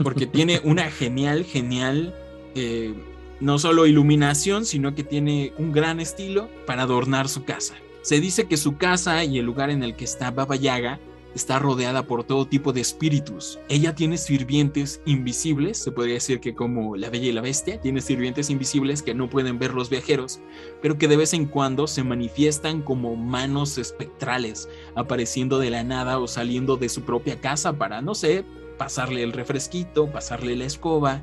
Porque 0.02 0.26
tiene 0.26 0.60
una 0.64 0.90
genial, 0.90 1.44
genial, 1.44 2.14
eh, 2.54 2.94
no 3.40 3.58
solo 3.58 3.86
iluminación, 3.86 4.66
sino 4.66 4.94
que 4.94 5.04
tiene 5.04 5.52
un 5.58 5.72
gran 5.72 6.00
estilo 6.00 6.48
para 6.66 6.82
adornar 6.82 7.28
su 7.28 7.44
casa. 7.44 7.74
Se 8.02 8.20
dice 8.20 8.46
que 8.46 8.56
su 8.56 8.76
casa 8.78 9.22
y 9.24 9.38
el 9.38 9.46
lugar 9.46 9.70
en 9.70 9.82
el 9.82 9.94
que 9.94 10.04
está 10.04 10.30
Baba 10.30 10.56
Yaga 10.56 10.98
está 11.34 11.58
rodeada 11.58 12.06
por 12.06 12.24
todo 12.24 12.46
tipo 12.46 12.72
de 12.72 12.80
espíritus. 12.80 13.58
Ella 13.68 13.94
tiene 13.94 14.18
sirvientes 14.18 15.00
invisibles, 15.04 15.78
se 15.78 15.92
podría 15.92 16.14
decir 16.14 16.40
que 16.40 16.54
como 16.54 16.96
la 16.96 17.10
Bella 17.10 17.28
y 17.28 17.32
la 17.32 17.40
Bestia, 17.40 17.80
tiene 17.80 18.00
sirvientes 18.00 18.50
invisibles 18.50 19.02
que 19.02 19.14
no 19.14 19.28
pueden 19.28 19.58
ver 19.58 19.74
los 19.74 19.90
viajeros, 19.90 20.40
pero 20.82 20.98
que 20.98 21.08
de 21.08 21.16
vez 21.16 21.34
en 21.34 21.46
cuando 21.46 21.86
se 21.86 22.04
manifiestan 22.04 22.82
como 22.82 23.16
manos 23.16 23.78
espectrales, 23.78 24.68
apareciendo 24.94 25.58
de 25.58 25.70
la 25.70 25.84
nada 25.84 26.18
o 26.18 26.26
saliendo 26.26 26.76
de 26.76 26.88
su 26.88 27.02
propia 27.02 27.40
casa 27.40 27.74
para, 27.74 28.02
no 28.02 28.14
sé, 28.14 28.44
pasarle 28.78 29.22
el 29.22 29.32
refresquito, 29.32 30.10
pasarle 30.10 30.56
la 30.56 30.64
escoba, 30.64 31.22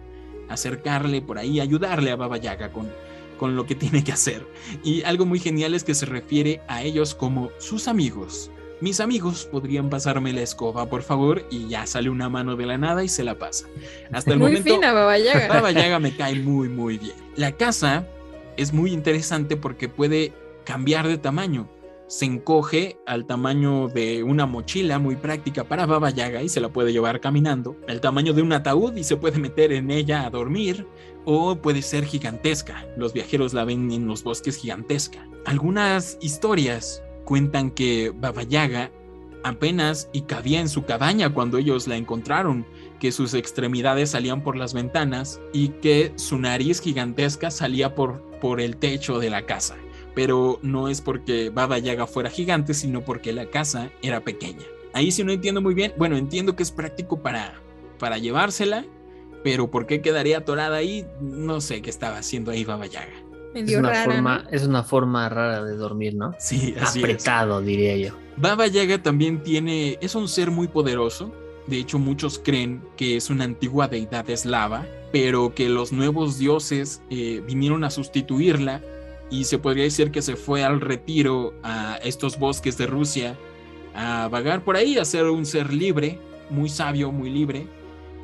acercarle 0.50 1.22
por 1.22 1.38
ahí, 1.38 1.60
ayudarle 1.60 2.12
a 2.12 2.16
Baba 2.16 2.38
Yaga 2.38 2.72
con, 2.72 2.92
con 3.38 3.56
lo 3.56 3.66
que 3.66 3.76
tiene 3.76 4.04
que 4.04 4.12
hacer. 4.12 4.46
Y 4.84 5.04
algo 5.04 5.26
muy 5.26 5.40
genial 5.40 5.74
es 5.74 5.84
que 5.84 5.96
se 5.96 6.06
refiere 6.06 6.62
a 6.68 6.84
ellos 6.84 7.16
como 7.16 7.50
sus 7.58 7.88
amigos. 7.88 8.52
Mis 8.82 9.00
amigos 9.00 9.48
podrían 9.50 9.90
pasarme 9.90 10.34
la 10.34 10.42
escoba, 10.42 10.90
por 10.90 11.02
favor, 11.02 11.46
y 11.50 11.70
ya 11.70 11.86
sale 11.86 12.10
una 12.10 12.30
mano 12.30 12.56
de 12.58 12.66
la 12.66 12.78
nada 12.78 13.04
y 13.04 13.08
se 13.08 13.24
la 13.24 13.38
pasa. 13.38 13.68
Hasta 14.12 14.34
el 14.34 14.40
Muy 14.40 14.52
momento, 14.52 14.74
fina, 14.74 14.92
Baba 14.92 15.18
Yaga. 15.18 15.48
Baba 15.54 15.72
Yaga 15.72 16.00
me 16.00 16.16
cae 16.16 16.36
muy, 16.36 16.68
muy 16.68 16.98
bien. 16.98 17.16
La 17.38 17.54
casa 17.54 18.06
es 18.58 18.74
muy 18.74 18.92
interesante 18.92 19.56
porque 19.56 19.88
puede 19.88 20.34
cambiar 20.66 21.08
de 21.08 21.18
tamaño. 21.18 21.70
Se 22.08 22.26
encoge 22.26 22.98
al 23.08 23.26
tamaño 23.26 23.88
de 23.88 24.24
una 24.24 24.46
mochila 24.46 25.00
muy 25.00 25.16
práctica 25.16 25.64
para 25.64 25.86
Baba 25.86 26.10
Yaga 26.10 26.44
y 26.44 26.50
se 26.50 26.60
la 26.60 26.70
puede 26.70 26.92
llevar 26.92 27.20
caminando, 27.20 27.78
al 27.88 28.02
tamaño 28.02 28.34
de 28.34 28.42
un 28.42 28.54
ataúd 28.54 28.96
y 28.96 29.04
se 29.04 29.18
puede 29.18 29.40
meter 29.40 29.72
en 29.72 29.90
ella 29.90 30.26
a 30.26 30.30
dormir, 30.30 30.86
o 31.24 31.56
puede 31.56 31.82
ser 31.82 32.06
gigantesca. 32.06 32.86
Los 32.98 33.14
viajeros 33.14 33.54
la 33.54 33.64
ven 33.64 33.92
en 33.92 34.06
los 34.06 34.24
bosques 34.24 34.58
gigantesca. 34.58 35.28
Algunas 35.46 36.18
historias 36.22 37.02
cuentan 37.26 37.72
que 37.72 38.14
Baba 38.16 38.44
Yaga 38.44 38.92
apenas 39.44 40.10
y 40.12 40.22
cabía 40.22 40.60
en 40.60 40.70
su 40.70 40.86
cabaña 40.86 41.32
cuando 41.34 41.58
ellos 41.58 41.88
la 41.88 41.98
encontraron, 41.98 42.66
que 43.00 43.12
sus 43.12 43.34
extremidades 43.34 44.12
salían 44.12 44.44
por 44.44 44.56
las 44.56 44.74
ventanas 44.74 45.40
y 45.54 45.70
que 45.70 46.14
su 46.16 46.40
nariz 46.40 46.82
gigantesca 46.82 47.52
salía 47.52 47.94
por, 47.94 48.22
por 48.40 48.60
el 48.60 48.78
techo 48.78 49.20
de 49.20 49.30
la 49.30 49.46
casa. 49.46 49.76
Pero 50.16 50.60
no 50.64 50.88
es 50.88 51.02
porque 51.02 51.50
Baba 51.50 51.78
Yaga 51.78 52.08
fuera 52.08 52.30
gigante, 52.30 52.74
sino 52.74 53.02
porque 53.02 53.34
la 53.34 53.48
casa 53.48 53.92
era 54.02 54.22
pequeña. 54.22 54.66
Ahí 54.94 55.12
sí 55.12 55.24
no 55.24 55.34
entiendo 55.34 55.62
muy 55.62 55.74
bien. 55.74 55.94
Bueno, 55.98 56.16
entiendo 56.16 56.56
que 56.56 56.64
es 56.64 56.72
práctico 56.72 57.22
para, 57.22 57.62
para 58.00 58.18
llevársela, 58.18 58.86
pero 59.44 59.70
¿por 59.70 59.86
qué 59.86 60.02
quedaría 60.02 60.40
atorada 60.40 60.78
ahí? 60.78 61.06
No 61.20 61.60
sé 61.60 61.82
qué 61.82 61.90
estaba 61.90 62.18
haciendo 62.18 62.50
ahí 62.50 62.64
Baba 62.64 62.88
Yaga. 62.88 63.25
Es 63.56 63.76
una, 63.76 63.94
forma, 64.04 64.44
es 64.52 64.64
una 64.64 64.84
forma 64.84 65.30
rara 65.30 65.64
de 65.64 65.78
dormir, 65.78 66.14
¿no? 66.14 66.36
Sí, 66.40 66.76
así 66.80 67.00
Apretado, 67.00 67.62
diría 67.62 67.96
yo. 67.96 68.14
Baba 68.36 68.68
Yaga 68.68 69.02
también 69.02 69.42
tiene, 69.44 69.98
es 70.02 70.14
un 70.14 70.28
ser 70.28 70.52
muy 70.52 70.68
poderoso. 70.68 71.32
De 71.68 71.78
hecho, 71.78 71.98
muchos 71.98 72.38
creen 72.38 72.84
que 72.98 73.16
es 73.16 73.30
una 73.30 73.46
antigua 73.46 73.88
deidad 73.88 74.30
eslava, 74.30 74.86
pero 75.14 75.56
que 75.56 75.70
los 75.70 75.94
nuevos 75.94 76.38
dioses 76.38 77.02
eh, 77.10 77.42
vinieron 77.48 77.86
a 77.86 77.90
sustituirla 77.90 78.82
y 79.30 79.46
se 79.46 79.58
podría 79.58 79.86
decir 79.86 80.12
que 80.12 80.22
se 80.22 80.36
fue 80.36 80.64
al 80.64 80.82
retiro 80.82 81.54
a 81.64 81.98
estos 82.04 82.38
bosques 82.38 82.78
de 82.78 82.88
Rusia 82.88 83.38
a 83.96 84.28
vagar 84.28 84.64
por 84.64 84.76
ahí, 84.76 84.98
a 84.98 85.06
ser 85.06 85.26
un 85.26 85.46
ser 85.46 85.74
libre, 85.74 86.20
muy 86.50 86.68
sabio, 86.68 87.12
muy 87.12 87.30
libre, 87.30 87.68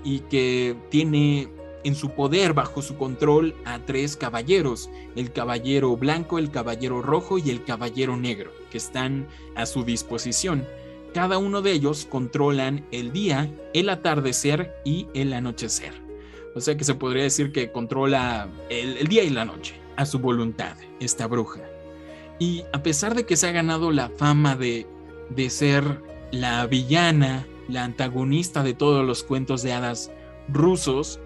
y 0.04 0.20
que 0.20 0.76
tiene 0.90 1.48
en 1.84 1.96
su 1.96 2.12
poder, 2.12 2.54
bajo 2.54 2.82
su 2.82 2.98
control, 2.98 3.56
a 3.66 3.80
tres 3.80 4.16
caballeros, 4.16 4.90
el 5.16 5.32
caballero 5.32 5.96
blanco, 5.98 6.40
el 6.40 6.52
caballero 6.52 7.02
rojo 7.02 7.38
y 7.38 7.50
el 7.50 7.64
caballero 7.64 8.18
negro, 8.18 8.52
que 8.70 8.78
están 8.78 9.28
a 9.56 9.66
su 9.66 9.84
disposición. 9.84 10.66
Cada 11.14 11.38
uno 11.38 11.62
de 11.62 11.74
ellos 11.74 12.08
controlan 12.10 12.86
el 12.92 13.12
día, 13.12 13.52
el 13.74 13.90
atardecer 13.90 14.74
y 14.86 15.08
el 15.14 15.34
anochecer. 15.34 15.94
O 16.56 16.62
sea 16.62 16.76
que 16.76 16.84
se 16.84 16.96
podría 16.96 17.24
decir 17.24 17.52
que 17.52 17.72
controla 17.72 18.50
el, 18.70 19.08
día 19.08 19.24
y 19.24 19.30
la 19.30 19.46
noche 19.46 19.76
a 19.96 20.06
su 20.06 20.20
voluntad, 20.20 20.76
esta 21.00 21.28
bruja. 21.28 21.62
Y 22.40 22.64
a 22.74 22.82
pesar 22.82 23.16
de 23.16 23.26
que 23.26 23.38
se 23.38 23.48
ha 23.48 23.52
ganado 23.52 23.92
la 23.92 24.10
fama 24.10 24.56
de, 24.56 24.88
de 25.30 25.50
ser 25.50 26.02
la 26.32 26.66
villana, 26.66 27.46
la 27.68 27.84
antagonista 27.84 28.64
de 28.64 28.74
todos 28.74 29.06
los 29.06 29.24
cuentos 29.24 29.64
de 29.64 29.74
hadas 29.74 30.12
rusos, 30.48 31.20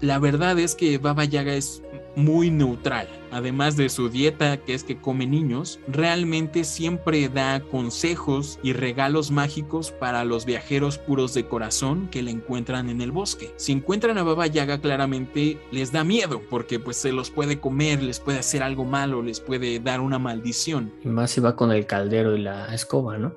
la 0.00 0.18
verdad 0.18 0.58
es 0.58 0.74
que 0.74 0.98
Baba 0.98 1.24
Yaga 1.24 1.54
es 1.54 1.82
muy 2.16 2.50
neutral. 2.50 3.08
Además 3.30 3.76
de 3.76 3.88
su 3.88 4.08
dieta, 4.08 4.56
que 4.58 4.74
es 4.74 4.84
que 4.84 4.96
come 4.96 5.26
niños, 5.26 5.78
realmente 5.88 6.64
siempre 6.64 7.28
da 7.28 7.60
consejos 7.60 8.58
y 8.62 8.72
regalos 8.72 9.30
mágicos 9.30 9.90
para 9.92 10.24
los 10.24 10.46
viajeros 10.46 10.98
puros 10.98 11.34
de 11.34 11.46
corazón 11.46 12.08
que 12.10 12.22
le 12.22 12.30
encuentran 12.30 12.88
en 12.88 13.00
el 13.00 13.12
bosque. 13.12 13.52
Si 13.56 13.72
encuentran 13.72 14.16
a 14.16 14.22
Baba 14.22 14.46
Yaga, 14.46 14.80
claramente 14.80 15.58
les 15.70 15.92
da 15.92 16.04
miedo, 16.04 16.40
porque 16.48 16.78
pues 16.78 16.96
se 16.96 17.12
los 17.12 17.30
puede 17.30 17.60
comer, 17.60 18.02
les 18.02 18.20
puede 18.20 18.38
hacer 18.38 18.62
algo 18.62 18.84
malo, 18.84 19.22
les 19.22 19.40
puede 19.40 19.78
dar 19.80 20.00
una 20.00 20.18
maldición. 20.18 20.92
Y 21.04 21.08
más 21.08 21.30
si 21.30 21.40
va 21.40 21.56
con 21.56 21.72
el 21.72 21.86
caldero 21.86 22.36
y 22.36 22.42
la 22.42 22.74
escoba, 22.74 23.18
¿no? 23.18 23.34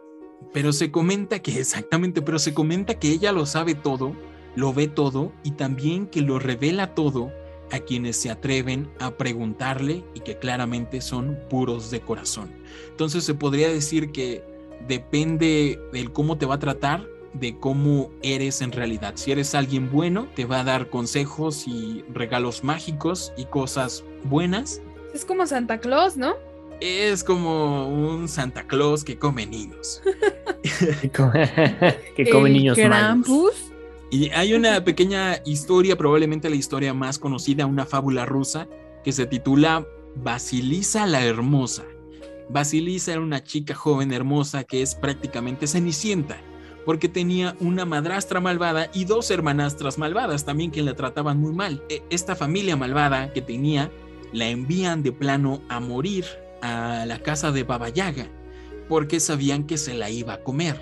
Pero 0.53 0.71
se 0.71 0.89
comenta 0.89 1.39
que, 1.39 1.59
exactamente, 1.59 2.21
pero 2.21 2.39
se 2.39 2.53
comenta 2.53 2.95
que 2.95 3.11
ella 3.11 3.31
lo 3.31 3.45
sabe 3.45 3.75
todo 3.75 4.15
lo 4.55 4.73
ve 4.73 4.87
todo 4.87 5.31
y 5.43 5.51
también 5.51 6.07
que 6.07 6.21
lo 6.21 6.39
revela 6.39 6.95
todo 6.95 7.31
a 7.71 7.79
quienes 7.79 8.17
se 8.17 8.29
atreven 8.29 8.89
a 8.99 9.11
preguntarle 9.11 10.03
y 10.13 10.21
que 10.21 10.37
claramente 10.37 11.01
son 11.01 11.37
puros 11.49 11.91
de 11.91 12.01
corazón. 12.01 12.51
Entonces 12.89 13.23
se 13.23 13.33
podría 13.33 13.69
decir 13.69 14.11
que 14.11 14.43
depende 14.87 15.79
del 15.93 16.11
cómo 16.11 16.37
te 16.37 16.45
va 16.45 16.55
a 16.55 16.59
tratar, 16.59 17.05
de 17.33 17.57
cómo 17.57 18.09
eres 18.21 18.61
en 18.61 18.71
realidad. 18.71 19.13
Si 19.15 19.31
eres 19.31 19.53
alguien 19.53 19.91
bueno, 19.91 20.27
te 20.35 20.45
va 20.45 20.61
a 20.61 20.63
dar 20.63 20.89
consejos 20.89 21.67
y 21.67 22.03
regalos 22.11 22.63
mágicos 22.63 23.31
y 23.37 23.45
cosas 23.45 24.03
buenas. 24.23 24.81
Es 25.13 25.25
como 25.25 25.45
Santa 25.45 25.79
Claus, 25.79 26.17
¿no? 26.17 26.35
Es 26.79 27.23
como 27.23 27.87
un 27.87 28.27
Santa 28.27 28.63
Claus 28.63 29.03
que 29.03 29.17
come 29.19 29.45
niños. 29.45 30.01
que 32.15 32.29
come 32.29 32.49
niños 32.49 32.77
Krampus. 32.77 33.53
Y 34.11 34.31
hay 34.31 34.53
una 34.53 34.83
pequeña 34.83 35.39
historia, 35.45 35.95
probablemente 35.95 36.49
la 36.49 36.55
historia 36.55 36.95
más 36.95 37.19
conocida, 37.19 37.67
una 37.67 37.85
fábula 37.85 38.25
rusa, 38.25 38.67
que 39.03 39.11
se 39.11 39.27
titula 39.27 39.85
Basilisa 40.15 41.05
la 41.05 41.23
Hermosa. 41.23 41.83
Basilisa 42.49 43.11
era 43.11 43.21
una 43.21 43.43
chica 43.43 43.75
joven 43.75 44.11
hermosa 44.11 44.63
que 44.63 44.81
es 44.81 44.95
prácticamente 44.95 45.67
cenicienta, 45.67 46.37
porque 46.85 47.07
tenía 47.07 47.55
una 47.59 47.85
madrastra 47.85 48.39
malvada 48.39 48.89
y 48.95 49.05
dos 49.05 49.29
hermanastras 49.29 49.99
malvadas 49.99 50.43
también 50.43 50.71
que 50.71 50.81
la 50.81 50.95
trataban 50.95 51.39
muy 51.39 51.53
mal. 51.53 51.83
E, 51.89 52.01
esta 52.09 52.35
familia 52.35 52.75
malvada 52.75 53.31
que 53.31 53.43
tenía 53.43 53.91
la 54.33 54.47
envían 54.47 55.03
de 55.03 55.11
plano 55.11 55.61
a 55.69 55.79
morir 55.79 56.25
a 56.63 57.05
la 57.05 57.19
casa 57.19 57.51
de 57.51 57.63
Baba 57.63 57.89
Yaga, 57.89 58.25
porque 58.87 59.19
sabían 59.19 59.65
que 59.65 59.77
se 59.77 59.93
la 59.93 60.09
iba 60.09 60.33
a 60.33 60.43
comer. 60.43 60.81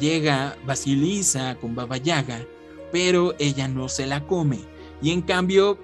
Llega 0.00 0.56
Basilisa 0.66 1.56
con 1.60 1.76
Baba 1.76 1.96
Yaga 1.96 2.44
pero 2.96 3.34
ella 3.38 3.68
no 3.68 3.90
se 3.90 4.06
la 4.06 4.26
come. 4.26 4.58
Y 5.02 5.10
en 5.10 5.20
cambio, 5.20 5.78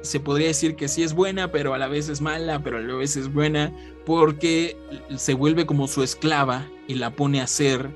se 0.00 0.20
podría 0.20 0.46
decir 0.46 0.74
que 0.74 0.88
sí 0.88 1.02
es 1.02 1.12
buena, 1.12 1.52
pero 1.52 1.74
a 1.74 1.78
la 1.78 1.86
vez 1.86 2.08
es 2.08 2.22
mala, 2.22 2.62
pero 2.62 2.78
a 2.78 2.80
la 2.80 2.94
vez 2.94 3.14
es 3.18 3.30
buena, 3.30 3.76
porque 4.06 4.74
se 5.18 5.34
vuelve 5.34 5.66
como 5.66 5.86
su 5.86 6.02
esclava 6.02 6.66
y 6.88 6.94
la 6.94 7.14
pone 7.14 7.42
a 7.42 7.44
hacer 7.44 7.90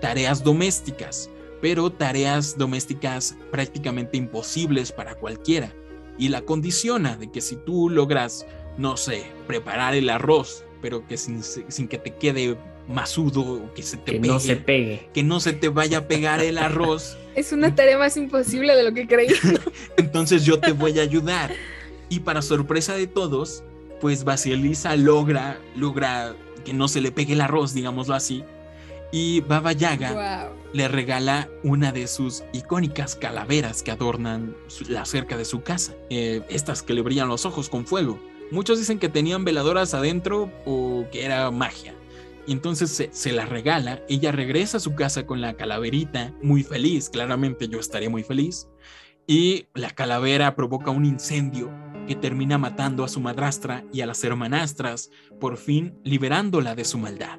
tareas 0.00 0.42
domésticas, 0.42 1.28
pero 1.60 1.90
tareas 1.90 2.56
domésticas 2.56 3.36
prácticamente 3.50 4.16
imposibles 4.16 4.90
para 4.90 5.14
cualquiera. 5.14 5.74
Y 6.16 6.30
la 6.30 6.40
condiciona 6.40 7.14
de 7.14 7.30
que 7.30 7.42
si 7.42 7.56
tú 7.56 7.90
logras, 7.90 8.46
no 8.78 8.96
sé, 8.96 9.26
preparar 9.46 9.94
el 9.94 10.08
arroz, 10.08 10.64
pero 10.80 11.06
que 11.06 11.18
sin, 11.18 11.42
sin 11.42 11.88
que 11.88 11.98
te 11.98 12.14
quede 12.14 12.56
masudo, 12.88 13.70
que 13.74 13.82
se 13.82 13.98
te 13.98 14.12
que 14.12 14.20
no 14.20 14.40
se 14.40 14.56
pegue. 14.56 15.10
Que 15.12 15.22
no 15.22 15.40
se 15.40 15.52
te 15.52 15.68
vaya 15.68 15.98
a 15.98 16.08
pegar 16.08 16.40
el 16.40 16.56
arroz. 16.56 17.18
Es 17.38 17.52
una 17.52 17.72
tarea 17.72 17.96
más 17.96 18.16
imposible 18.16 18.74
de 18.74 18.82
lo 18.82 18.92
que 18.92 19.06
creí. 19.06 19.28
Entonces 19.96 20.44
yo 20.44 20.58
te 20.58 20.72
voy 20.72 20.98
a 20.98 21.02
ayudar. 21.02 21.52
Y 22.08 22.18
para 22.18 22.42
sorpresa 22.42 22.94
de 22.94 23.06
todos, 23.06 23.62
pues 24.00 24.24
Basilisa 24.24 24.96
logra, 24.96 25.56
logra 25.76 26.34
que 26.64 26.72
no 26.72 26.88
se 26.88 27.00
le 27.00 27.12
pegue 27.12 27.34
el 27.34 27.40
arroz, 27.40 27.74
digámoslo 27.74 28.16
así. 28.16 28.42
Y 29.12 29.42
Baba 29.42 29.70
Yaga 29.70 30.50
le 30.72 30.88
regala 30.88 31.48
una 31.62 31.92
de 31.92 32.08
sus 32.08 32.42
icónicas 32.52 33.14
calaveras 33.14 33.84
que 33.84 33.92
adornan 33.92 34.56
la 34.88 35.04
cerca 35.04 35.36
de 35.36 35.44
su 35.44 35.62
casa. 35.62 35.94
Eh, 36.10 36.42
estas 36.48 36.82
que 36.82 36.92
le 36.92 37.02
brillan 37.02 37.28
los 37.28 37.46
ojos 37.46 37.68
con 37.68 37.86
fuego. 37.86 38.18
Muchos 38.50 38.80
dicen 38.80 38.98
que 38.98 39.08
tenían 39.08 39.44
veladoras 39.44 39.94
adentro 39.94 40.50
o 40.66 41.06
que 41.12 41.24
era 41.24 41.52
magia. 41.52 41.94
Y 42.48 42.52
entonces 42.52 43.10
se, 43.10 43.32
la 43.32 43.44
regala, 43.44 44.02
ella 44.08 44.32
regresa 44.32 44.78
a 44.78 44.80
su 44.80 44.94
casa 44.94 45.26
con 45.26 45.42
la 45.42 45.52
calaverita, 45.52 46.32
muy 46.42 46.62
feliz, 46.62 47.10
claramente 47.10 47.68
yo 47.68 47.78
estaría 47.78 48.08
muy 48.08 48.22
feliz, 48.22 48.70
y 49.26 49.66
la 49.74 49.90
calavera 49.90 50.56
provoca 50.56 50.90
un 50.90 51.04
incendio 51.04 51.70
que 52.06 52.14
termina 52.14 52.56
matando 52.56 53.04
a 53.04 53.08
su 53.08 53.20
madrastra 53.20 53.84
y 53.92 54.00
a 54.00 54.06
las 54.06 54.24
hermanastras, 54.24 55.10
por 55.38 55.58
fin 55.58 55.98
liberándola 56.04 56.74
de 56.74 56.86
su 56.86 56.96
maldad. 56.96 57.38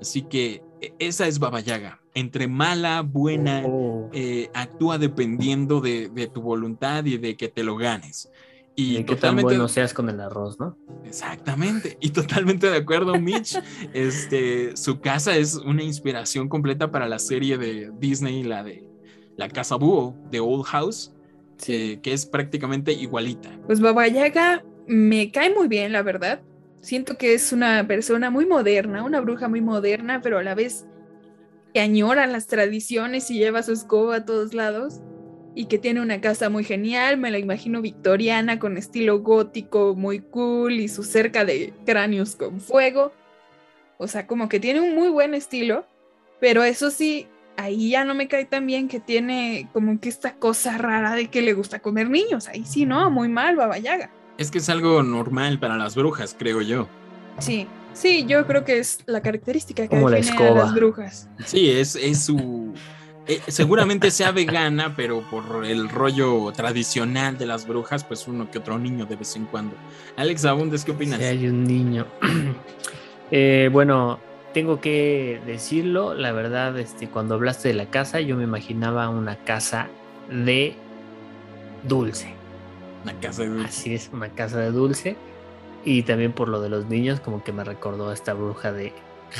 Así 0.00 0.22
que 0.22 0.62
e, 0.80 0.94
esa 1.00 1.26
es 1.26 1.38
Baba 1.38 1.60
Yaga. 1.60 2.00
Entre 2.14 2.48
mala, 2.48 3.02
buena, 3.02 3.62
oh. 3.66 4.08
eh, 4.14 4.48
actúa 4.54 4.96
dependiendo 4.96 5.82
de, 5.82 6.08
de, 6.08 6.28
tu 6.28 6.40
voluntad 6.40 7.04
y 7.04 7.18
de 7.18 7.36
que 7.36 7.48
te 7.48 7.62
lo 7.62 7.76
ganes. 7.76 8.30
Y, 8.78 9.02
que 9.04 9.16
tan 9.16 9.36
bueno 9.36 9.68
seas 9.68 9.94
con 9.94 10.10
el 10.10 10.20
arroz, 10.20 10.60
¿no? 10.60 10.76
Exactamente. 11.04 11.96
Y 12.00 12.10
totalmente 12.10 12.68
de 12.68 12.76
acuerdo, 12.76 13.18
Mitch. 13.18 13.58
este, 13.94 14.76
su 14.76 15.00
casa 15.00 15.34
es 15.34 15.56
una 15.56 15.82
inspiración 15.82 16.48
completa 16.48 16.90
para 16.90 17.08
la 17.08 17.18
serie 17.18 17.56
de 17.56 17.90
Disney, 17.98 18.42
la 18.42 18.62
de 18.62 18.86
La 19.36 19.48
Casa 19.48 19.76
Búho, 19.76 20.14
de 20.30 20.40
Old 20.40 20.64
House, 20.66 21.14
que 21.56 22.00
es 22.04 22.26
prácticamente 22.26 22.92
igualita. 22.92 23.50
Pues 23.66 23.80
Baba 23.80 24.06
Yaga 24.08 24.62
me 24.86 25.30
cae 25.30 25.54
muy 25.54 25.68
bien, 25.68 25.92
la 25.92 26.02
verdad. 26.02 26.42
Siento 26.80 27.16
que 27.16 27.34
es 27.34 27.52
una 27.52 27.86
persona 27.86 28.30
muy 28.30 28.46
moderna, 28.46 29.02
una 29.02 29.20
bruja 29.20 29.48
muy 29.48 29.60
moderna, 29.60 30.20
pero 30.22 30.38
a 30.38 30.42
la 30.42 30.54
vez 30.54 30.86
que 31.74 31.80
añora 31.80 32.26
las 32.26 32.46
tradiciones 32.46 33.30
y 33.30 33.38
lleva 33.38 33.62
su 33.62 33.72
escoba 33.72 34.16
a 34.16 34.24
todos 34.24 34.54
lados. 34.54 35.00
Y 35.56 35.64
que 35.64 35.78
tiene 35.78 36.02
una 36.02 36.20
casa 36.20 36.50
muy 36.50 36.64
genial, 36.64 37.16
me 37.16 37.30
la 37.30 37.38
imagino 37.38 37.80
victoriana 37.80 38.58
con 38.58 38.76
estilo 38.76 39.20
gótico 39.20 39.94
muy 39.96 40.20
cool 40.20 40.74
y 40.74 40.86
su 40.86 41.02
cerca 41.02 41.46
de 41.46 41.72
cráneos 41.86 42.36
con 42.36 42.60
fuego. 42.60 43.10
O 43.96 44.06
sea, 44.06 44.26
como 44.26 44.50
que 44.50 44.60
tiene 44.60 44.82
un 44.82 44.94
muy 44.94 45.08
buen 45.08 45.32
estilo, 45.32 45.86
pero 46.40 46.62
eso 46.62 46.90
sí, 46.90 47.26
ahí 47.56 47.88
ya 47.88 48.04
no 48.04 48.14
me 48.14 48.28
cae 48.28 48.44
tan 48.44 48.66
bien 48.66 48.86
que 48.86 49.00
tiene 49.00 49.70
como 49.72 49.98
que 49.98 50.10
esta 50.10 50.34
cosa 50.34 50.76
rara 50.76 51.14
de 51.14 51.28
que 51.28 51.40
le 51.40 51.54
gusta 51.54 51.78
comer 51.78 52.10
niños. 52.10 52.48
Ahí 52.48 52.66
sí, 52.66 52.84
no, 52.84 53.10
muy 53.10 53.30
mal, 53.30 53.56
Baba 53.56 53.78
Yaga. 53.78 54.10
Es 54.36 54.50
que 54.50 54.58
es 54.58 54.68
algo 54.68 55.02
normal 55.02 55.58
para 55.58 55.78
las 55.78 55.94
brujas, 55.94 56.36
creo 56.38 56.60
yo. 56.60 56.86
Sí, 57.38 57.66
sí, 57.94 58.26
yo 58.28 58.46
creo 58.46 58.62
que 58.66 58.78
es 58.78 58.98
la 59.06 59.22
característica 59.22 59.84
que 59.84 59.88
Como 59.88 60.10
la 60.10 60.18
a 60.18 60.50
las 60.50 60.74
brujas. 60.74 61.30
Sí, 61.46 61.70
es, 61.70 61.96
es 61.96 62.26
su... 62.26 62.74
eh, 63.28 63.40
seguramente 63.48 64.10
sea 64.10 64.30
vegana, 64.30 64.94
pero 64.96 65.20
por 65.22 65.64
el 65.64 65.88
rollo 65.88 66.52
tradicional 66.52 67.36
de 67.36 67.46
las 67.46 67.66
brujas, 67.66 68.04
pues 68.04 68.28
uno 68.28 68.50
que 68.50 68.58
otro 68.58 68.78
niño 68.78 69.04
de 69.06 69.16
vez 69.16 69.34
en 69.34 69.46
cuando. 69.46 69.74
Alex 70.16 70.44
Abundes, 70.44 70.84
¿qué 70.84 70.92
opinas? 70.92 71.18
Si 71.18 71.24
hay 71.24 71.48
un 71.48 71.64
niño. 71.64 72.06
Eh, 73.32 73.70
bueno, 73.72 74.20
tengo 74.54 74.80
que 74.80 75.42
decirlo, 75.44 76.14
la 76.14 76.30
verdad, 76.30 76.78
este, 76.78 77.08
cuando 77.08 77.34
hablaste 77.34 77.66
de 77.66 77.74
la 77.74 77.86
casa, 77.86 78.20
yo 78.20 78.36
me 78.36 78.44
imaginaba 78.44 79.08
una 79.08 79.34
casa 79.34 79.88
de 80.30 80.76
dulce. 81.82 82.32
La 83.04 83.12
casa 83.14 83.42
de 83.42 83.48
dulce. 83.48 83.66
Así 83.66 83.94
es, 83.96 84.10
una 84.12 84.28
casa 84.28 84.60
de 84.60 84.70
dulce. 84.70 85.16
Y 85.84 86.04
también 86.04 86.32
por 86.32 86.48
lo 86.48 86.60
de 86.60 86.68
los 86.68 86.86
niños, 86.86 87.18
como 87.18 87.42
que 87.42 87.52
me 87.52 87.64
recordó 87.64 88.10
a 88.10 88.14
esta 88.14 88.32
bruja 88.32 88.70
de 88.70 88.92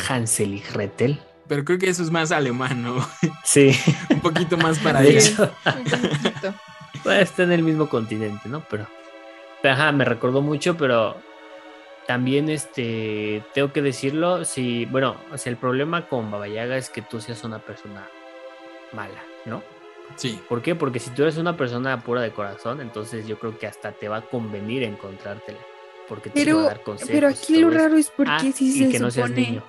Hansel 0.08 0.54
y 0.54 0.64
Gretel. 0.72 1.20
Pero 1.48 1.64
creo 1.64 1.78
que 1.78 1.88
eso 1.88 2.02
es 2.02 2.10
más 2.10 2.32
alemán, 2.32 2.82
¿no? 2.82 2.96
Sí, 3.44 3.72
Un 4.10 4.20
poquito 4.20 4.56
más 4.56 4.78
para 4.80 4.98
allá. 5.00 5.10
hecho, 5.10 5.50
Un 5.64 5.84
poquito. 5.84 6.54
pues, 7.04 7.22
está 7.22 7.44
en 7.44 7.52
el 7.52 7.62
mismo 7.62 7.88
continente, 7.88 8.48
¿no? 8.48 8.64
Pero, 8.68 8.86
pero, 9.62 9.74
ajá, 9.74 9.92
me 9.92 10.04
recordó 10.04 10.42
mucho, 10.42 10.76
pero 10.76 11.16
también 12.06 12.48
este 12.50 13.42
tengo 13.54 13.72
que 13.72 13.82
decirlo, 13.82 14.44
si, 14.44 14.84
bueno, 14.86 15.16
o 15.32 15.38
sea, 15.38 15.50
el 15.50 15.56
problema 15.56 16.08
con 16.08 16.30
Baba 16.30 16.48
Yaga 16.48 16.76
es 16.76 16.88
que 16.90 17.02
tú 17.02 17.20
seas 17.20 17.42
una 17.44 17.58
persona 17.60 18.08
mala, 18.92 19.22
¿no? 19.44 19.62
Sí. 20.16 20.40
¿Por 20.48 20.62
qué? 20.62 20.74
Porque 20.76 21.00
si 21.00 21.10
tú 21.10 21.22
eres 21.22 21.36
una 21.36 21.56
persona 21.56 22.00
pura 22.02 22.20
de 22.22 22.30
corazón, 22.30 22.80
entonces 22.80 23.26
yo 23.26 23.38
creo 23.40 23.58
que 23.58 23.66
hasta 23.66 23.90
te 23.92 24.08
va 24.08 24.18
a 24.18 24.22
convenir 24.22 24.84
encontrártela. 24.84 25.58
Porque 26.08 26.30
te 26.30 26.38
va 26.38 26.42
a 26.42 26.44
Pero, 26.44 26.62
dar 26.62 26.82
consejos. 26.84 27.10
pero 27.12 27.28
aquí 27.28 27.56
lo 27.58 27.70
raro 27.70 27.96
es 27.96 28.10
porque 28.10 28.30
Ah, 28.32 28.52
si 28.54 28.66
y 28.68 28.72
se 28.84 28.88
que 28.88 29.00
no 29.00 29.10
seas 29.10 29.26
supone. 29.28 29.46
niño. 29.48 29.62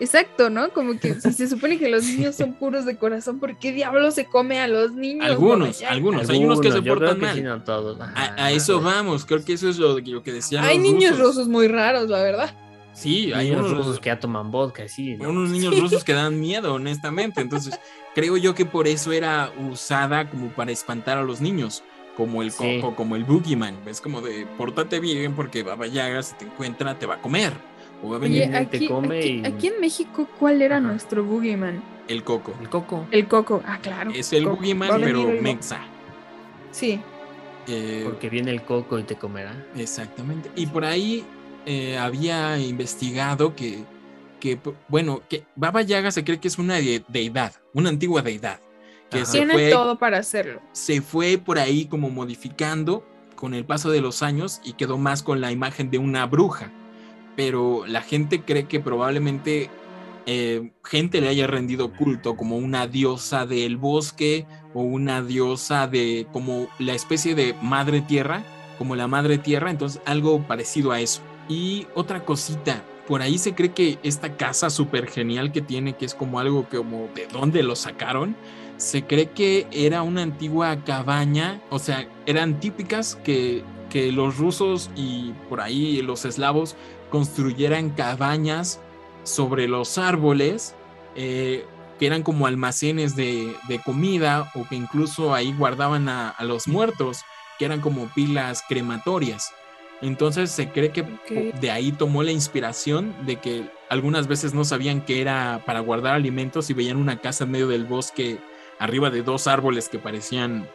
Exacto, 0.00 0.48
¿no? 0.50 0.70
Como 0.70 0.98
que 0.98 1.14
si 1.20 1.32
se 1.32 1.46
supone 1.46 1.78
que 1.78 1.88
los 1.88 2.02
niños 2.08 2.34
son 2.34 2.54
puros 2.54 2.84
de 2.86 2.96
corazón, 2.96 3.38
¿por 3.38 3.56
qué 3.58 3.72
diablo 3.72 4.10
se 4.10 4.24
come 4.24 4.58
a 4.58 4.66
los 4.66 4.92
niños? 4.92 5.26
Algunos, 5.26 5.78
Yaga? 5.80 5.92
algunos. 5.92 6.28
Hay 6.30 6.42
unos 6.44 6.60
que 6.60 6.72
se 6.72 6.82
portan 6.82 7.16
que 7.20 7.26
mal. 7.26 7.34
sí, 7.36 7.42
no 7.42 7.62
todos. 7.62 8.00
Ajá. 8.00 8.34
A, 8.36 8.46
a 8.46 8.50
eso 8.52 8.80
vamos, 8.80 9.24
creo 9.26 9.44
que 9.44 9.52
eso 9.52 9.68
es 9.68 9.78
lo, 9.78 9.98
lo 9.98 10.22
que 10.22 10.32
decían 10.32 10.64
Hay 10.64 10.78
los 10.78 10.86
niños 10.86 11.10
rusos. 11.12 11.26
rusos 11.36 11.48
muy 11.48 11.68
raros, 11.68 12.08
la 12.08 12.22
verdad. 12.22 12.54
Sí, 12.92 13.32
hay 13.32 13.50
Niños 13.50 13.66
unos 13.66 13.76
rusos 13.78 14.00
que 14.00 14.06
ya 14.08 14.18
toman 14.18 14.50
vodka, 14.50 14.88
sí. 14.88 15.14
¿no? 15.16 15.30
unos 15.30 15.50
niños 15.50 15.78
rusos 15.78 16.02
que 16.02 16.12
dan 16.12 16.40
miedo, 16.40 16.74
honestamente. 16.74 17.40
Entonces, 17.40 17.78
creo 18.14 18.36
yo 18.36 18.54
que 18.54 18.64
por 18.66 18.88
eso 18.88 19.12
era 19.12 19.52
usada 19.70 20.28
como 20.28 20.48
para 20.48 20.72
espantar 20.72 21.16
a 21.16 21.22
los 21.22 21.40
niños, 21.40 21.84
como 22.16 22.42
el 22.42 22.50
Sí. 22.50 22.80
coco, 22.80 22.96
como 22.96 23.14
el 23.16 23.24
boogeyman. 23.24 23.76
Es 23.86 24.00
como 24.00 24.20
de, 24.20 24.44
pórtate 24.58 24.98
bien 24.98 25.34
porque 25.34 25.62
Baba 25.62 25.86
Yaga, 25.86 26.22
si 26.22 26.34
te 26.34 26.46
encuentra, 26.46 26.98
te 26.98 27.06
va 27.06 27.14
a 27.14 27.22
comer. 27.22 27.52
O 28.02 28.10
va 28.10 28.16
a 28.16 28.18
venir 28.18 28.42
Oye, 28.42 28.48
Viene, 28.50 28.66
te 28.66 28.76
aquí, 28.78 28.88
come 28.88 29.18
aquí, 29.18 29.28
y- 29.28 29.46
aquí 29.46 29.66
en 29.68 29.80
México, 29.80 30.28
¿cuál 30.38 30.62
era 30.62 30.78
Ajá. 30.78 30.86
nuestro 30.86 31.24
boogeyman? 31.24 31.82
el 32.08 32.24
coco. 32.24 32.52
El 32.60 32.68
coco. 32.68 33.06
El 33.12 33.28
coco. 33.28 33.62
Ah, 33.64 33.78
claro. 33.80 34.10
Es 34.12 34.32
el 34.32 34.42
coco. 34.44 34.56
Boogeyman, 34.56 35.00
pero 35.00 35.30
el- 35.30 35.42
mexa. 35.42 35.78
Sí. 36.72 37.00
Eh, 37.68 38.02
Porque 38.04 38.28
viene 38.28 38.50
el 38.50 38.62
coco 38.62 38.98
y 38.98 39.04
te 39.04 39.14
comerá. 39.14 39.54
Exactamente. 39.76 40.50
Y 40.56 40.66
por 40.66 40.84
ahí 40.84 41.24
eh, 41.66 41.98
había 41.98 42.58
investigado 42.58 43.54
que, 43.54 43.84
que, 44.40 44.58
bueno, 44.88 45.20
que 45.28 45.44
Baba 45.54 45.82
Yaga 45.82 46.10
se 46.10 46.24
cree 46.24 46.40
que 46.40 46.48
es 46.48 46.58
una 46.58 46.76
de- 46.76 47.04
deidad, 47.08 47.52
una 47.74 47.90
antigua 47.90 48.22
deidad, 48.22 48.58
que 49.10 49.18
Ajá. 49.18 49.26
se 49.26 49.38
Tiene 49.38 49.52
fue, 49.52 49.70
todo 49.70 49.98
para 49.98 50.18
hacerlo. 50.18 50.60
se 50.72 51.02
fue 51.02 51.38
por 51.38 51.58
ahí 51.58 51.84
como 51.84 52.08
modificando 52.10 53.06
con 53.36 53.54
el 53.54 53.64
paso 53.66 53.90
de 53.90 54.00
los 54.00 54.22
años 54.22 54.60
y 54.64 54.72
quedó 54.72 54.98
más 54.98 55.22
con 55.22 55.40
la 55.40 55.52
imagen 55.52 55.90
de 55.90 55.98
una 55.98 56.26
bruja. 56.26 56.72
Pero 57.40 57.86
la 57.86 58.02
gente 58.02 58.42
cree 58.42 58.64
que 58.64 58.80
probablemente 58.80 59.70
eh, 60.26 60.72
gente 60.84 61.22
le 61.22 61.28
haya 61.28 61.46
rendido 61.46 61.90
culto 61.90 62.36
como 62.36 62.58
una 62.58 62.86
diosa 62.86 63.46
del 63.46 63.78
bosque 63.78 64.46
o 64.74 64.82
una 64.82 65.22
diosa 65.22 65.86
de 65.86 66.26
como 66.34 66.68
la 66.78 66.92
especie 66.92 67.34
de 67.34 67.54
madre 67.62 68.02
tierra, 68.02 68.42
como 68.76 68.94
la 68.94 69.06
madre 69.06 69.38
tierra, 69.38 69.70
entonces 69.70 70.02
algo 70.04 70.46
parecido 70.46 70.92
a 70.92 71.00
eso. 71.00 71.22
Y 71.48 71.86
otra 71.94 72.26
cosita, 72.26 72.84
por 73.08 73.22
ahí 73.22 73.38
se 73.38 73.54
cree 73.54 73.72
que 73.72 73.98
esta 74.02 74.36
casa 74.36 74.68
súper 74.68 75.06
genial 75.06 75.50
que 75.50 75.62
tiene, 75.62 75.94
que 75.94 76.04
es 76.04 76.14
como 76.14 76.40
algo 76.40 76.68
como 76.68 77.08
de 77.14 77.26
dónde 77.32 77.62
lo 77.62 77.74
sacaron, 77.74 78.36
se 78.76 79.04
cree 79.06 79.30
que 79.30 79.66
era 79.72 80.02
una 80.02 80.20
antigua 80.20 80.84
cabaña, 80.84 81.58
o 81.70 81.78
sea, 81.78 82.06
eran 82.26 82.60
típicas 82.60 83.16
que, 83.24 83.64
que 83.90 84.10
los 84.12 84.38
rusos 84.38 84.90
y 84.96 85.32
por 85.48 85.60
ahí 85.60 86.00
los 86.00 86.24
eslavos 86.24 86.76
construyeran 87.10 87.90
cabañas 87.90 88.80
sobre 89.24 89.68
los 89.68 89.98
árboles, 89.98 90.74
eh, 91.16 91.66
que 91.98 92.06
eran 92.06 92.22
como 92.22 92.46
almacenes 92.46 93.14
de, 93.16 93.54
de 93.68 93.78
comida 93.80 94.50
o 94.54 94.66
que 94.66 94.76
incluso 94.76 95.34
ahí 95.34 95.52
guardaban 95.52 96.08
a, 96.08 96.30
a 96.30 96.44
los 96.44 96.66
muertos, 96.66 97.24
que 97.58 97.66
eran 97.66 97.82
como 97.82 98.06
pilas 98.14 98.64
crematorias. 98.66 99.52
Entonces 100.00 100.50
se 100.50 100.70
cree 100.70 100.92
que 100.92 101.52
de 101.60 101.70
ahí 101.70 101.92
tomó 101.92 102.22
la 102.22 102.32
inspiración 102.32 103.14
de 103.26 103.36
que 103.36 103.70
algunas 103.90 104.28
veces 104.28 104.54
no 104.54 104.64
sabían 104.64 105.04
que 105.04 105.20
era 105.20 105.62
para 105.66 105.80
guardar 105.80 106.14
alimentos 106.14 106.70
y 106.70 106.74
veían 106.74 106.96
una 106.96 107.20
casa 107.20 107.44
en 107.44 107.50
medio 107.50 107.68
del 107.68 107.84
bosque 107.84 108.38
arriba 108.78 109.10
de 109.10 109.22
dos 109.22 109.46
árboles 109.46 109.90
que 109.90 109.98
parecían 109.98 110.66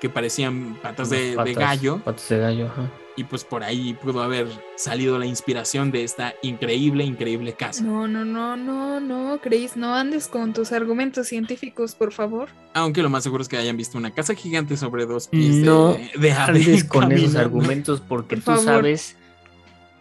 que 0.00 0.08
parecían 0.08 0.78
patas 0.82 1.10
de, 1.10 1.36
de 1.36 1.54
gallo 1.54 1.98
Patas 2.04 2.28
de 2.28 2.38
gallo, 2.38 2.66
ajá. 2.66 2.90
y 3.16 3.24
pues 3.24 3.42
por 3.44 3.64
ahí 3.64 3.94
pudo 3.94 4.22
haber 4.22 4.46
salido 4.76 5.18
la 5.18 5.26
inspiración 5.26 5.90
de 5.90 6.04
esta 6.04 6.34
increíble, 6.42 7.02
increíble 7.04 7.52
casa. 7.54 7.82
No, 7.82 8.06
no, 8.06 8.24
no, 8.24 8.56
no, 8.56 9.00
no, 9.00 9.40
Chris, 9.42 9.76
no 9.76 9.94
andes 9.94 10.28
con 10.28 10.52
tus 10.52 10.70
argumentos 10.72 11.26
científicos, 11.26 11.94
por 11.96 12.12
favor. 12.12 12.48
Aunque 12.74 13.02
lo 13.02 13.10
más 13.10 13.24
seguro 13.24 13.42
es 13.42 13.48
que 13.48 13.56
hayan 13.56 13.76
visto 13.76 13.98
una 13.98 14.12
casa 14.12 14.34
gigante 14.34 14.76
sobre 14.76 15.04
dos 15.06 15.26
pies 15.28 15.56
de- 15.56 15.62
No 15.62 15.94
de, 15.94 16.10
de, 16.18 16.32
Andes 16.32 16.84
con 16.84 17.10
esos 17.10 17.34
argumentos 17.34 18.00
porque 18.00 18.36
Por 18.36 18.44
tú 18.44 18.50
favor. 18.52 18.64
sabes 18.64 19.16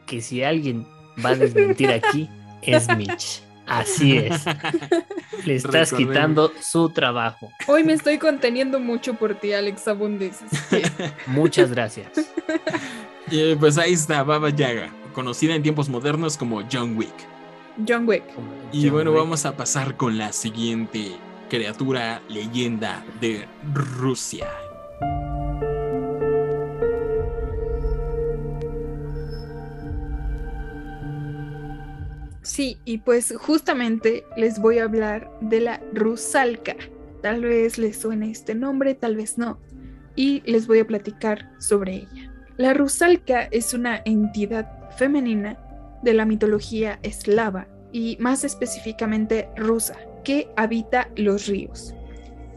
que 0.05 0.21
si 0.21 0.43
alguien 0.43 0.85
va 1.25 1.29
a 1.31 1.35
desmentir 1.35 1.89
aquí 1.89 2.29
es 2.61 2.87
Mitch. 2.95 3.41
Así 3.67 4.17
es. 4.17 4.43
Le 5.45 5.55
estás 5.55 5.93
quitando 5.93 6.51
su 6.61 6.89
trabajo. 6.89 7.51
Hoy 7.67 7.83
me 7.83 7.93
estoy 7.93 8.17
conteniendo 8.17 8.79
mucho 8.79 9.13
por 9.15 9.35
ti, 9.35 9.53
Alex 9.53 9.87
Abundes. 9.87 10.37
que- 10.69 10.83
Muchas 11.27 11.71
gracias. 11.71 12.07
Y 13.29 13.41
eh, 13.41 13.57
pues 13.59 13.77
ahí 13.77 13.91
está 13.91 14.23
Baba 14.23 14.49
Yaga, 14.51 14.89
conocida 15.11 15.53
en 15.53 15.61
tiempos 15.61 15.89
modernos 15.89 16.37
como 16.37 16.63
John 16.71 16.95
Wick. 16.97 17.11
John 17.85 18.07
Wick. 18.07 18.23
Y 18.71 18.83
John 18.83 18.91
bueno, 18.93 19.11
Wick. 19.11 19.19
vamos 19.19 19.45
a 19.45 19.57
pasar 19.57 19.97
con 19.97 20.17
la 20.17 20.31
siguiente 20.31 21.11
criatura 21.49 22.21
leyenda 22.29 23.03
de 23.19 23.45
Rusia. 23.73 24.47
Sí, 32.47 32.77
y 32.85 32.99
pues 32.99 33.33
justamente 33.37 34.23
les 34.37 34.57
voy 34.57 34.79
a 34.79 34.85
hablar 34.85 35.29
de 35.41 35.59
la 35.59 35.81
Rusalka. 35.93 36.77
Tal 37.21 37.41
vez 37.41 37.77
les 37.77 37.97
suene 37.97 38.31
este 38.31 38.55
nombre, 38.55 38.95
tal 38.95 39.17
vez 39.17 39.37
no. 39.37 39.59
Y 40.15 40.41
les 40.49 40.65
voy 40.65 40.79
a 40.79 40.87
platicar 40.87 41.51
sobre 41.59 41.95
ella. 41.95 42.33
La 42.55 42.73
Rusalka 42.73 43.41
es 43.51 43.73
una 43.73 44.01
entidad 44.05 44.89
femenina 44.97 45.59
de 46.03 46.13
la 46.13 46.23
mitología 46.23 46.99
eslava 47.03 47.67
y 47.91 48.15
más 48.21 48.45
específicamente 48.45 49.49
rusa, 49.57 49.97
que 50.23 50.47
habita 50.55 51.09
los 51.17 51.47
ríos. 51.47 51.93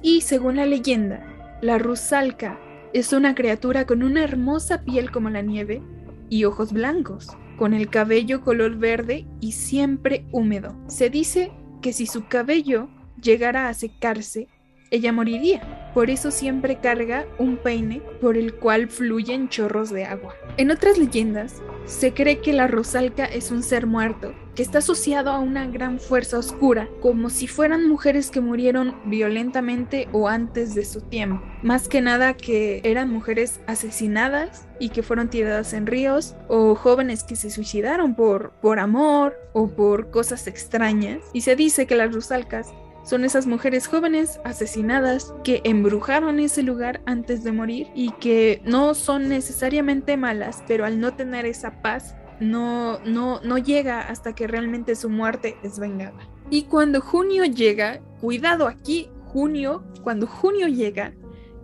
Y 0.02 0.20
según 0.20 0.54
la 0.54 0.66
leyenda, 0.66 1.58
la 1.62 1.78
Rusalka 1.78 2.60
es 2.92 3.12
una 3.12 3.34
criatura 3.34 3.86
con 3.86 4.04
una 4.04 4.22
hermosa 4.22 4.82
piel 4.82 5.10
como 5.10 5.30
la 5.30 5.42
nieve 5.42 5.82
y 6.28 6.44
ojos 6.44 6.72
blancos, 6.72 7.36
con 7.60 7.74
el 7.74 7.90
cabello 7.90 8.40
color 8.40 8.76
verde 8.78 9.26
y 9.38 9.52
siempre 9.52 10.24
húmedo. 10.32 10.74
Se 10.86 11.10
dice 11.10 11.52
que 11.82 11.92
si 11.92 12.06
su 12.06 12.24
cabello 12.26 12.88
llegara 13.20 13.68
a 13.68 13.74
secarse, 13.74 14.48
ella 14.90 15.12
moriría. 15.12 15.79
Por 15.94 16.10
eso 16.10 16.30
siempre 16.30 16.80
carga 16.80 17.26
un 17.38 17.56
peine 17.56 18.00
por 18.20 18.36
el 18.36 18.54
cual 18.54 18.88
fluyen 18.88 19.48
chorros 19.48 19.90
de 19.90 20.04
agua. 20.04 20.34
En 20.56 20.70
otras 20.70 20.98
leyendas, 20.98 21.60
Se 21.86 22.12
cree 22.12 22.40
que 22.40 22.52
la 22.52 22.68
rusalka 22.68 23.24
es 23.24 23.50
un 23.50 23.64
ser 23.64 23.86
muerto, 23.86 24.32
que 24.54 24.62
está 24.62 24.78
asociado 24.78 25.30
a 25.30 25.40
una 25.40 25.66
gran 25.66 25.98
fuerza 25.98 26.38
oscura, 26.38 26.88
como 27.00 27.30
si 27.30 27.48
fueran 27.48 27.88
mujeres 27.88 28.30
que 28.30 28.40
murieron 28.40 28.94
violentamente 29.06 30.08
o 30.12 30.28
antes 30.28 30.74
de 30.74 30.84
su 30.84 31.00
tiempo. 31.00 31.44
Más 31.62 31.88
que 31.88 32.00
nada 32.00 32.34
que 32.34 32.80
eran 32.84 33.10
mujeres 33.10 33.60
asesinadas 33.66 34.68
y 34.78 34.90
que 34.90 35.02
fueron 35.02 35.30
tiradas 35.30 35.72
en 35.72 35.86
ríos, 35.86 36.36
o 36.46 36.76
jóvenes 36.76 37.24
que 37.24 37.34
se 37.34 37.50
suicidaron 37.50 38.14
por, 38.14 38.52
por 38.62 38.78
amor 38.78 39.34
o 39.52 39.68
por 39.68 40.10
cosas 40.10 40.46
extrañas. 40.46 41.18
Y 41.32 41.40
se 41.40 41.56
dice 41.56 41.86
que 41.86 41.96
las 41.96 42.14
rusalkas 42.14 42.68
son 43.02 43.24
esas 43.24 43.46
mujeres 43.46 43.86
jóvenes 43.86 44.40
asesinadas 44.44 45.34
que 45.44 45.62
embrujaron 45.64 46.38
ese 46.38 46.62
lugar 46.62 47.00
antes 47.06 47.42
de 47.44 47.52
morir 47.52 47.88
y 47.94 48.12
que 48.12 48.62
no 48.64 48.94
son 48.94 49.28
necesariamente 49.28 50.16
malas, 50.16 50.62
pero 50.68 50.84
al 50.84 51.00
no 51.00 51.14
tener 51.14 51.46
esa 51.46 51.82
paz 51.82 52.14
no, 52.40 52.98
no, 53.00 53.40
no 53.42 53.58
llega 53.58 54.00
hasta 54.00 54.34
que 54.34 54.46
realmente 54.46 54.96
su 54.96 55.08
muerte 55.08 55.56
es 55.62 55.78
vengada. 55.78 56.18
Y 56.50 56.64
cuando 56.64 57.00
junio 57.00 57.44
llega, 57.44 58.00
cuidado 58.20 58.66
aquí, 58.66 59.08
junio, 59.26 59.84
cuando 60.02 60.26
junio 60.26 60.68
llega, 60.68 61.12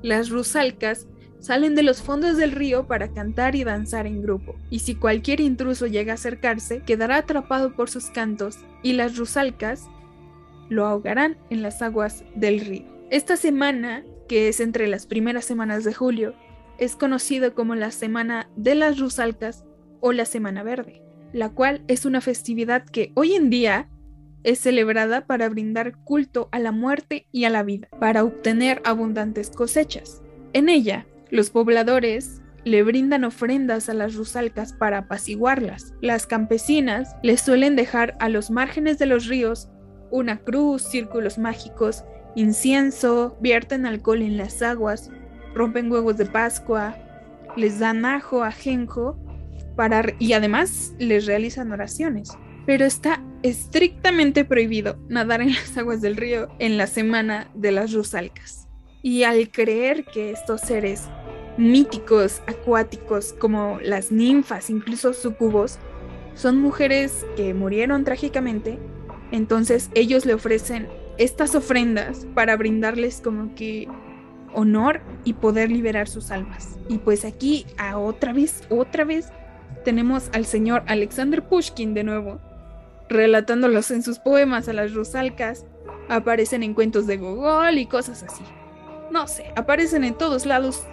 las 0.03 0.31
rusalcas 0.31 1.07
salen 1.40 1.75
de 1.75 1.83
los 1.83 2.03
fondos 2.03 2.37
del 2.37 2.53
río 2.53 2.87
para 2.87 3.12
cantar 3.12 3.57
y 3.57 3.64
danzar 3.64 4.07
en 4.07 4.22
grupo. 4.22 4.57
Y 4.70 4.81
si 4.81 4.94
cualquier 4.94 5.40
intruso 5.40 5.87
llega 5.87 6.12
a 6.12 6.14
acercarse, 6.14 6.83
quedará 6.83 7.16
atrapado 7.16 7.75
por 7.75 7.90
sus 7.90 8.07
cantos 8.07 8.59
y 8.83 8.92
las 8.92 9.16
rusalcas 9.16 9.88
lo 10.68 10.87
ahogarán 10.87 11.37
en 11.50 11.62
las 11.62 11.83
aguas 11.83 12.24
del 12.35 12.61
río. 12.61 12.85
Esta 13.11 13.37
semana, 13.37 14.05
que 14.29 14.48
es 14.48 14.61
entre 14.61 14.88
las 14.88 15.07
primeras 15.07 15.44
semanas 15.44 15.85
de 15.85 15.94
julio, 15.94 16.35
es 16.79 16.96
conocido 16.96 17.55
como 17.55 17.74
la 17.74 17.90
Semana 17.90 18.48
de 18.57 18.74
las 18.74 18.98
Rusalcas 18.98 19.64
o 20.00 20.12
la 20.12 20.24
Semana 20.24 20.62
Verde, 20.62 21.02
la 21.33 21.50
cual 21.50 21.83
es 21.88 22.05
una 22.05 22.20
festividad 22.20 22.85
que 22.85 23.12
hoy 23.14 23.35
en 23.35 23.50
día 23.50 23.88
es 24.44 24.61
celebrada 24.61 25.26
para 25.26 25.48
brindar 25.48 25.96
culto 26.05 26.48
a 26.52 26.59
la 26.59 26.72
muerte 26.72 27.26
y 27.33 27.44
a 27.44 27.50
la 27.50 27.62
vida, 27.62 27.88
para 27.98 28.24
obtener 28.24 28.81
abundantes 28.85 29.50
cosechas. 29.50 30.22
En 30.52 30.68
ella, 30.68 31.07
los 31.31 31.50
pobladores 31.50 32.42
le 32.64 32.83
brindan 32.83 33.24
ofrendas 33.24 33.88
a 33.88 33.94
las 33.94 34.14
rusalcas 34.14 34.72
para 34.72 34.98
apaciguarlas. 34.98 35.94
Las 36.00 36.26
campesinas 36.26 37.16
les 37.22 37.40
suelen 37.40 37.76
dejar 37.76 38.16
a 38.18 38.29
los 38.29 38.50
márgenes 38.50 38.98
de 38.98 39.07
los 39.07 39.26
ríos 39.26 39.68
una 40.11 40.38
cruz, 40.38 40.83
círculos 40.83 41.38
mágicos, 41.38 42.05
incienso, 42.35 43.37
vierten 43.40 43.87
alcohol 43.87 44.23
en 44.23 44.37
las 44.37 44.62
aguas, 44.62 45.11
rompen 45.55 45.90
huevos 45.90 46.16
de 46.16 46.27
Pascua, 46.27 46.97
les 47.57 47.79
dan 47.79 48.05
ajo, 48.05 48.45
ajenjo, 48.45 49.19
para, 49.75 50.05
y 50.19 50.33
además 50.33 50.95
les 50.99 51.27
realizan 51.27 51.73
oraciones. 51.73 52.31
Pero 52.66 52.85
está 52.85 53.23
estrictamente 53.42 54.45
prohibido 54.45 54.99
nadar 55.09 55.40
en 55.40 55.55
las 55.55 55.77
aguas 55.77 56.01
del 56.01 56.16
río 56.16 56.49
en 56.59 56.77
la 56.77 56.87
semana 56.87 57.51
de 57.55 57.73
las 57.73 57.92
rusalcas. 57.92 58.69
Y 59.03 59.23
al 59.23 59.51
creer 59.51 60.05
que 60.05 60.31
estos 60.31 60.62
seres 60.62 61.09
míticos, 61.57 62.42
acuáticos, 62.47 63.35
como 63.35 63.79
las 63.83 64.11
ninfas, 64.11 64.69
incluso 64.69 65.12
sucubos, 65.12 65.79
son 66.35 66.61
mujeres 66.61 67.25
que 67.37 67.55
murieron 67.55 68.05
trágicamente, 68.05 68.79
entonces 69.33 69.91
ellos 69.95 70.25
le 70.27 70.35
ofrecen 70.35 70.89
estas 71.19 71.55
ofrendas 71.55 72.27
para 72.35 72.57
brindarles 72.57 73.21
como 73.23 73.55
que 73.55 73.89
honor 74.55 75.01
y 75.25 75.35
poder 75.35 75.71
liberar 75.71 76.09
sus 76.09 76.31
almas. 76.31 76.79
Y 76.89 76.99
pues 76.99 77.25
aquí 77.25 77.67
a 77.79 77.99
otra 77.99 78.33
vez, 78.33 78.62
otra 78.71 79.05
vez 79.05 79.29
tenemos 79.85 80.31
al 80.33 80.47
señor 80.47 80.83
Alexander 80.87 81.47
Pushkin 81.47 81.95
de 81.95 82.05
nuevo, 82.05 82.41
relatándolos 83.09 83.91
en 83.91 84.03
sus 84.03 84.19
poemas 84.19 84.69
a 84.69 84.73
las 84.73 84.95
rusalcas, 84.95 85.65
aparecen 86.09 86.62
en 86.62 86.75
cuentos 86.75 87.07
de 87.07 87.17
Gogol 87.17 87.79
y 87.79 87.87
cosas 87.87 88.23
así. 88.23 88.43
No 89.11 89.29
sé, 89.29 89.53
aparecen 89.57 90.05
en 90.05 90.15
todos 90.15 90.47
lados. 90.47 90.85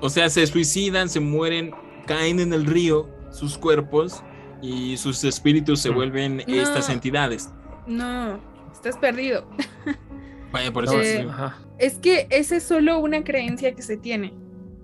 O 0.00 0.08
sea, 0.08 0.28
se 0.30 0.46
suicidan, 0.46 1.08
se 1.08 1.20
mueren, 1.20 1.72
caen 2.06 2.40
en 2.40 2.52
el 2.52 2.66
río 2.66 3.08
sus 3.30 3.56
cuerpos 3.58 4.22
y 4.62 4.96
sus 4.96 5.22
espíritus 5.24 5.80
se 5.80 5.90
vuelven 5.90 6.42
estas 6.46 6.88
entidades. 6.88 7.50
No, 7.90 8.40
estás 8.72 8.96
perdido. 8.96 9.44
Vaya, 10.52 10.72
por 10.72 10.84
eso. 10.84 11.00
Eh, 11.02 11.28
es 11.78 11.94
que 11.94 12.28
esa 12.30 12.56
es 12.56 12.62
solo 12.62 12.98
una 12.98 13.24
creencia 13.24 13.74
que 13.74 13.82
se 13.82 13.96
tiene. 13.96 14.32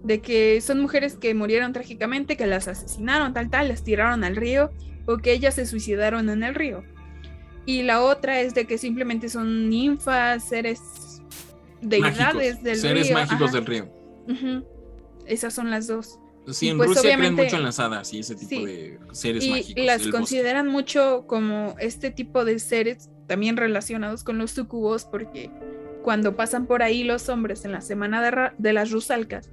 De 0.02 0.20
que 0.20 0.60
son 0.60 0.80
mujeres 0.80 1.16
que 1.16 1.32
murieron 1.34 1.72
trágicamente, 1.72 2.36
que 2.36 2.46
las 2.46 2.68
asesinaron, 2.68 3.32
tal, 3.32 3.48
tal, 3.48 3.68
las 3.68 3.84
tiraron 3.84 4.24
al 4.24 4.36
río, 4.36 4.70
o 5.06 5.18
que 5.18 5.32
ellas 5.32 5.54
se 5.54 5.66
suicidaron 5.66 6.28
en 6.28 6.42
el 6.42 6.54
río. 6.54 6.82
Y 7.64 7.82
la 7.82 8.02
otra 8.02 8.40
es 8.40 8.54
de 8.54 8.66
que 8.66 8.76
simplemente 8.76 9.28
son 9.28 9.68
ninfas, 9.68 10.48
seres, 10.48 11.22
deidades 11.80 12.62
del 12.62 12.74
río. 12.74 12.82
Seres 12.82 13.10
mágicos 13.12 13.52
del 13.52 13.66
río. 13.66 13.88
Esas 15.26 15.54
son 15.54 15.70
las 15.70 15.86
dos. 15.86 16.18
Sí, 16.48 16.68
en 16.68 16.76
pues 16.76 16.90
Rusia 16.90 17.16
creen 17.16 17.34
mucho 17.34 17.56
en 17.56 17.62
las 17.64 17.80
hadas 17.80 18.12
y 18.14 18.20
ese 18.20 18.34
tipo 18.36 18.64
de 18.64 18.98
seres 19.12 19.44
y 19.44 19.74
las 19.84 20.06
consideran 20.08 20.68
mucho 20.68 21.24
como 21.26 21.74
este 21.78 22.10
tipo 22.10 22.44
de 22.44 22.58
seres 22.58 23.10
también 23.26 23.56
relacionados 23.56 24.22
con 24.22 24.38
los 24.38 24.52
sucubos 24.52 25.04
porque 25.04 25.50
cuando 26.02 26.36
pasan 26.36 26.66
por 26.66 26.84
ahí 26.84 27.02
los 27.02 27.28
hombres 27.28 27.64
en 27.64 27.72
la 27.72 27.80
semana 27.80 28.52
de, 28.58 28.72
las 28.72 28.92
rusalcas 28.92 29.50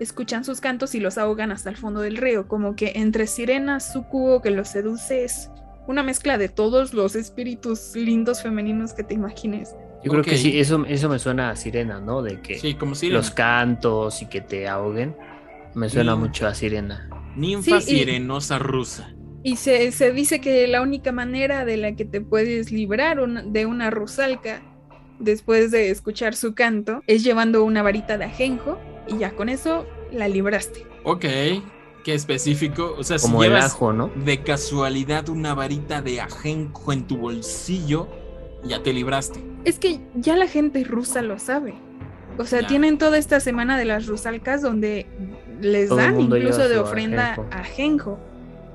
escuchan 0.00 0.42
sus 0.42 0.60
cantos 0.60 0.94
y 0.94 1.00
los 1.00 1.18
ahogan 1.18 1.52
hasta 1.52 1.68
el 1.68 1.76
fondo 1.76 2.00
del 2.00 2.16
río, 2.16 2.48
como 2.48 2.74
que 2.76 2.92
entre 2.96 3.26
sirenas, 3.26 3.92
sucubo 3.92 4.40
que 4.40 4.50
los 4.50 4.68
seduce 4.68 5.24
es 5.24 5.50
una 5.86 6.02
mezcla 6.02 6.38
de 6.38 6.48
todos 6.48 6.94
los 6.94 7.14
espíritus 7.14 7.94
lindos 7.94 8.42
femeninos 8.42 8.94
que 8.94 9.02
te 9.02 9.14
imagines. 9.14 9.76
Yo 10.02 10.10
creo 10.10 10.24
que 10.24 10.36
sí, 10.36 10.58
eso, 10.58 10.84
eso 10.86 11.08
me 11.08 11.18
suena 11.18 11.50
a 11.50 11.56
sirena, 11.56 12.00
¿no? 12.00 12.22
De 12.22 12.40
que 12.40 12.58
sí, 12.58 12.74
como 12.74 12.94
los 13.10 13.30
cantos 13.30 14.22
y 14.22 14.26
que 14.26 14.40
te 14.40 14.66
ahoguen. 14.66 15.14
Me 15.74 15.88
suena 15.88 16.16
mucho 16.16 16.46
a 16.46 16.54
sirena. 16.54 17.08
Ninfa 17.36 17.80
sirenosa 17.80 18.58
rusa. 18.58 19.14
Y 19.42 19.56
se, 19.56 19.90
se, 19.92 20.12
dice 20.12 20.40
que 20.40 20.66
la 20.68 20.82
única 20.82 21.10
manera 21.12 21.64
de 21.64 21.76
la 21.76 21.96
que 21.96 22.04
te 22.04 22.20
puedes 22.20 22.70
librar 22.70 23.18
de 23.46 23.66
una 23.66 23.90
rusalca 23.90 24.62
después 25.18 25.70
de 25.70 25.90
escuchar 25.90 26.34
su 26.34 26.54
canto 26.54 27.02
es 27.06 27.24
llevando 27.24 27.64
una 27.64 27.82
varita 27.82 28.18
de 28.18 28.26
ajenjo 28.26 28.78
y 29.08 29.18
ya 29.18 29.32
con 29.32 29.48
eso 29.48 29.86
la 30.12 30.28
libraste. 30.28 30.86
Ok, 31.04 31.24
qué 32.04 32.14
específico. 32.14 32.94
O 32.98 33.02
sea, 33.02 33.18
Como 33.18 33.40
si 33.40 33.46
el 33.46 33.52
llevas 33.52 33.72
ajo, 33.72 33.92
¿no? 33.92 34.10
de 34.14 34.42
casualidad 34.42 35.28
una 35.28 35.54
varita 35.54 36.02
de 36.02 36.20
ajenjo 36.20 36.92
en 36.92 37.06
tu 37.06 37.16
bolsillo, 37.16 38.08
ya 38.64 38.82
te 38.82 38.92
libraste. 38.92 39.42
Es 39.64 39.78
que 39.78 40.00
ya 40.14 40.36
la 40.36 40.46
gente 40.46 40.84
rusa 40.84 41.22
lo 41.22 41.38
sabe. 41.38 41.74
O 42.38 42.44
sea, 42.44 42.66
tienen 42.66 42.96
toda 42.96 43.18
esta 43.18 43.40
semana 43.40 43.76
de 43.76 43.84
las 43.84 44.06
rusalcas 44.06 44.62
donde 44.62 45.06
les 45.60 45.88
dan 45.88 46.20
incluso 46.20 46.68
de 46.68 46.78
ofrenda 46.78 47.36
a 47.50 47.60
ajenjo. 47.60 48.18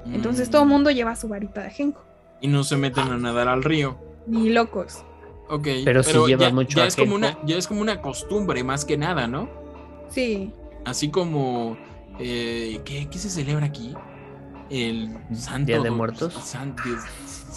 Entonces 0.06 0.50
todo 0.50 0.62
el 0.64 0.68
mm. 0.68 0.72
mundo 0.72 0.92
lleva 0.92 1.16
su 1.16 1.28
varita 1.28 1.62
de 1.62 1.68
ajenjo. 1.68 2.02
Y 2.42 2.48
no 2.48 2.64
se 2.64 2.78
meten 2.78 3.08
a 3.08 3.18
nadar 3.18 3.48
al 3.48 3.64
río. 3.64 3.98
Ni 4.26 4.50
locos. 4.50 5.04
Ok. 5.50 5.68
Pero, 5.86 6.04
si 6.04 6.18
lleva 6.28 6.50
mucho 6.52 6.78
ya 6.78 6.88
es 6.88 6.96
como 6.96 7.16
una 7.16 7.38
Ya 7.46 7.58
es 7.58 7.68
como 7.68 7.82
una 7.82 8.02
costumbre 8.02 8.64
más 8.64 8.86
que 8.86 8.98
nada, 8.98 9.28
¿no? 9.28 9.50
Sí. 10.10 10.52
Así 10.86 11.10
como... 11.10 11.78
Eh, 12.20 12.82
¿qué, 12.84 13.08
se 13.18 13.30
celebra 13.30 13.66
aquí? 13.66 13.94
El 14.70 15.18
Santo... 15.34 15.68
Día 15.68 15.80
de 15.80 15.92
Muertos. 15.92 16.34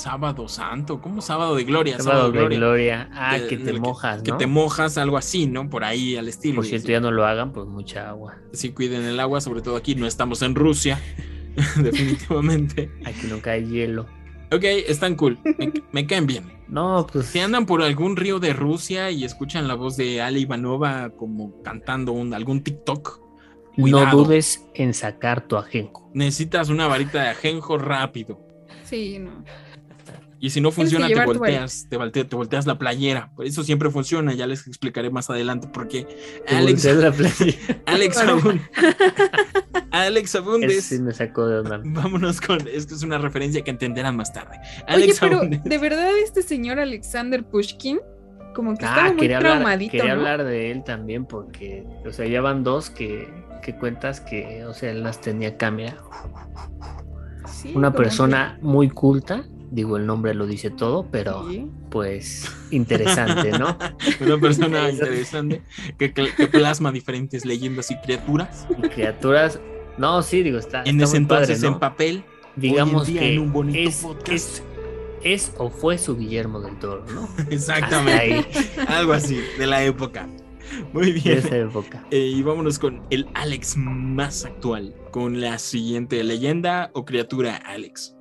Sábado 0.01 0.49
Santo, 0.49 1.01
¿cómo 1.01 1.21
Sábado 1.21 1.55
de 1.55 1.65
Gloria? 1.65 1.99
Sábado, 1.99 2.33
de, 2.33 2.57
gloria. 2.57 3.09
Ah, 3.13 3.39
que, 3.49 3.57
te 3.57 3.73
mojas, 3.75 4.19
¿no? 4.19 4.23
Que 4.25 4.33
te 4.33 4.47
mojas, 4.47 4.99
algo 4.99 5.17
así, 5.17 5.47
¿no? 5.47 5.69
Por 5.69 5.85
ahí 5.85 6.17
al 6.17 6.29
estilo. 6.29 6.57
Por 6.57 6.67
cierto, 6.67 6.89
ya 6.89 7.01
no 7.01 7.11
lo 7.11 7.27
hagan, 7.27 7.53
pues 7.53 7.67
mucha 7.67 8.09
agua. 8.09 8.39
Sí, 8.53 8.73
cuiden 8.73 9.03
el 9.05 9.21
agua, 9.21 9.41
sobre 9.41 9.63
todo 9.63 9.77
aquí, 9.77 9.95
no 9.95 10.07
estamos 10.07 10.43
en 10.43 10.55
Rusia, 10.55 11.01
definitivamente. 11.83 12.91
Aquí 13.05 13.27
no 13.29 13.41
cae 13.41 13.67
hielo. 13.67 14.07
Ok, 14.53 14.65
están 14.65 15.15
cool, 15.15 15.39
me, 15.93 16.07
caen 16.07 16.27
bien. 16.27 16.45
No, 16.67 17.07
pues. 17.13 17.27
Si 17.27 17.39
andan 17.39 17.67
por 17.67 17.83
algún 17.83 18.17
río 18.17 18.41
de 18.41 18.53
Rusia 18.53 19.13
y 19.13 19.23
escuchan 19.23 19.69
la 19.69 19.75
voz 19.75 19.97
de 19.97 20.21
Ale 20.21 20.41
Ivanova 20.41 21.11
como 21.11 21.63
cantando 21.63 22.11
un, 22.11 22.35
algún 22.35 22.65
TikTok, 22.65 23.21
no 23.77 24.07
dudes 24.11 24.67
en 24.75 24.93
sacar 24.93 25.47
tu 25.47 25.57
ajenjo. 25.57 26.11
Necesitas 26.15 26.69
una 26.69 26.89
varita 26.89 27.23
de 27.23 27.29
ajenjo 27.29 27.79
rápido. 27.79 28.41
Sí, 28.83 29.21
no. 29.21 29.45
Y 30.43 30.51
si 30.51 30.63
no 30.63 30.71
funciona, 30.73 31.07
te 31.07 31.23
volteas, 31.23 31.87
te, 31.89 31.97
volteas, 32.35 32.67
la 32.67 32.79
playera. 32.79 33.31
Por 33.37 33.45
eso 33.45 33.63
siempre 33.63 33.91
funciona, 33.91 34.33
ya 34.33 34.47
les 34.47 34.67
explicaré 34.67 35.11
más 35.11 35.29
adelante 35.29 35.69
porque 35.71 36.07
Alex, 36.49 36.85
la 36.87 37.15
Alex 37.87 38.19
Abund, 38.19 38.61
Alex 39.91 40.35
Abundes. 40.35 40.85
Sí 40.85 40.99
me 40.99 41.13
sacó 41.13 41.47
de 41.47 41.59
onda. 41.59 41.83
Vámonos 41.85 42.41
con, 42.41 42.67
esto 42.67 42.95
es 42.95 43.03
una 43.03 43.19
referencia 43.19 43.63
que 43.63 43.71
entenderán 43.71 44.17
más 44.17 44.33
tarde. 44.33 44.59
Alex 44.87 45.23
Oye, 45.23 45.37
pero 45.39 45.63
de 45.63 45.79
verdad 45.79 46.11
este 46.25 46.41
señor 46.41 46.79
Alexander 46.79 47.45
Pushkin 47.45 48.01
como 48.55 48.77
que 48.77 48.85
estaba 48.85 49.09
ah, 49.09 49.13
muy 49.13 49.29
traumadito. 49.29 49.93
quería 49.93 50.13
hablar 50.13 50.45
de 50.45 50.71
él 50.71 50.85
también 50.85 51.25
porque, 51.25 51.85
o 52.07 52.13
sea, 52.13 52.27
ya 52.27 52.41
van 52.41 52.65
dos 52.65 52.91
que, 52.91 53.29
que 53.63 53.77
cuentas 53.77 54.21
que, 54.21 54.65
o 54.65 54.75
sea, 54.75 54.91
él 54.91 55.03
las 55.03 55.21
tenía 55.21 55.57
cámara 55.57 55.97
Sí, 57.47 57.73
Una 57.75 57.93
persona 57.93 58.59
muy 58.63 58.89
culta, 58.89 59.45
digo, 59.71 59.97
el 59.97 60.07
nombre 60.07 60.35
lo 60.35 60.47
dice 60.47 60.71
todo, 60.71 61.07
pero 61.11 61.49
sí. 61.49 61.67
pues 61.91 62.51
interesante, 62.71 63.53
¿no? 63.59 63.77
Una 64.21 64.39
persona 64.39 64.91
interesante 64.91 65.63
que, 65.99 66.11
plasma 66.51 66.93
diferentes 66.93 67.45
leyendas 67.45 67.91
y 67.91 67.97
criaturas. 67.97 68.67
Y 68.83 68.89
criaturas, 68.89 69.61
no, 69.97 70.23
sí, 70.23 70.43
digo, 70.43 70.59
está, 70.59 70.83
En 70.83 71.01
está 71.01 71.05
ese 71.05 71.21
muy 71.21 71.29
padre, 71.29 71.43
entonces 71.45 71.63
¿no? 71.63 71.75
en 71.75 71.79
papel. 71.79 72.25
digamos 72.57 73.03
hoy 73.03 73.09
en 73.09 73.13
día 73.13 73.21
que 73.23 73.35
en 73.35 73.41
un 73.41 73.53
bonito 73.53 73.89
es, 73.89 73.97
podcast. 73.97 74.31
es, 74.31 74.63
es 75.23 75.53
o 75.59 75.71
fue 75.71 75.99
su 75.99 76.17
Guillermo 76.17 76.61
del 76.61 76.79
Toro, 76.79 77.05
¿no? 77.15 77.29
Exactamente. 77.51 78.15
ahí, 78.19 78.47
Algo 78.89 79.13
así, 79.13 79.41
de 79.59 79.67
la 79.67 79.85
época. 79.85 80.29
Muy 80.93 81.07
de 81.07 81.21
bien. 81.21 81.39
esa 81.39 81.57
época. 81.57 82.05
Eh, 82.11 82.33
y 82.35 82.43
vámonos 82.43 82.79
con 82.79 83.03
el 83.11 83.29
Alex 83.35 83.77
más 83.77 84.45
actual. 84.45 84.95
Con 85.11 85.41
la 85.41 85.59
siguiente 85.59 86.23
leyenda 86.23 86.91
o 86.95 87.05
criatura, 87.05 87.57
Alex. 87.57 88.15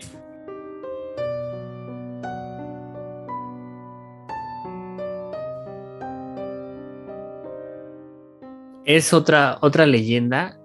Es 8.89 9.13
otra, 9.13 9.59
otra 9.61 9.85
leyenda 9.85 10.57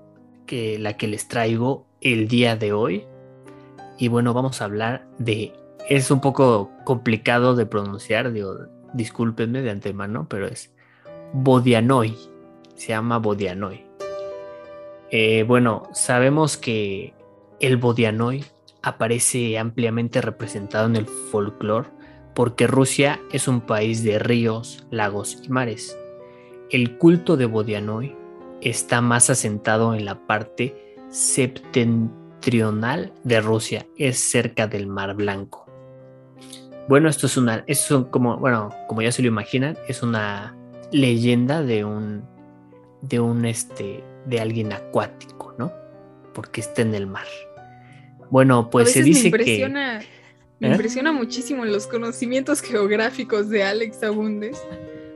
que 0.46 0.78
la 0.78 0.96
que 0.96 1.08
les 1.08 1.28
traigo 1.28 1.86
el 2.00 2.26
día 2.26 2.56
de 2.56 2.72
hoy. 2.72 3.04
Y 3.98 4.08
bueno, 4.08 4.32
vamos 4.32 4.62
a 4.62 4.64
hablar 4.64 5.06
de. 5.18 5.52
Es 5.90 6.10
un 6.10 6.22
poco 6.22 6.70
complicado 6.84 7.54
de 7.54 7.66
pronunciar, 7.66 8.32
digo, 8.32 8.56
discúlpenme 8.94 9.60
de 9.60 9.68
antemano, 9.68 10.26
pero 10.26 10.46
es 10.46 10.72
Bodianoi. 11.34 12.16
Se 12.76 12.88
llama 12.88 13.18
Bodianoi. 13.18 13.84
Eh, 15.10 15.44
bueno, 15.46 15.82
sabemos 15.92 16.56
que 16.56 17.12
el 17.60 17.76
Bodianoi 17.76 18.42
aparece 18.80 19.58
ampliamente 19.58 20.22
representado 20.22 20.86
en 20.86 20.96
el 20.96 21.04
folclore 21.04 21.90
porque 22.34 22.68
Rusia 22.68 23.20
es 23.32 23.48
un 23.48 23.60
país 23.60 24.02
de 24.02 24.18
ríos, 24.18 24.86
lagos 24.90 25.40
y 25.42 25.50
mares. 25.50 25.98
El 26.74 26.98
culto 26.98 27.36
de 27.36 27.46
Bodianoi 27.46 28.16
está 28.60 29.00
más 29.00 29.30
asentado 29.30 29.94
en 29.94 30.04
la 30.04 30.26
parte 30.26 30.96
septentrional 31.08 33.12
de 33.22 33.40
Rusia, 33.40 33.86
es 33.96 34.18
cerca 34.18 34.66
del 34.66 34.88
Mar 34.88 35.14
Blanco. 35.14 35.66
Bueno, 36.88 37.08
esto 37.08 37.28
es 37.28 37.36
una, 37.36 37.62
es 37.68 37.88
como, 38.10 38.38
bueno, 38.38 38.74
como 38.88 39.02
ya 39.02 39.12
se 39.12 39.22
lo 39.22 39.28
imaginan, 39.28 39.78
es 39.86 40.02
una 40.02 40.56
leyenda 40.90 41.62
de 41.62 41.84
un, 41.84 42.24
de 43.02 43.20
un, 43.20 43.44
este, 43.44 44.02
de 44.26 44.40
alguien 44.40 44.72
acuático, 44.72 45.54
¿no? 45.56 45.72
Porque 46.32 46.60
está 46.60 46.82
en 46.82 46.96
el 46.96 47.06
mar. 47.06 47.28
Bueno, 48.30 48.68
pues 48.68 48.90
se 48.90 49.04
dice 49.04 49.30
me 49.30 49.30
que 49.30 49.36
impresiona, 49.36 50.02
me 50.58 50.66
¿Eh? 50.66 50.70
impresiona 50.72 51.12
muchísimo 51.12 51.64
los 51.66 51.86
conocimientos 51.86 52.62
geográficos 52.62 53.48
de 53.48 53.62
Alex 53.62 54.02
Abundes 54.02 54.60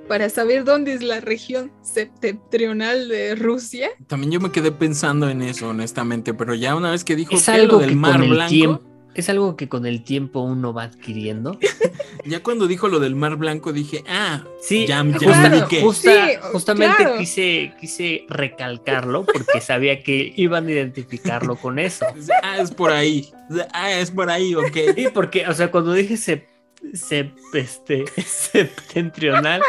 para 0.09 0.29
saber 0.31 0.65
dónde 0.65 0.95
es 0.95 1.03
la 1.03 1.21
región 1.21 1.71
septentrional 1.83 3.09
de 3.09 3.35
Rusia. 3.35 3.91
También 4.07 4.33
yo 4.33 4.41
me 4.41 4.51
quedé 4.51 4.73
pensando 4.73 5.29
en 5.29 5.43
eso, 5.43 5.69
honestamente, 5.69 6.35
pero 6.35 6.55
ya 6.55 6.75
una 6.75 6.91
vez 6.91 7.05
que 7.05 7.17
dijo 7.17 7.35
es 7.35 7.45
que 7.45 7.51
algo 7.53 7.75
lo 7.75 7.79
del 7.81 7.91
que 7.91 7.97
mar 7.97 8.27
blanco, 8.27 8.49
tiempo, 8.51 8.83
es 9.15 9.29
algo 9.29 9.57
que 9.57 9.69
con 9.69 9.87
el 9.87 10.03
tiempo 10.05 10.41
uno 10.41 10.73
va 10.73 10.85
adquiriendo. 10.85 11.59
ya 12.25 12.43
cuando 12.43 12.67
dijo 12.67 12.89
lo 12.89 13.01
del 13.01 13.15
mar 13.15 13.37
blanco 13.37 13.73
dije, 13.73 14.03
ah, 14.09 14.45
Sí, 14.61 14.87
Ya- 14.87 15.05
me 15.05 15.13
justa- 15.19 15.61
Sí, 15.93 16.37
justamente 16.53 16.97
claro. 16.97 17.19
quise, 17.19 17.73
quise 17.81 18.25
recalcarlo 18.29 19.25
porque 19.25 19.61
sabía 19.61 20.03
que 20.03 20.33
iban 20.37 20.67
a 20.67 20.71
identificarlo 20.73 21.57
con 21.57 21.79
eso. 21.79 22.07
ah, 22.43 22.59
es 22.59 22.71
por 22.71 22.91
ahí, 22.91 23.31
ah, 23.73 23.93
es 23.93 24.11
por 24.11 24.31
ahí, 24.31 24.55
ok. 24.55 24.77
Sí, 24.97 25.07
porque, 25.13 25.47
o 25.47 25.55
sea, 25.55 25.71
cuando 25.71 25.93
dije 25.93 26.15
sep- 26.15 26.45
sep- 26.95 27.35
este, 27.55 28.05
septentrional, 28.27 29.63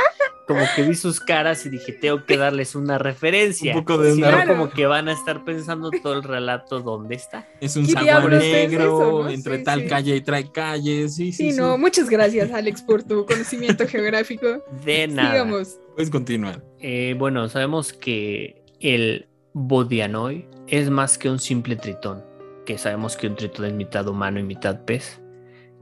como 0.48 0.62
que 0.76 0.82
vi 0.84 0.96
sus 0.96 1.20
caras 1.20 1.66
y 1.66 1.70
dije, 1.70 1.92
tengo 1.94 2.26
que 2.26 2.36
darles 2.38 2.74
una 2.76 2.98
referencia. 2.98 3.76
Un 3.76 3.82
poco 3.84 3.98
de 4.00 4.14
Si 4.14 4.18
una- 4.20 4.32
no, 4.32 4.36
Claro. 4.38 4.52
como 4.54 4.70
que 4.72 4.86
van 4.88 5.08
a 5.08 5.14
estar 5.14 5.44
pensando 5.46 5.92
todo 5.92 6.14
el 6.14 6.24
relato 6.24 6.80
dónde 6.80 7.16
está. 7.16 7.48
Es 7.62 7.76
un 7.76 7.86
¿Qué 7.86 7.92
saguán 7.92 8.34
es 8.34 8.40
negro, 8.42 8.84
eso, 8.84 9.24
no? 9.24 9.30
entre 9.30 9.58
Sí, 9.60 9.64
tal 9.64 9.82
sí. 9.82 9.88
calle 9.88 10.16
y 10.16 10.22
tal 10.22 10.52
calle, 10.52 11.10
sí, 11.10 11.32
sí, 11.32 11.34
Sí, 11.34 11.52
sí. 11.52 11.58
no, 11.58 11.78
muchas 11.78 12.10
gracias 12.10 12.52
Alex 12.52 12.82
por 12.82 13.04
tu 13.04 13.26
conocimiento 13.26 13.88
geográfico. 13.88 14.64
De 14.84 15.08
nada. 15.08 15.32
Sigamos. 15.32 15.80
Puedes 15.96 16.10
continuar. 16.10 16.64
Eh, 16.80 17.16
bueno, 17.18 17.48
sabemos 17.50 17.94
que 17.94 18.64
el 18.80 19.28
Bodianoi 19.54 20.48
es 20.68 20.90
más 20.90 21.18
que 21.18 21.30
un 21.30 21.40
simple 21.40 21.76
tritón, 21.76 22.24
que 22.66 22.78
sabemos 22.78 23.18
que 23.18 23.28
un 23.28 23.36
tritón 23.36 23.66
es 23.66 23.74
mitad 23.74 24.08
humano 24.08 24.40
y 24.40 24.44
mitad 24.44 24.84
pez. 24.86 25.20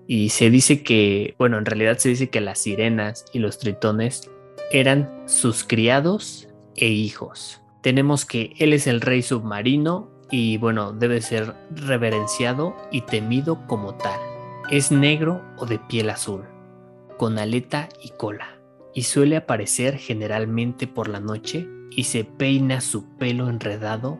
Y 0.07 0.29
se 0.29 0.49
dice 0.49 0.83
que, 0.83 1.35
bueno, 1.37 1.57
en 1.57 1.65
realidad 1.65 1.97
se 1.97 2.09
dice 2.09 2.29
que 2.29 2.41
las 2.41 2.59
sirenas 2.59 3.25
y 3.33 3.39
los 3.39 3.59
tritones 3.59 4.31
eran 4.71 5.23
sus 5.27 5.63
criados 5.63 6.47
e 6.75 6.87
hijos. 6.87 7.61
Tenemos 7.81 8.25
que 8.25 8.53
él 8.57 8.73
es 8.73 8.87
el 8.87 9.01
rey 9.01 9.21
submarino 9.21 10.09
y, 10.31 10.57
bueno, 10.57 10.93
debe 10.93 11.21
ser 11.21 11.53
reverenciado 11.71 12.75
y 12.91 13.01
temido 13.01 13.67
como 13.67 13.95
tal. 13.95 14.19
Es 14.71 14.91
negro 14.91 15.41
o 15.57 15.65
de 15.65 15.79
piel 15.79 16.09
azul, 16.09 16.43
con 17.17 17.37
aleta 17.37 17.89
y 18.01 18.09
cola 18.09 18.57
y 18.97 19.03
suele 19.03 19.37
aparecer 19.37 19.97
generalmente 19.97 20.87
por 20.87 21.07
la 21.07 21.19
noche 21.19 21.67
y 21.91 22.05
se 22.05 22.23
peina 22.23 22.81
su 22.81 23.15
pelo 23.17 23.47
enredado 23.47 24.17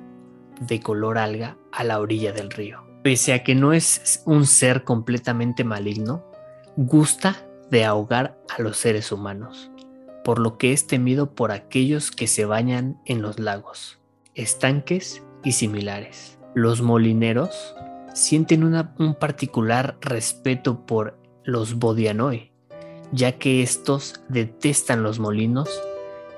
de 0.61 0.79
color 0.79 1.17
alga 1.17 1.57
a 1.71 1.83
la 1.83 1.99
orilla 1.99 2.31
del 2.31 2.51
río. 2.51 2.86
Pese 3.07 3.31
a 3.31 3.41
que 3.41 3.55
no 3.55 3.71
es 3.71 4.21
un 4.25 4.45
ser 4.45 4.83
completamente 4.83 5.63
maligno, 5.63 6.25
gusta 6.75 7.37
de 7.71 7.85
ahogar 7.85 8.37
a 8.53 8.61
los 8.61 8.75
seres 8.75 9.13
humanos, 9.13 9.71
por 10.25 10.39
lo 10.39 10.57
que 10.57 10.73
es 10.73 10.87
temido 10.87 11.33
por 11.33 11.53
aquellos 11.53 12.11
que 12.11 12.27
se 12.27 12.43
bañan 12.43 12.99
en 13.05 13.21
los 13.21 13.39
lagos, 13.39 13.97
estanques 14.35 15.23
y 15.41 15.53
similares. 15.53 16.37
Los 16.53 16.81
molineros 16.81 17.77
sienten 18.13 18.65
un 18.65 19.15
particular 19.15 19.97
respeto 20.01 20.85
por 20.85 21.17
los 21.45 21.75
bodianoi, 21.75 22.51
ya 23.13 23.39
que 23.39 23.63
estos 23.63 24.19
detestan 24.27 25.01
los 25.01 25.17
molinos 25.17 25.69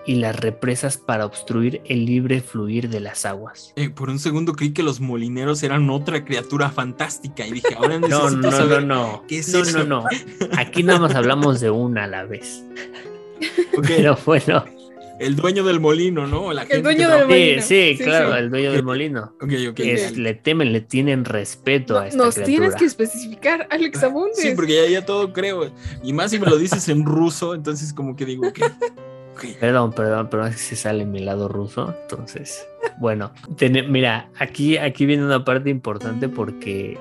y 0.05 0.15
las 0.15 0.35
represas 0.39 0.97
para 0.97 1.25
obstruir 1.25 1.81
el 1.85 2.05
libre 2.05 2.41
fluir 2.41 2.89
de 2.89 2.99
las 2.99 3.25
aguas. 3.25 3.73
Eh, 3.75 3.89
por 3.89 4.09
un 4.09 4.17
segundo 4.19 4.53
creí 4.53 4.71
que 4.73 4.81
los 4.81 4.99
molineros 5.01 5.61
eran 5.61 5.89
otra 5.89 6.23
criatura 6.25 6.69
fantástica 6.71 7.45
y 7.45 7.51
dije, 7.51 7.75
ahora 7.77 7.99
No, 7.99 8.07
necesito 8.07 8.29
no, 8.37 8.51
no, 8.51 8.51
saber 8.57 8.83
no. 8.85 9.23
¿qué 9.27 9.39
es 9.39 9.53
no, 9.53 9.59
eso? 9.59 9.77
no, 9.83 10.01
no. 10.01 10.05
Aquí 10.57 10.83
nada 10.83 10.99
más 10.99 11.13
hablamos 11.15 11.59
de 11.59 11.69
una 11.69 12.05
a 12.05 12.07
la 12.07 12.23
vez. 12.25 12.63
Ok, 13.77 13.85
Pero 13.87 14.17
bueno, 14.25 14.65
el 15.19 15.35
dueño 15.37 15.63
del 15.63 15.79
molino, 15.79 16.27
¿no? 16.27 16.51
La 16.51 16.61
gente 16.65 16.81
dueño 16.81 17.07
que 17.07 17.13
del 17.13 17.21
sí, 17.21 17.27
molino. 17.27 17.61
sí, 17.61 17.95
Sí, 17.97 18.03
claro, 18.03 18.31
sí. 18.33 18.39
el 18.39 18.49
dueño 18.49 18.71
del 18.73 18.83
molino. 18.83 19.33
Ok, 19.41 19.51
ok. 19.69 19.79
Es- 19.79 20.17
le 20.17 20.33
temen, 20.33 20.73
le 20.73 20.81
tienen 20.81 21.23
respeto 21.23 21.93
No- 21.93 21.99
a 22.01 22.07
esta 22.07 22.17
nos 22.17 22.33
criatura. 22.35 22.57
tienes 22.57 22.75
que 22.75 22.85
especificar, 22.85 23.67
Alex 23.69 24.03
Abundes. 24.03 24.39
Sí, 24.39 24.51
porque 24.55 24.75
ya, 24.75 24.89
ya 24.89 25.05
todo 25.05 25.31
creo. 25.31 25.71
Y 26.03 26.11
más 26.13 26.31
si 26.31 26.39
me 26.39 26.47
lo 26.47 26.57
dices 26.57 26.89
en 26.89 27.05
ruso, 27.05 27.53
entonces 27.55 27.93
como 27.93 28.15
que 28.17 28.25
digo, 28.25 28.47
ok. 28.47 28.59
Ok. 29.39 29.57
Perdón, 29.59 29.93
perdón, 29.93 30.27
pero 30.29 30.45
es 30.45 30.55
que 30.55 30.61
se 30.61 30.75
sale 30.75 31.05
mi 31.05 31.19
lado 31.19 31.47
ruso. 31.47 31.95
Entonces, 32.03 32.67
bueno, 32.99 33.31
tene- 33.57 33.83
mira, 33.83 34.29
aquí, 34.39 34.77
aquí 34.77 35.05
viene 35.05 35.25
una 35.25 35.43
parte 35.45 35.69
importante 35.69 36.29
porque, 36.29 36.97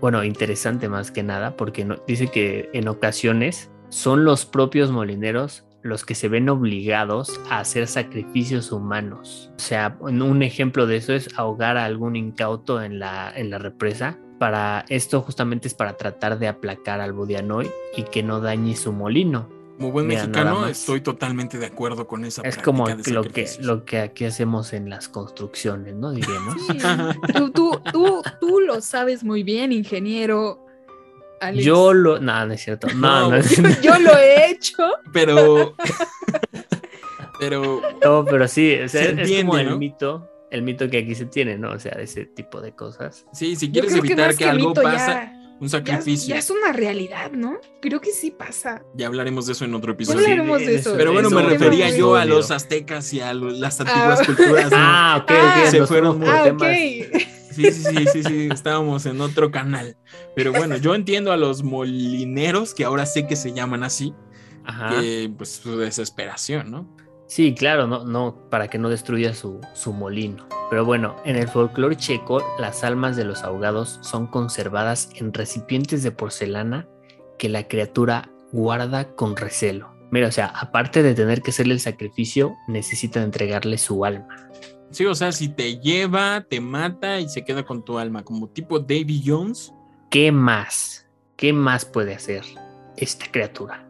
bueno, 0.00 0.24
interesante 0.24 0.88
más 0.88 1.10
que 1.10 1.22
nada, 1.22 1.56
porque 1.56 1.84
no- 1.84 1.96
dice 2.06 2.28
que 2.28 2.68
en 2.72 2.88
ocasiones 2.88 3.70
son 3.90 4.24
los 4.24 4.46
propios 4.46 4.90
molineros 4.90 5.64
los 5.82 6.06
que 6.06 6.14
se 6.14 6.28
ven 6.28 6.48
obligados 6.48 7.38
a 7.50 7.58
hacer 7.58 7.86
sacrificios 7.86 8.72
humanos. 8.72 9.50
O 9.56 9.58
sea, 9.58 9.98
un 10.00 10.22
un 10.22 10.42
ejemplo 10.42 10.86
de 10.86 10.96
eso 10.96 11.12
es 11.12 11.28
ahogar 11.38 11.76
a 11.76 11.84
algún 11.84 12.16
incauto 12.16 12.82
en 12.82 12.98
la, 12.98 13.30
en 13.36 13.50
la 13.50 13.58
represa. 13.58 14.16
Para 14.38 14.86
esto 14.88 15.20
justamente 15.20 15.68
es 15.68 15.74
para 15.74 15.98
tratar 15.98 16.38
de 16.38 16.48
aplacar 16.48 17.00
al 17.02 17.12
Budianoy 17.12 17.70
y 17.98 18.02
que 18.04 18.22
no 18.22 18.40
dañe 18.40 18.74
su 18.76 18.92
molino. 18.92 19.48
Como 19.76 19.90
buen 19.90 20.06
Mira, 20.06 20.20
mexicano, 20.20 20.66
estoy 20.68 21.00
totalmente 21.00 21.58
de 21.58 21.66
acuerdo 21.66 22.06
con 22.06 22.24
esa 22.24 22.42
Es 22.42 22.56
como 22.58 22.86
de 22.88 23.10
lo 23.12 23.24
que, 23.24 23.48
lo 23.60 23.84
que 23.84 23.98
aquí 23.98 24.24
hacemos 24.24 24.72
en 24.72 24.88
las 24.88 25.08
construcciones, 25.08 25.94
¿no? 25.96 26.12
Diríamos. 26.12 26.54
Sí, 26.66 26.78
tú, 27.34 27.50
tú, 27.50 27.80
tú, 27.92 28.22
tú 28.40 28.60
lo 28.60 28.80
sabes 28.80 29.24
muy 29.24 29.42
bien, 29.42 29.72
ingeniero. 29.72 30.64
Alex. 31.40 31.64
Yo 31.64 31.92
lo. 31.92 32.20
No, 32.20 32.46
no 32.46 32.52
es 32.54 32.62
cierto. 32.62 32.86
No, 32.94 33.22
No, 33.22 33.30
no, 33.30 33.36
es- 33.36 33.56
yo, 33.82 33.92
yo 33.94 33.98
lo 33.98 34.16
he 34.16 34.50
hecho. 34.50 34.76
Pero. 35.12 35.74
pero. 37.38 37.82
no, 38.02 38.24
pero 38.24 38.48
sí, 38.48 38.74
o 38.74 38.88
sea, 38.88 39.02
Se 39.02 39.10
es 39.12 39.18
entiende, 39.18 39.44
como 39.46 39.58
el 39.58 39.70
¿no? 39.70 39.78
mito, 39.78 40.30
el 40.50 40.62
mito 40.62 40.88
que 40.88 40.98
aquí 40.98 41.14
se 41.14 41.26
tiene, 41.26 41.58
¿no? 41.58 41.72
O 41.72 41.78
sea, 41.78 41.92
ese 41.92 42.26
tipo 42.26 42.60
de 42.60 42.72
cosas. 42.74 43.26
Sí, 43.32 43.56
si 43.56 43.70
quieres 43.70 43.94
evitar 43.94 44.30
que, 44.30 44.36
que 44.38 44.44
algo 44.50 44.72
pasa, 44.74 45.24
ya, 45.24 45.33
un 45.60 45.68
ya, 45.68 45.78
sacrificio. 45.78 46.28
ya 46.30 46.34
Ya, 46.34 46.38
es 46.40 46.50
una 46.50 46.72
realidad, 46.72 47.30
¿no? 47.32 47.58
Creo 47.80 48.00
que 48.00 48.10
sí 48.12 48.30
pasa. 48.30 48.82
hablaremos 49.04 49.46
de 49.46 49.52
eso 49.52 49.64
en 49.64 49.74
otro 49.74 49.92
Ya 49.92 49.94
episodio. 49.94 50.18
Sí, 50.20 50.24
hablaremos 50.32 50.58
de 50.60 50.66
de 50.66 50.74
eso. 50.76 50.94
Pero 50.96 51.12
bueno, 51.12 51.28
Eso 51.28 51.36
me 51.36 51.42
refería 51.48 51.96
yo 51.96 52.16
a 52.16 52.24
los 52.24 52.50
aztecas 52.50 53.12
y 53.12 53.20
a 53.20 53.32
lo- 53.34 53.50
las 53.50 53.80
antiguas 53.80 54.20
Ah. 54.20 54.24
culturas. 54.26 54.70
¿no? 54.70 54.76
Ah, 54.78 55.18
ok, 55.22 55.30
Ah, 55.30 55.62
ok. 55.64 55.70
se 55.70 55.86
fueron 55.86 56.20
por 56.20 56.28
Ah, 56.28 56.40
ok. 56.42 56.46
temas- 56.58 56.76
Sí, 57.54 57.70
sí, 57.70 57.84
sí, 57.84 58.06
sí, 58.12 58.22
sí, 58.24 58.48
estábamos 58.52 59.06
en 59.06 59.20
otro 59.20 59.52
canal. 59.52 59.96
Pero 60.34 60.52
bueno, 60.52 60.76
yo 60.76 60.92
entiendo 60.96 61.30
a 61.30 61.36
los 61.36 61.62
molineros, 61.62 62.74
que 62.74 62.84
ahora 62.84 63.06
sé 63.06 63.26
que 63.28 63.36
se 63.36 63.52
llaman 63.52 63.84
así, 63.84 64.12
Ajá. 64.64 65.00
que 65.00 65.30
pues 65.36 65.50
su 65.62 65.76
desesperación, 65.78 66.70
¿no? 66.72 66.96
Sí, 67.26 67.54
claro, 67.54 67.86
no, 67.86 68.04
no, 68.04 68.48
para 68.50 68.68
que 68.68 68.78
no 68.78 68.88
destruya 68.88 69.34
su, 69.34 69.60
su 69.72 69.92
molino. 69.92 70.46
Pero 70.70 70.84
bueno, 70.84 71.16
en 71.24 71.36
el 71.36 71.48
folclore 71.48 71.96
checo, 71.96 72.42
las 72.58 72.84
almas 72.84 73.16
de 73.16 73.24
los 73.24 73.42
ahogados 73.42 73.98
son 74.02 74.26
conservadas 74.26 75.10
en 75.16 75.32
recipientes 75.32 76.02
de 76.02 76.10
porcelana 76.10 76.86
que 77.38 77.48
la 77.48 77.66
criatura 77.66 78.30
guarda 78.52 79.14
con 79.14 79.36
recelo. 79.36 79.94
Mira, 80.10 80.28
o 80.28 80.32
sea, 80.32 80.46
aparte 80.46 81.02
de 81.02 81.14
tener 81.14 81.42
que 81.42 81.50
hacerle 81.50 81.74
el 81.74 81.80
sacrificio, 81.80 82.54
necesita 82.68 83.22
entregarle 83.22 83.78
su 83.78 84.04
alma. 84.04 84.50
Sí, 84.90 85.04
o 85.06 85.14
sea, 85.14 85.32
si 85.32 85.48
te 85.48 85.78
lleva, 85.78 86.46
te 86.48 86.60
mata 86.60 87.18
y 87.18 87.28
se 87.28 87.44
queda 87.44 87.64
con 87.64 87.84
tu 87.84 87.98
alma, 87.98 88.22
como 88.22 88.48
tipo 88.48 88.78
Davy 88.78 89.22
Jones. 89.26 89.72
¿Qué 90.10 90.30
más? 90.30 91.08
¿Qué 91.36 91.52
más 91.52 91.84
puede 91.84 92.14
hacer 92.14 92.44
esta 92.96 93.26
criatura? 93.30 93.88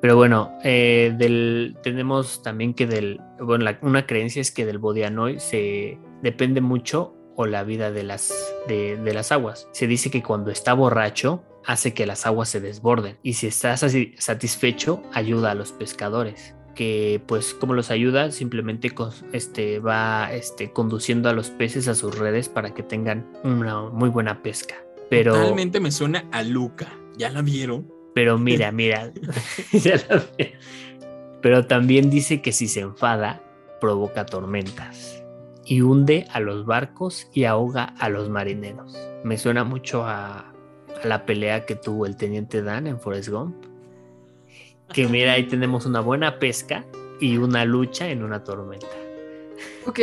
Pero 0.00 0.16
bueno, 0.16 0.52
eh, 0.62 1.14
del, 1.18 1.76
tenemos 1.82 2.42
también 2.42 2.74
que 2.74 2.86
del, 2.86 3.20
bueno, 3.40 3.64
la- 3.64 3.78
una 3.82 4.06
creencia 4.06 4.40
es 4.42 4.50
que 4.50 4.66
del 4.66 4.78
Bodianoy 4.78 5.40
se 5.40 5.98
depende 6.22 6.60
mucho 6.60 7.14
o 7.34 7.46
la 7.46 7.64
vida 7.64 7.90
de 7.90 8.02
las, 8.02 8.32
de, 8.68 8.98
las 9.12 9.32
aguas. 9.32 9.68
Se 9.72 9.86
dice 9.86 10.10
que 10.10 10.22
cuando 10.22 10.50
está 10.50 10.74
borracho 10.74 11.42
hace 11.64 11.94
que 11.94 12.06
las 12.06 12.26
aguas 12.26 12.48
se 12.48 12.60
desborden 12.60 13.18
y 13.22 13.34
si 13.34 13.46
está 13.48 13.74
sati- 13.74 14.14
satisfecho 14.18 15.02
ayuda 15.12 15.50
a 15.50 15.54
los 15.54 15.72
pescadores 15.72 16.54
que 16.76 17.20
pues 17.26 17.54
como 17.54 17.72
los 17.72 17.90
ayuda 17.90 18.30
simplemente 18.32 18.94
cos- 18.94 19.24
este, 19.32 19.78
va 19.80 20.30
este, 20.32 20.70
conduciendo 20.72 21.28
a 21.30 21.32
los 21.32 21.48
peces 21.50 21.88
a 21.88 21.94
sus 21.94 22.18
redes 22.18 22.48
para 22.50 22.74
que 22.74 22.82
tengan 22.82 23.26
una 23.44 23.80
muy 23.88 24.10
buena 24.10 24.42
pesca. 24.42 24.74
Pero, 25.08 25.32
Totalmente 25.32 25.80
me 25.80 25.90
suena 25.90 26.26
a 26.32 26.42
Luca. 26.42 26.88
¿Ya 27.16 27.30
la 27.30 27.40
vieron? 27.40 27.90
Pero 28.16 28.38
mira, 28.38 28.72
mira. 28.72 29.12
Pero 31.42 31.66
también 31.66 32.08
dice 32.08 32.40
que 32.40 32.50
si 32.50 32.66
se 32.66 32.80
enfada, 32.80 33.42
provoca 33.78 34.24
tormentas 34.24 35.22
y 35.66 35.82
hunde 35.82 36.26
a 36.32 36.40
los 36.40 36.64
barcos 36.64 37.28
y 37.34 37.44
ahoga 37.44 37.94
a 37.98 38.08
los 38.08 38.30
marineros. 38.30 38.96
Me 39.22 39.36
suena 39.36 39.64
mucho 39.64 40.06
a, 40.06 40.50
a 41.02 41.06
la 41.06 41.26
pelea 41.26 41.66
que 41.66 41.76
tuvo 41.76 42.06
el 42.06 42.16
teniente 42.16 42.62
Dan 42.62 42.86
en 42.86 42.98
Forrest 42.98 43.28
Gump. 43.28 43.54
Que 44.94 45.06
mira, 45.08 45.34
ahí 45.34 45.42
tenemos 45.42 45.84
una 45.84 46.00
buena 46.00 46.38
pesca 46.38 46.86
y 47.20 47.36
una 47.36 47.66
lucha 47.66 48.08
en 48.08 48.22
una 48.22 48.42
tormenta. 48.42 48.86
Ok. 49.84 50.00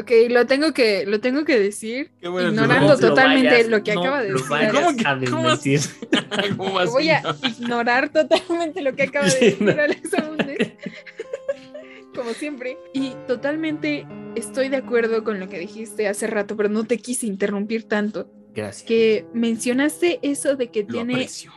Ok, 0.00 0.10
lo 0.30 0.46
tengo 0.46 0.72
que, 0.72 1.06
lo 1.06 1.20
tengo 1.20 1.44
que 1.44 1.58
decir, 1.58 2.10
Qué 2.20 2.28
bueno, 2.28 2.48
ignorando 2.50 2.88
no, 2.94 2.98
totalmente 2.98 3.50
vayas- 3.50 3.68
lo 3.68 3.82
que 3.84 3.94
no 3.94 4.00
acaba 4.00 4.22
de 4.22 4.28
lo 4.30 4.34
decir. 4.38 4.50
vayas 4.50 4.72
¿Cómo 4.72 4.96
que- 4.96 5.06
a 5.06 5.30
cómo 5.30 5.48
así? 5.50 5.70
desmentir. 5.72 6.56
¿Cómo 6.56 6.78
así? 6.78 6.90
Voy 6.92 7.08
a 7.10 7.20
No. 7.22 7.36
ignorar 7.48 8.08
totalmente 8.08 8.82
lo 8.82 8.94
que 8.96 9.02
acaba 9.04 9.26
de 9.26 9.40
decir. 9.40 9.70
Alexa. 9.70 10.30
Como 12.14 12.30
siempre. 12.32 12.78
Y 12.92 13.12
totalmente 13.26 14.06
estoy 14.36 14.68
de 14.68 14.76
acuerdo 14.76 15.24
con 15.24 15.40
lo 15.40 15.48
que 15.48 15.58
dijiste 15.58 16.06
hace 16.08 16.26
rato, 16.28 16.56
pero 16.56 16.68
no 16.68 16.84
te 16.84 16.98
quise 16.98 17.26
interrumpir 17.26 17.84
tanto. 17.88 18.30
Gracias. 18.54 18.86
Que 18.86 19.26
mencionaste 19.34 20.20
eso 20.22 20.54
de 20.56 20.68
que 20.70 20.82
Lo 20.82 20.88
tiene, 20.88 21.14
aprecio. 21.14 21.52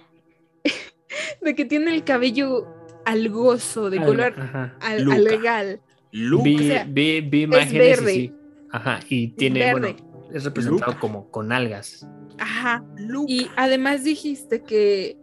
de 1.41 1.55
que 1.55 1.65
tiene 1.65 1.93
el 1.93 2.03
cabello 2.03 2.67
algoso, 3.05 3.89
de 3.91 3.99
Al- 3.99 4.05
color 4.05 4.33
ajá. 4.39 4.75
al, 4.81 5.03
Luca. 5.03 5.77
Vi, 6.43 6.55
O 6.55 6.59
sea, 6.59 6.83
vi- 6.89 7.21
vi 7.21 7.41
imágenes 7.43 7.97
verde. 7.99 8.13
y 8.13 8.27
sí. 8.27 8.33
Ajá, 8.71 8.99
y 9.09 9.27
tiene, 9.29 9.59
verde. 9.59 9.71
bueno, 9.79 10.29
es 10.33 10.43
representado 10.43 10.99
como 10.99 11.29
con 11.31 11.51
algas. 11.51 12.07
Ajá. 12.39 12.83
Y 13.27 13.47
además 13.55 14.03
dijiste 14.03 14.61
que, 14.61 15.17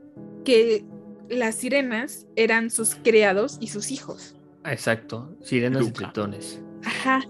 que 0.45 0.85
las 1.29 1.55
sirenas 1.57 2.27
eran 2.37 2.71
sus 2.71 2.95
criados 2.97 3.59
y 3.61 3.69
sus 3.69 3.91
hijos. 3.91 4.37
Exacto, 4.65 5.37
sirenas 5.43 5.87
y 5.87 5.91
tritones. 5.91 6.61
Ajá. 6.85 7.21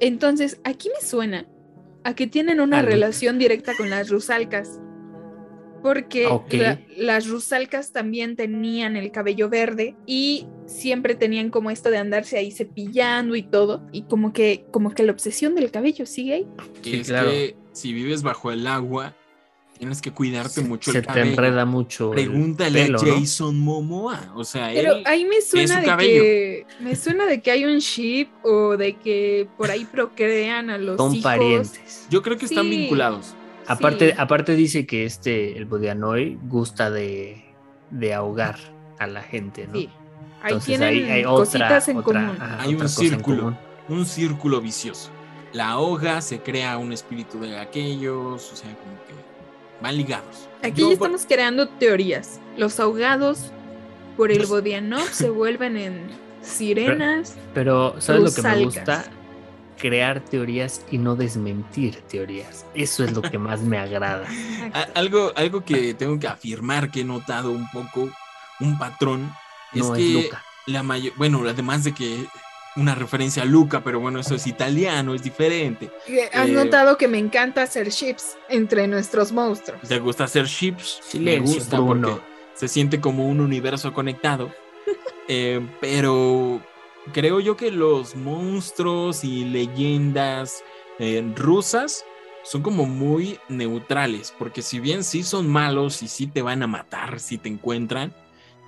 Entonces, 0.00 0.60
aquí 0.64 0.88
me 0.98 1.06
suena 1.06 1.46
a 2.04 2.14
que 2.14 2.26
tienen 2.26 2.60
una 2.60 2.82
relación 2.82 3.38
directa 3.38 3.72
con 3.76 3.90
las 3.90 4.08
rusalcas. 4.10 4.80
Porque 5.82 6.24
la- 6.50 6.80
las 6.96 7.28
rusalcas 7.28 7.92
también 7.92 8.36
tenían 8.36 8.96
el 8.96 9.10
cabello 9.12 9.48
verde 9.48 9.94
y 10.06 10.46
siempre 10.66 11.14
tenían 11.14 11.50
como 11.50 11.70
esto 11.70 11.90
de 11.90 11.98
andarse 11.98 12.36
ahí 12.38 12.50
cepillando 12.50 13.36
y 13.36 13.42
todo. 13.42 13.82
Y 13.92 14.02
como 14.02 14.32
que, 14.32 14.64
como 14.70 14.94
que 14.94 15.02
la 15.02 15.12
obsesión 15.12 15.54
del 15.54 15.70
cabello 15.70 16.04
sigue 16.06 16.34
ahí. 16.34 16.46
Que 16.82 16.90
Sí, 16.90 16.96
es 17.00 17.08
claro. 17.08 17.30
que 17.30 17.56
si 17.72 17.92
vives 17.92 18.22
bajo 18.22 18.50
el 18.50 18.66
agua, 18.66 19.14
tienes 19.78 20.02
que 20.02 20.10
cuidarte 20.10 20.60
mucho 20.62 20.90
Se 20.90 20.98
el 20.98 21.02
te 21.04 21.06
cabello. 21.08 21.30
enreda 21.30 21.64
mucho. 21.64 22.08
el 22.12 22.14
Pregúntale 22.16 22.86
pelo, 22.86 22.98
a 23.00 23.04
¿no? 23.04 23.14
Jason 23.20 23.60
Momoa. 23.60 24.32
O 24.34 24.42
sea, 24.42 24.70
Pero 24.74 24.96
él. 24.96 25.02
ahí 25.06 25.24
me 25.24 25.40
suena 25.40 25.74
su 25.76 25.80
de 25.80 25.86
cabello. 25.86 26.22
que 26.22 26.66
me 26.80 26.96
suena 26.96 27.26
de 27.26 27.40
que 27.40 27.50
hay 27.52 27.64
un 27.64 27.78
ship 27.78 28.26
o 28.42 28.76
de 28.76 28.94
que 28.96 29.46
por 29.56 29.70
ahí 29.70 29.84
procrean 29.84 30.68
a 30.70 30.78
los 30.78 30.96
Son 30.96 31.12
hijos. 31.12 31.22
parientes. 31.22 32.06
Yo 32.10 32.22
creo 32.22 32.36
que 32.36 32.46
están 32.46 32.64
Sí. 32.64 32.70
vinculados. 32.70 33.36
Aparte, 33.68 34.10
Sí. 34.10 34.14
aparte 34.18 34.54
dice 34.56 34.86
que 34.86 35.04
este, 35.04 35.56
el 35.56 35.64
Bodianoy, 35.66 36.38
gusta 36.48 36.90
de, 36.90 37.44
de 37.90 38.14
ahogar 38.14 38.56
a 38.98 39.06
la 39.06 39.22
gente, 39.22 39.66
¿no? 39.66 39.74
Sí. 39.74 39.88
Ahí 40.40 40.52
Entonces 40.52 40.66
tienen 40.66 40.88
ahí 40.88 41.10
hay 41.10 41.24
otra, 41.24 41.44
cositas 41.44 41.88
en 41.88 41.96
otra- 41.98 42.04
común. 42.26 42.36
ajá, 42.40 42.62
Hay 42.62 42.68
un 42.70 42.74
otra 42.76 42.88
círculo. 42.88 43.56
Un 43.88 44.06
círculo 44.06 44.60
vicioso. 44.60 45.10
La 45.52 45.78
hoja 45.78 46.20
se 46.20 46.40
crea 46.40 46.76
un 46.78 46.92
espíritu 46.92 47.40
de 47.40 47.58
aquellos. 47.58 48.52
O 48.52 48.56
sea, 48.56 48.68
como 48.70 48.92
que 49.06 49.14
van 49.82 49.96
ligados. 49.96 50.48
Aquí 50.62 50.80
Yo, 50.82 50.88
ya 50.88 50.94
estamos 50.94 51.24
creando 51.26 51.68
teorías. 51.68 52.38
Los 52.56 52.78
ahogados 52.80 53.50
por 54.16 54.30
el 54.30 54.46
Bodianov 54.46 55.08
se 55.08 55.30
vuelven 55.30 55.76
en 55.76 56.06
sirenas. 56.42 57.36
Pero, 57.54 57.94
¿sabes 58.00 58.22
lo 58.22 58.32
que 58.42 58.48
me 58.48 58.64
gusta? 58.64 59.04
Crear 59.78 60.20
teorías 60.20 60.82
y 60.90 60.98
no 60.98 61.14
desmentir 61.16 62.00
teorías. 62.08 62.66
Eso 62.74 63.04
es 63.04 63.12
lo 63.12 63.22
que 63.22 63.38
más 63.38 63.60
me 63.60 63.78
agrada. 63.78 64.26
Algo, 64.94 65.32
algo 65.36 65.64
que 65.64 65.94
tengo 65.94 66.18
que 66.18 66.26
afirmar 66.26 66.90
que 66.90 67.00
he 67.00 67.04
notado 67.04 67.50
un 67.52 67.68
poco, 67.70 68.10
un 68.60 68.78
patrón, 68.78 69.32
es 69.72 69.86
No 69.86 69.92
que 69.94 70.06
es 70.18 70.24
Luca. 70.24 70.44
la 70.66 70.82
mayor, 70.82 71.12
bueno, 71.16 71.42
además 71.48 71.84
de 71.84 71.92
que 71.94 72.24
una 72.76 72.94
referencia 72.94 73.42
a 73.42 73.46
Luca, 73.46 73.82
pero 73.82 73.98
bueno, 74.00 74.20
eso 74.20 74.34
es 74.34 74.46
italiano, 74.46 75.14
es 75.14 75.22
diferente. 75.22 75.90
Eh, 76.06 76.28
Has 76.32 76.48
Eh, 76.48 76.52
notado 76.52 76.96
que 76.96 77.08
me 77.08 77.18
encanta 77.18 77.62
hacer 77.62 77.88
chips 77.90 78.36
entre 78.48 78.86
nuestros 78.86 79.32
monstruos. 79.32 79.80
¿Te 79.88 79.98
gusta 79.98 80.24
hacer 80.24 80.46
chips? 80.46 81.00
Silencio, 81.02 81.50
Me 81.54 81.58
gusta 81.60 81.80
Bruno. 81.80 82.08
porque 82.10 82.22
se 82.54 82.68
siente 82.68 83.00
como 83.00 83.26
un 83.28 83.40
universo 83.40 83.92
conectado. 83.92 84.52
Eh, 85.30 85.60
pero 85.78 86.62
creo 87.12 87.40
yo 87.40 87.56
que 87.56 87.70
los 87.70 88.14
monstruos 88.16 89.24
y 89.24 89.44
leyendas 89.44 90.62
eh, 90.98 91.24
rusas 91.36 92.04
son 92.44 92.62
como 92.62 92.86
muy 92.86 93.38
neutrales, 93.48 94.32
porque 94.38 94.62
si 94.62 94.80
bien 94.80 95.04
sí 95.04 95.22
son 95.22 95.48
malos 95.48 96.02
y 96.02 96.08
sí 96.08 96.26
te 96.26 96.42
van 96.42 96.62
a 96.62 96.66
matar 96.66 97.20
si 97.20 97.36
te 97.38 97.48
encuentran, 97.48 98.14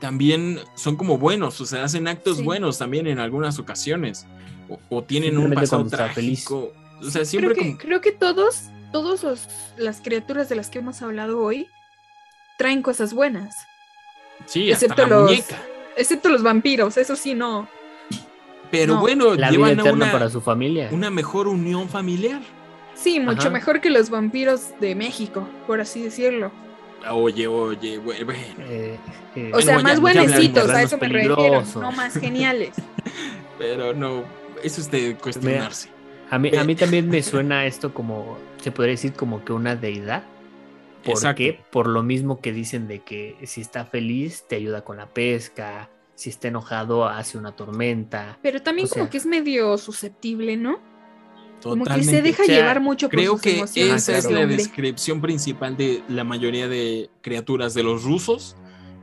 también 0.01 0.59
son 0.75 0.97
como 0.97 1.19
buenos, 1.19 1.61
o 1.61 1.67
sea, 1.67 1.85
hacen 1.85 2.09
actos 2.09 2.39
Sí. 2.39 2.43
buenos 2.43 2.79
también 2.79 3.07
en 3.07 3.19
algunas 3.19 3.59
ocasiones, 3.59 4.27
o, 4.69 4.79
o 4.89 5.03
tienen 5.03 5.39
un 5.39 5.53
pasado 5.53 5.89
feliz. 6.15 6.51
O 6.51 6.73
sea, 7.03 7.11
Creo 7.23 7.25
siempre 7.25 7.55
que, 7.55 7.61
como... 7.61 7.79
creo 7.79 8.01
que 8.01 8.13
todos, 8.13 8.65
todos 8.93 9.23
los, 9.23 9.49
las 9.77 10.01
criaturas 10.01 10.49
de 10.49 10.57
las 10.57 10.69
que 10.69 10.79
hemos 10.81 11.01
hablado 11.03 11.41
hoy 11.43 11.67
traen 12.59 12.83
cosas 12.83 13.15
buenas. 13.15 13.55
Sí, 14.47 14.71
hasta 14.73 14.87
excepto 14.87 15.07
la 15.07 15.17
los- 15.17 15.31
muñeca. 15.31 15.63
Excepto 15.97 16.29
los 16.29 16.43
vampiros, 16.43 16.97
eso 16.97 17.17
sí 17.17 17.35
no. 17.35 17.69
Pero 18.71 18.95
no. 18.95 19.01
bueno, 19.01 19.35
La 19.35 19.51
vida 19.51 19.51
llevan 19.51 19.69
a 19.71 19.83
eterna 19.83 19.93
una, 20.05 20.13
para 20.13 20.29
su 20.31 20.41
familia. 20.41 20.89
una 20.93 21.11
mejor 21.11 21.49
unión 21.49 21.89
familiar. 21.89 22.41
Sí, 22.95 23.19
mucho 23.19 23.41
Ajá. 23.43 23.51
mejor 23.51 23.81
que 23.81 23.91
los 23.91 24.11
vampiros 24.11 24.79
de 24.81 24.95
México, 24.95 25.49
por 25.67 25.81
así 25.81 26.03
decirlo. 26.03 26.53
Oye, 27.11 27.47
oye, 27.47 27.97
bueno. 27.99 28.33
Eh, 28.61 28.97
eh, 29.35 29.51
O 29.55 29.61
sea, 29.63 29.75
Bueno, 29.77 29.83
más 29.89 29.95
ya- 29.95 30.01
buenecitos, 30.01 30.69
a 30.71 30.83
eso 30.83 30.99
me 30.99 31.09
refiero, 31.09 31.63
no 31.77 31.93
más 31.93 32.15
geniales. 32.19 32.73
Pero 33.59 33.95
no, 33.95 34.25
eso 34.63 34.81
es 34.81 34.91
de 34.91 35.17
cuestionarse. 35.17 35.89
a, 36.31 36.39
mí, 36.39 36.55
a 36.57 36.63
mí 36.65 36.75
también 36.75 37.09
me 37.09 37.23
suena 37.23 37.65
esto 37.67 37.95
como, 37.95 38.37
se 38.63 38.71
podría 38.71 38.93
decir 38.93 39.15
como 39.15 39.45
que 39.45 39.53
una 39.55 39.77
deidad. 39.77 40.25
¿Por 41.03 41.15
Exacto. 41.15 41.39
qué? 41.39 41.61
Por 41.73 41.87
lo 41.87 42.03
mismo 42.03 42.41
que 42.43 42.53
dicen 42.53 42.87
de 42.87 43.01
que 43.01 43.37
si 43.45 43.63
está 43.63 43.87
feliz 43.87 44.45
te 44.47 44.57
ayuda 44.57 44.85
con 44.85 44.99
la 44.99 45.07
pesca, 45.07 45.89
si 46.21 46.29
está 46.29 46.49
enojado 46.49 47.07
hace 47.09 47.39
una 47.39 47.53
tormenta. 47.53 48.39
Pero 48.43 48.61
también 48.61 48.87
O 48.87 48.91
como 48.91 49.05
sea- 49.05 49.11
que 49.11 49.17
es 49.17 49.25
medio 49.25 49.79
susceptible, 49.79 50.57
¿no? 50.59 50.79
Como 51.63 51.85
que 51.85 51.91
se 51.93 51.97
Totalmente. 52.01 52.23
deja 52.23 52.43
O 52.43 52.47
sea, 52.47 52.55
llevar 52.57 52.81
mucho 52.81 53.09
por 53.09 53.19
Creo 53.19 53.33
sus 53.33 53.41
que 53.43 53.57
emociones. 53.57 54.03
esa 54.03 54.13
es 54.19 54.25
ese 54.27 54.35
la 54.35 54.41
hombre. 54.41 54.57
descripción 54.59 55.21
principal 55.23 55.77
de 55.79 56.03
la 56.09 56.25
mayoría 56.25 56.69
de 56.69 57.09
criaturas 57.23 57.73
de 57.73 57.83
los 57.85 58.03
rusos. 58.05 58.55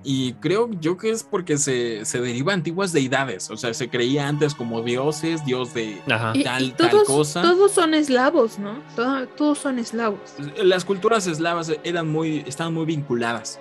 Y 0.03 0.34
creo 0.34 0.70
yo 0.80 0.95
que 0.95 1.09
es 1.09 1.24
porque 1.24 1.57
se, 1.57 2.05
se 2.05 2.22
deriva 2.22 2.53
antiguas 2.53 2.93
deidades. 2.93 3.49
O 3.49 3.57
sea, 3.57 3.74
se 3.74 3.89
creía 3.89 4.28
antes 4.28 4.53
como 4.53 4.82
dioses, 4.84 5.43
dios 5.43 5.74
de 5.74 5.99
Ajá. 6.09 6.32
Y, 6.36 6.43
tal, 6.43 6.63
y 6.65 6.72
tal 6.72 6.89
todos, 6.91 7.03
cosa. 7.07 7.41
todos 7.41 7.72
son 7.72 7.93
eslavos, 7.95 8.57
¿no? 8.59 8.80
Todo- 8.95 9.28
todos 9.30 9.57
son 9.57 9.80
eslavos. 9.80 10.20
Las 10.63 10.86
culturas 10.86 11.26
eslavas 11.28 11.72
eran 11.84 12.07
muy, 12.07 12.43
estaban 12.47 12.74
muy 12.76 12.86
vinculadas. 12.86 13.59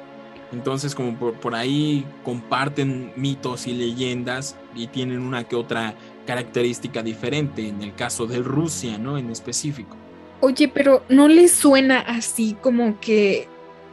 Entonces, 0.52 0.94
como 0.94 1.14
por, 1.16 1.34
por 1.34 1.54
ahí 1.54 2.06
comparten 2.24 3.12
mitos 3.16 3.66
y 3.66 3.72
leyendas 3.72 4.56
y 4.74 4.86
tienen 4.86 5.20
una 5.20 5.44
que 5.44 5.56
otra 5.56 5.94
característica 6.26 7.02
diferente. 7.02 7.68
En 7.68 7.82
el 7.82 7.94
caso 7.94 8.26
de 8.26 8.38
Rusia, 8.38 8.98
¿no? 8.98 9.18
En 9.18 9.30
específico. 9.30 9.96
Oye, 10.40 10.68
pero 10.68 11.02
¿no 11.08 11.28
les 11.28 11.52
suena 11.52 11.98
así 12.00 12.56
como 12.60 13.00
que 13.00 13.48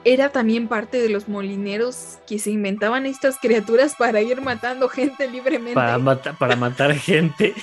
era 0.05 0.29
también 0.29 0.67
parte 0.67 1.01
de 1.01 1.07
los 1.09 1.29
molineros 1.29 2.19
que 2.27 2.37
se 2.37 2.51
inventaban 2.51 3.05
estas 3.05 3.37
criaturas 3.39 3.95
para 3.97 4.21
ir 4.21 4.41
matando 4.41 4.89
gente 4.89 5.29
libremente? 5.29 5.73
Para, 5.75 5.97
mata- 5.97 6.33
para 6.33 6.55
matar 6.55 6.93
gente. 6.95 7.53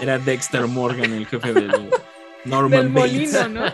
Era 0.00 0.18
Dexter 0.18 0.66
Morgan, 0.66 1.12
el 1.14 1.26
jefe 1.26 1.52
del 1.54 1.70
Norman 2.44 2.70
Del 2.70 2.88
Bates. 2.92 3.32
molino, 3.32 3.48
¿no? 3.48 3.72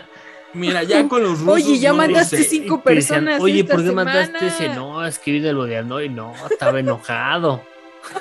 Mira, 0.53 0.83
ya 0.83 1.07
con 1.07 1.23
los 1.23 1.39
rusos. 1.39 1.55
Oye, 1.55 1.79
ya 1.79 1.93
no 1.93 2.23
sé. 2.23 2.43
cinco 2.43 2.81
Y 2.85 2.95
decían, 2.95 3.23
personas 3.25 3.41
Oye, 3.41 3.61
esta 3.61 3.73
¿por 3.73 3.81
qué 3.83 3.89
semana". 3.89 4.21
ese? 4.21 4.69
No, 4.69 5.05
es 5.05 5.19
que 5.19 5.31
vi 5.31 5.39
de 5.39 5.53
lo 5.53 5.65
de 5.65 5.77
Hanoi. 5.77 6.09
No, 6.09 6.33
estaba 6.49 6.79
enojado. 6.79 7.63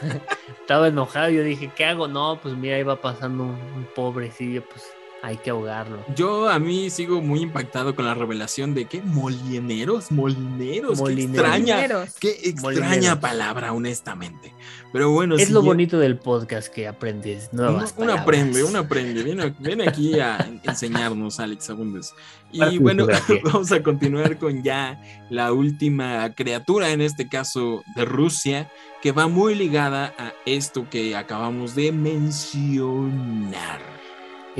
estaba 0.61 0.89
enojado. 0.89 1.31
Yo 1.31 1.43
dije, 1.43 1.71
¿qué 1.75 1.85
hago? 1.85 2.09
No, 2.09 2.39
pues 2.43 2.55
mira, 2.55 2.79
iba 2.79 2.97
pasando 3.01 3.45
un, 3.45 3.51
un 3.51 3.89
pobrecillo, 3.95 4.63
pues 4.63 4.85
hay 5.23 5.37
que 5.37 5.51
ahogarlo. 5.51 5.99
Yo 6.17 6.49
a 6.49 6.59
mí 6.59 6.91
sigo 6.91 7.21
muy 7.21 7.41
impactado 7.41 7.95
con 7.95 8.07
la 8.07 8.15
revelación 8.15 8.75
de 8.75 8.87
que 8.87 9.03
molineros, 9.03 10.11
molineros, 10.11 10.99
qué 10.99 11.03
Molineros. 11.05 11.37
extraña, 11.39 11.75
Molineros. 11.77 12.15
qué 12.19 12.31
extraña 12.45 12.81
Molineros. 12.87 13.19
palabra, 13.19 13.73
honestamente. 13.73 14.55
Pero 14.93 15.11
bueno, 15.13 15.37
Es 15.37 15.47
si 15.49 15.53
lo 15.53 15.61
ya- 15.63 15.67
bonito 15.67 15.99
del 15.99 16.19
podcast 16.19 16.73
que 16.73 16.89
aprendes 16.89 17.49
Uno, 17.53 17.63
nuevas 17.71 17.95
uno 17.97 18.13
aprende, 18.13 18.65
uno 18.65 18.79
aprende. 18.81 19.23
Viene, 19.23 19.55
viene 19.59 19.89
aquí 19.89 20.19
a 20.19 20.39
enseñarnos, 20.65 21.39
Alex. 21.39 21.69
Parte 21.69 22.75
Y 22.75 22.79
bueno, 22.79 23.07
vamos 23.45 23.71
a 23.73 23.83
continuar 23.83 24.39
con 24.39 24.63
ya 24.65 25.01
la 25.29 25.53
última 25.53 26.35
criatura, 26.35 26.91
en 26.91 27.03
este 27.03 27.29
caso 27.29 27.85
de 27.95 28.05
Rusia, 28.05 28.69
que 29.03 29.13
va 29.13 29.29
muy 29.29 29.55
ligada 29.55 30.13
a 30.19 30.33
esto 30.45 30.89
que 30.91 31.15
acabamos 31.15 31.75
de 31.77 31.93
mencionar. 31.93 34.00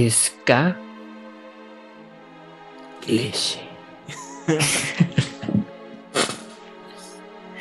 Ska. 0.09 0.77
Leche. 3.07 3.61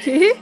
¿Qué? 0.04 0.34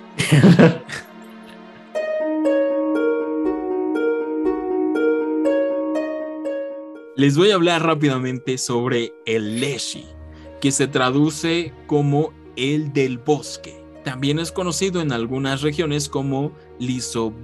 Les 7.15 7.35
voy 7.35 7.51
a 7.51 7.55
hablar 7.55 7.83
rápidamente 7.83 8.57
sobre 8.59 9.13
el 9.25 9.59
Leshi, 9.59 10.05
que 10.61 10.71
se 10.71 10.87
traduce 10.87 11.73
como 11.87 12.31
el 12.55 12.93
del 12.93 13.17
bosque. 13.17 13.83
También 14.03 14.37
es 14.39 14.51
conocido 14.51 15.01
en 15.01 15.11
algunas 15.11 15.61
regiones 15.61 16.09
como 16.09 16.51
Lisovic. 16.77 17.37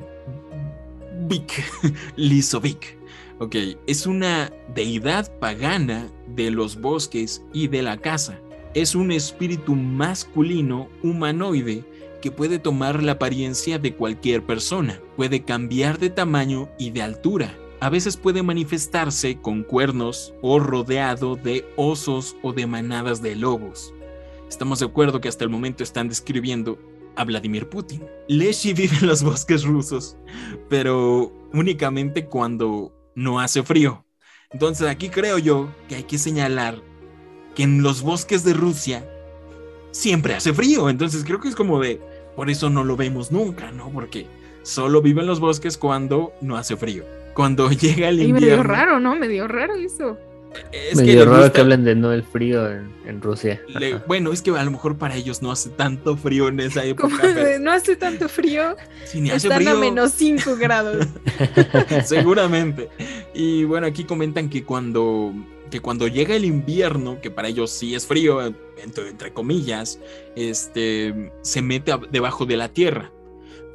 Lisovic. 2.15 2.97
Ok, 3.39 3.55
es 3.87 4.05
una 4.05 4.53
deidad 4.75 5.31
pagana 5.39 6.09
de 6.27 6.51
los 6.51 6.79
bosques 6.79 7.43
y 7.51 7.67
de 7.67 7.81
la 7.81 7.97
casa. 7.97 8.39
Es 8.75 8.95
un 8.95 9.11
espíritu 9.11 9.75
masculino 9.75 10.87
humanoide 11.01 11.83
que 12.21 12.31
puede 12.31 12.59
tomar 12.59 13.03
la 13.03 13.13
apariencia 13.13 13.79
de 13.79 13.95
cualquier 13.95 14.45
persona. 14.45 15.01
Puede 15.17 15.43
cambiar 15.43 15.99
de 15.99 16.09
tamaño 16.09 16.69
y 16.77 16.91
de 16.91 17.01
altura. 17.01 17.57
A 17.81 17.89
veces 17.89 18.15
puede 18.15 18.43
manifestarse 18.43 19.37
con 19.41 19.63
cuernos 19.63 20.33
o 20.41 20.59
rodeado 20.59 21.35
de 21.35 21.65
osos 21.75 22.35
o 22.43 22.53
de 22.53 22.65
manadas 22.65 23.21
de 23.21 23.35
lobos. 23.35 23.93
Estamos 24.47 24.79
de 24.79 24.85
acuerdo 24.85 25.19
que 25.19 25.27
hasta 25.27 25.43
el 25.43 25.49
momento 25.49 25.83
están 25.83 26.07
describiendo 26.07 26.77
a 27.15 27.25
Vladimir 27.25 27.67
Putin. 27.67 28.03
Leshi 28.27 28.73
vive 28.73 28.95
en 29.01 29.07
los 29.07 29.23
bosques 29.23 29.63
rusos, 29.63 30.15
pero 30.69 31.33
únicamente 31.51 32.27
cuando 32.27 32.93
no 33.15 33.39
hace 33.39 33.63
frío. 33.63 34.05
Entonces 34.51 34.87
aquí 34.87 35.09
creo 35.09 35.37
yo 35.39 35.75
que 35.87 35.95
hay 35.95 36.03
que 36.03 36.17
señalar 36.17 36.81
que 37.55 37.63
en 37.63 37.83
los 37.83 38.01
bosques 38.03 38.43
de 38.43 38.53
Rusia 38.53 39.07
siempre 39.91 40.35
hace 40.35 40.53
frío. 40.53 40.89
Entonces 40.89 41.23
creo 41.25 41.39
que 41.39 41.49
es 41.49 41.55
como 41.55 41.79
de, 41.79 42.01
por 42.35 42.49
eso 42.49 42.69
no 42.69 42.83
lo 42.83 42.97
vemos 42.97 43.31
nunca, 43.31 43.71
¿no? 43.71 43.91
Porque 43.91 44.31
solo 44.63 45.01
vive 45.01 45.21
en 45.21 45.27
los 45.27 45.39
bosques 45.39 45.77
cuando 45.77 46.37
no 46.41 46.57
hace 46.57 46.77
frío. 46.77 47.05
Cuando 47.33 47.69
llega 47.71 48.09
el 48.09 48.21
Y 48.21 48.29
invierno. 48.29 48.63
medio 48.63 48.63
raro, 48.63 48.99
¿no? 48.99 49.15
Medio 49.15 49.47
raro 49.47 49.75
eso. 49.75 50.19
Es 50.71 50.95
Medio 50.97 51.19
le 51.19 51.25
raro 51.25 51.37
gusta- 51.37 51.53
que 51.53 51.61
hablen 51.61 51.83
de 51.83 51.95
no 51.95 52.11
el 52.11 52.23
frío 52.23 52.69
en, 52.69 52.91
en 53.05 53.21
Rusia. 53.21 53.61
le- 53.79 53.95
bueno, 54.07 54.31
es 54.31 54.41
que 54.41 54.51
a 54.51 54.63
lo 54.63 54.71
mejor 54.71 54.97
para 54.97 55.15
ellos 55.15 55.41
no 55.41 55.51
hace 55.51 55.69
tanto 55.69 56.15
frío 56.17 56.47
en 56.47 56.59
esa 56.59 56.83
época. 56.85 57.17
pero 57.21 57.59
no 57.59 57.71
hace 57.71 57.95
tanto 57.95 58.29
frío, 58.29 58.75
si 59.05 59.21
ni 59.21 59.29
hace 59.29 59.47
están 59.47 59.61
a 59.67 59.71
frío, 59.71 59.79
menos 59.79 60.11
5 60.11 60.55
grados. 60.59 61.07
seguramente. 62.05 62.89
Y 63.33 63.63
bueno, 63.65 63.87
aquí 63.87 64.03
comentan 64.03 64.49
que 64.49 64.63
cuando, 64.63 65.33
que 65.69 65.79
cuando 65.79 66.07
llega 66.07 66.35
el 66.35 66.45
invierno, 66.45 67.19
que 67.21 67.31
para 67.31 67.47
ellos 67.47 67.71
sí 67.71 67.95
es 67.95 68.05
frío, 68.05 68.41
entre, 68.77 69.09
entre 69.09 69.33
comillas, 69.33 69.99
este, 70.35 71.31
se 71.41 71.61
mete 71.61 71.91
a- 71.91 71.99
debajo 72.11 72.45
de 72.45 72.57
la 72.57 72.69
tierra. 72.69 73.11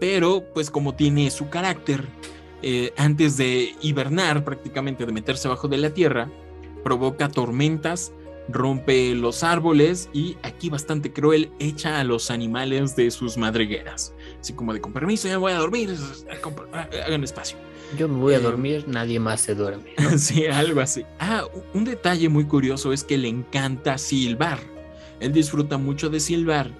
Pero, 0.00 0.44
pues 0.54 0.70
como 0.70 0.94
tiene 0.94 1.30
su 1.30 1.48
carácter, 1.50 2.04
eh, 2.62 2.92
antes 2.96 3.36
de 3.36 3.74
hibernar, 3.82 4.44
prácticamente 4.44 5.04
de 5.06 5.12
meterse 5.12 5.48
abajo 5.48 5.66
de 5.68 5.76
la 5.78 5.90
tierra, 5.90 6.30
provoca 6.88 7.28
tormentas, 7.28 8.12
rompe 8.48 9.14
los 9.14 9.44
árboles 9.44 10.08
y 10.14 10.38
aquí 10.42 10.70
bastante 10.70 11.12
cruel 11.12 11.50
echa 11.58 12.00
a 12.00 12.04
los 12.04 12.30
animales 12.30 12.96
de 12.96 13.10
sus 13.10 13.36
madrigueras. 13.36 14.14
Así 14.40 14.54
como 14.54 14.72
de 14.72 14.80
con 14.80 14.94
permiso, 14.94 15.28
ya 15.28 15.36
voy 15.36 15.52
a 15.52 15.56
dormir, 15.58 15.94
hagan 17.06 17.24
espacio. 17.24 17.58
Yo 17.98 18.08
me 18.08 18.18
voy 18.18 18.32
a 18.32 18.38
Eh, 18.38 18.40
dormir, 18.40 18.84
nadie 18.86 19.20
más 19.20 19.42
se 19.42 19.54
duerme. 19.54 19.90
Sí, 20.16 20.46
algo 20.46 20.80
así. 20.80 21.04
Ah, 21.20 21.44
un 21.74 21.84
detalle 21.84 22.30
muy 22.30 22.44
curioso 22.46 22.94
es 22.94 23.04
que 23.04 23.18
le 23.18 23.28
encanta 23.28 23.98
silbar. 23.98 24.58
Él 25.20 25.34
disfruta 25.34 25.76
mucho 25.76 26.08
de 26.08 26.20
silbar, 26.20 26.70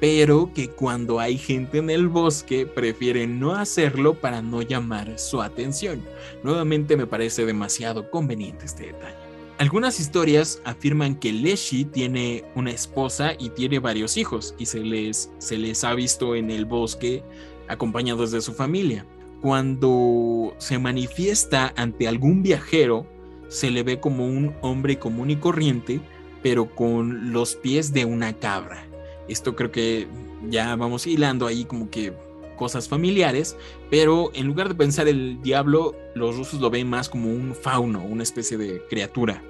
pero 0.00 0.50
que 0.54 0.70
cuando 0.70 1.20
hay 1.20 1.36
gente 1.36 1.76
en 1.76 1.90
el 1.90 2.08
bosque 2.08 2.64
prefiere 2.64 3.26
no 3.26 3.54
hacerlo 3.54 4.14
para 4.14 4.40
no 4.40 4.62
llamar 4.62 5.18
su 5.18 5.42
atención. 5.42 6.02
Nuevamente 6.42 6.96
me 6.96 7.06
parece 7.06 7.44
demasiado 7.44 8.10
conveniente 8.10 8.64
este 8.64 8.86
detalle. 8.86 9.27
Algunas 9.58 9.98
historias 9.98 10.62
afirman 10.64 11.16
que 11.16 11.32
Leshi 11.32 11.84
tiene 11.84 12.44
una 12.54 12.70
esposa 12.70 13.32
y 13.40 13.48
tiene 13.50 13.80
varios 13.80 14.16
hijos 14.16 14.54
y 14.56 14.66
se 14.66 14.78
les, 14.78 15.32
se 15.38 15.58
les 15.58 15.82
ha 15.82 15.94
visto 15.94 16.36
en 16.36 16.52
el 16.52 16.64
bosque 16.64 17.24
acompañados 17.66 18.30
de 18.30 18.40
su 18.40 18.52
familia. 18.52 19.04
Cuando 19.42 20.54
se 20.58 20.78
manifiesta 20.78 21.72
ante 21.74 22.06
algún 22.06 22.44
viajero, 22.44 23.04
se 23.48 23.72
le 23.72 23.82
ve 23.82 23.98
como 23.98 24.28
un 24.28 24.54
hombre 24.60 25.00
común 25.00 25.30
y 25.30 25.36
corriente, 25.36 26.00
pero 26.40 26.72
con 26.72 27.32
los 27.32 27.56
pies 27.56 27.92
de 27.92 28.04
una 28.04 28.34
cabra. 28.34 28.86
Esto 29.26 29.56
creo 29.56 29.72
que 29.72 30.06
ya 30.48 30.76
vamos 30.76 31.04
hilando 31.04 31.48
ahí 31.48 31.64
como 31.64 31.90
que 31.90 32.12
cosas 32.58 32.88
familiares, 32.88 33.56
pero 33.90 34.30
en 34.34 34.46
lugar 34.46 34.68
de 34.68 34.74
pensar 34.74 35.08
el 35.08 35.40
diablo, 35.40 35.94
los 36.14 36.36
rusos 36.36 36.60
lo 36.60 36.68
ven 36.68 36.90
más 36.90 37.08
como 37.08 37.30
un 37.30 37.54
fauno, 37.54 38.04
una 38.04 38.22
especie 38.22 38.58
de 38.58 38.82
criatura. 38.90 39.42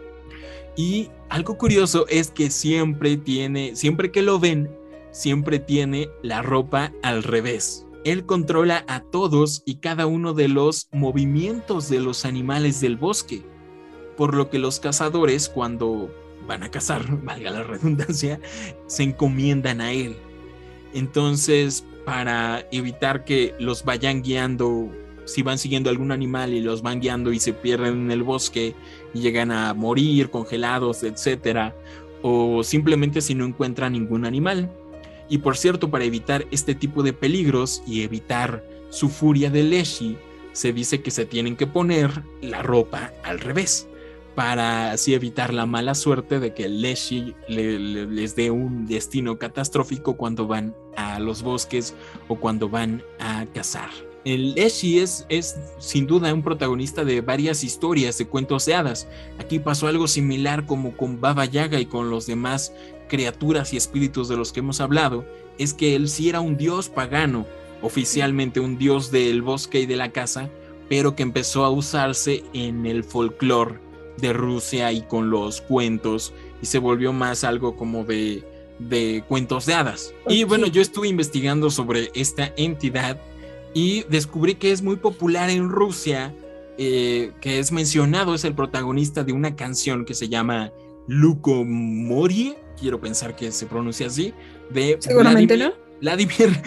Y 0.76 1.10
algo 1.28 1.58
curioso 1.58 2.06
es 2.08 2.30
que 2.30 2.50
siempre 2.50 3.16
tiene, 3.16 3.74
siempre 3.74 4.12
que 4.12 4.22
lo 4.22 4.38
ven, 4.38 4.70
siempre 5.10 5.58
tiene 5.58 6.08
la 6.22 6.42
ropa 6.42 6.92
al 7.02 7.24
revés. 7.24 7.84
Él 8.04 8.24
controla 8.26 8.84
a 8.86 9.00
todos 9.00 9.62
y 9.66 9.76
cada 9.76 10.06
uno 10.06 10.34
de 10.34 10.46
los 10.46 10.88
movimientos 10.92 11.88
de 11.88 12.00
los 12.00 12.24
animales 12.24 12.80
del 12.80 12.96
bosque, 12.96 13.42
por 14.16 14.34
lo 14.34 14.50
que 14.50 14.60
los 14.60 14.78
cazadores 14.78 15.48
cuando 15.48 16.14
van 16.46 16.62
a 16.62 16.70
cazar, 16.70 17.04
valga 17.24 17.50
la 17.50 17.64
redundancia, 17.64 18.40
se 18.86 19.02
encomiendan 19.02 19.80
a 19.80 19.92
él. 19.92 20.16
Entonces, 20.94 21.84
para 22.08 22.66
evitar 22.72 23.22
que 23.26 23.54
los 23.58 23.84
vayan 23.84 24.22
guiando, 24.22 24.90
si 25.26 25.42
van 25.42 25.58
siguiendo 25.58 25.90
algún 25.90 26.10
animal 26.10 26.54
y 26.54 26.60
los 26.62 26.80
van 26.80 27.00
guiando 27.00 27.34
y 27.34 27.38
se 27.38 27.52
pierden 27.52 28.04
en 28.04 28.10
el 28.10 28.22
bosque 28.22 28.74
y 29.12 29.20
llegan 29.20 29.52
a 29.52 29.74
morir 29.74 30.30
congelados, 30.30 31.02
etcétera, 31.02 31.76
o 32.22 32.62
simplemente 32.62 33.20
si 33.20 33.34
no 33.34 33.44
encuentran 33.44 33.92
ningún 33.92 34.24
animal. 34.24 34.72
Y 35.28 35.36
por 35.36 35.58
cierto, 35.58 35.90
para 35.90 36.04
evitar 36.04 36.46
este 36.50 36.74
tipo 36.74 37.02
de 37.02 37.12
peligros 37.12 37.82
y 37.86 38.04
evitar 38.04 38.64
su 38.88 39.10
furia 39.10 39.50
de 39.50 39.64
Leshi, 39.64 40.16
se 40.52 40.72
dice 40.72 41.02
que 41.02 41.10
se 41.10 41.26
tienen 41.26 41.56
que 41.56 41.66
poner 41.66 42.22
la 42.40 42.62
ropa 42.62 43.12
al 43.22 43.38
revés 43.38 43.86
para 44.38 44.92
así 44.92 45.14
evitar 45.14 45.52
la 45.52 45.66
mala 45.66 45.96
suerte 45.96 46.38
de 46.38 46.54
que 46.54 46.68
Leshi 46.68 47.34
le- 47.48 47.76
le- 47.80 48.06
les 48.06 48.36
dé 48.36 48.52
un 48.52 48.86
destino 48.86 49.36
catastrófico 49.36 50.16
cuando 50.16 50.46
van 50.46 50.76
a 50.94 51.18
los 51.18 51.42
bosques 51.42 51.92
o 52.28 52.36
cuando 52.36 52.68
van 52.68 53.02
a 53.18 53.46
cazar. 53.52 53.90
El 54.24 54.56
Eshi 54.56 55.00
es, 55.00 55.26
es 55.28 55.56
sin 55.78 56.06
duda 56.06 56.32
un 56.32 56.44
protagonista 56.44 57.04
de 57.04 57.20
varias 57.20 57.64
historias 57.64 58.16
de 58.16 58.28
cuentos 58.28 58.64
de 58.64 58.76
hadas. 58.76 59.08
Aquí 59.40 59.58
pasó 59.58 59.88
algo 59.88 60.06
similar 60.06 60.66
como 60.66 60.96
con 60.96 61.20
Baba 61.20 61.44
Yaga 61.44 61.80
y 61.80 61.86
con 61.86 62.08
los 62.08 62.26
demás 62.26 62.72
criaturas 63.08 63.72
y 63.74 63.76
espíritus 63.76 64.28
de 64.28 64.36
los 64.36 64.52
que 64.52 64.60
hemos 64.60 64.80
hablado, 64.80 65.24
es 65.58 65.74
que 65.74 65.96
él 65.96 66.08
sí 66.08 66.28
era 66.28 66.40
un 66.40 66.56
dios 66.56 66.88
pagano, 66.88 67.44
oficialmente 67.82 68.60
un 68.60 68.78
dios 68.78 69.10
del 69.10 69.42
bosque 69.42 69.80
y 69.80 69.86
de 69.86 69.96
la 69.96 70.12
casa, 70.12 70.48
pero 70.88 71.16
que 71.16 71.24
empezó 71.24 71.64
a 71.64 71.70
usarse 71.70 72.44
en 72.52 72.86
el 72.86 73.02
folclore 73.02 73.87
de 74.20 74.32
Rusia 74.32 74.92
y 74.92 75.02
con 75.02 75.30
los 75.30 75.60
cuentos 75.60 76.32
y 76.62 76.66
se 76.66 76.78
volvió 76.78 77.12
más 77.12 77.44
algo 77.44 77.76
como 77.76 78.04
de, 78.04 78.44
de 78.78 79.24
cuentos 79.28 79.66
de 79.66 79.74
hadas. 79.74 80.14
Y 80.28 80.44
bueno, 80.44 80.66
yo 80.66 80.82
estuve 80.82 81.08
investigando 81.08 81.70
sobre 81.70 82.10
esta 82.14 82.52
entidad 82.56 83.20
y 83.74 84.04
descubrí 84.04 84.54
que 84.54 84.72
es 84.72 84.82
muy 84.82 84.96
popular 84.96 85.50
en 85.50 85.68
Rusia, 85.68 86.34
eh, 86.78 87.32
que 87.40 87.58
es 87.58 87.72
mencionado, 87.72 88.34
es 88.34 88.44
el 88.44 88.54
protagonista 88.54 89.24
de 89.24 89.32
una 89.32 89.56
canción 89.56 90.04
que 90.04 90.14
se 90.14 90.28
llama 90.28 90.72
Lukomorie, 91.06 92.56
quiero 92.78 93.00
pensar 93.00 93.36
que 93.36 93.52
se 93.52 93.66
pronuncia 93.66 94.06
así, 94.06 94.32
de 94.70 94.96
Seguramente 95.00 95.56
Vladimir, 95.56 95.74
Vladimir 96.00 96.62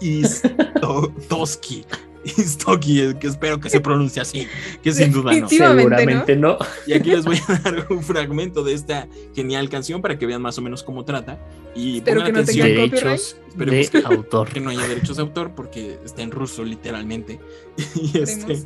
Istosky. 0.00 1.84
Stocky, 2.26 3.14
que 3.14 3.26
espero 3.26 3.60
que 3.60 3.70
se 3.70 3.80
pronuncie 3.80 4.22
así, 4.22 4.46
que 4.82 4.92
sin 4.92 5.12
duda 5.12 5.32
no. 5.32 5.48
Seguramente 5.48 6.36
no. 6.36 6.58
Y 6.86 6.92
aquí 6.92 7.10
les 7.10 7.24
voy 7.24 7.40
a 7.48 7.54
dar 7.58 7.86
un 7.90 8.02
fragmento 8.02 8.64
de 8.64 8.74
esta 8.74 9.08
genial 9.34 9.68
canción 9.68 10.02
para 10.02 10.18
que 10.18 10.26
vean 10.26 10.42
más 10.42 10.58
o 10.58 10.62
menos 10.62 10.82
cómo 10.82 11.04
trata. 11.04 11.38
Y 11.74 11.98
espero 11.98 12.24
que 12.24 12.32
no 12.32 12.40
atención. 12.40 12.68
derechos 12.68 13.36
de 13.56 13.88
que, 13.88 13.98
autor. 14.04 14.48
Que 14.48 14.60
no 14.60 14.70
haya 14.70 14.86
derechos 14.86 15.16
de 15.16 15.22
autor 15.22 15.52
porque 15.54 15.98
está 16.04 16.22
en 16.22 16.30
ruso, 16.30 16.64
literalmente. 16.64 17.38
Y 17.94 18.18
este, 18.18 18.64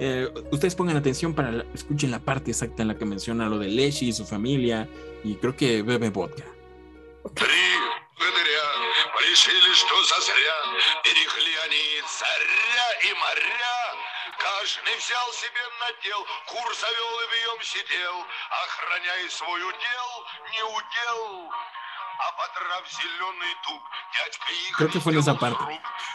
eh, 0.00 0.28
ustedes 0.50 0.74
pongan 0.74 0.96
atención 0.96 1.34
para 1.34 1.64
escuchen 1.74 2.10
la 2.10 2.18
parte 2.18 2.50
exacta 2.50 2.82
en 2.82 2.88
la 2.88 2.96
que 2.96 3.04
menciona 3.04 3.48
lo 3.48 3.58
de 3.58 3.68
Leshi 3.68 4.08
y 4.08 4.12
su 4.12 4.24
familia. 4.24 4.88
Y 5.24 5.34
creo 5.34 5.56
que 5.56 5.82
bebe 5.82 6.10
vodka. 6.10 6.44
Okay. 7.22 7.46
Богатыря 8.18 8.68
решили, 9.30 9.72
что 9.74 9.94
зазря 10.04 10.58
Берегли 11.04 11.54
они 11.64 12.02
царя 12.06 12.88
и 13.08 13.14
моря. 13.14 13.78
Каждый 14.38 14.94
взял 14.98 15.28
себе 15.32 15.62
надел, 15.80 16.20
кур 16.46 16.68
завел 16.74 17.12
и 17.20 17.26
в 17.30 17.34
нем 17.46 17.58
сидел, 17.62 18.16
Охраняя 18.64 19.28
свой 19.30 19.60
удел, 19.60 20.10
не 20.52 20.62
удел. 20.62 21.50
А 22.20 22.32
подрав 22.32 22.84
зеленый 22.90 23.54
дуб, 23.64 23.82
дядька 24.14 24.50
их 24.52 25.02
fue 25.04 25.14
esa 25.18 25.34
parte. 25.34 25.64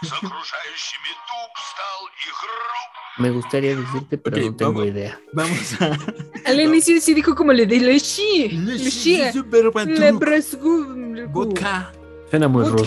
С 0.01 0.11
окружающими 0.11 1.11
дуб 1.27 1.51
стал 1.71 2.07
и 2.07 2.29
груб. 2.41 2.89
Me 3.19 3.29
gustaría 3.29 3.75
decirte, 3.75 4.17
pero 4.17 4.37
Ok, 4.37 4.43
no 4.43 4.55
tengo 4.57 4.73
vamos. 4.73 4.87
idea. 4.87 5.19
Vamos 5.33 5.81
a 5.81 5.97
Al 6.49 6.59
inicio 6.59 6.99
sí 6.99 7.13
dijo 7.13 7.35
como 7.35 7.53
le 7.53 7.65
de 7.65 7.77
Leshi. 7.79 8.49
Leshi. 8.49 9.31
Super 9.31 9.65
Le 9.65 10.13
bresgu- 11.33 11.47
vodka. 11.47 11.91
Suena 12.29 12.47
muy 12.47 12.63
ruso. 12.65 12.83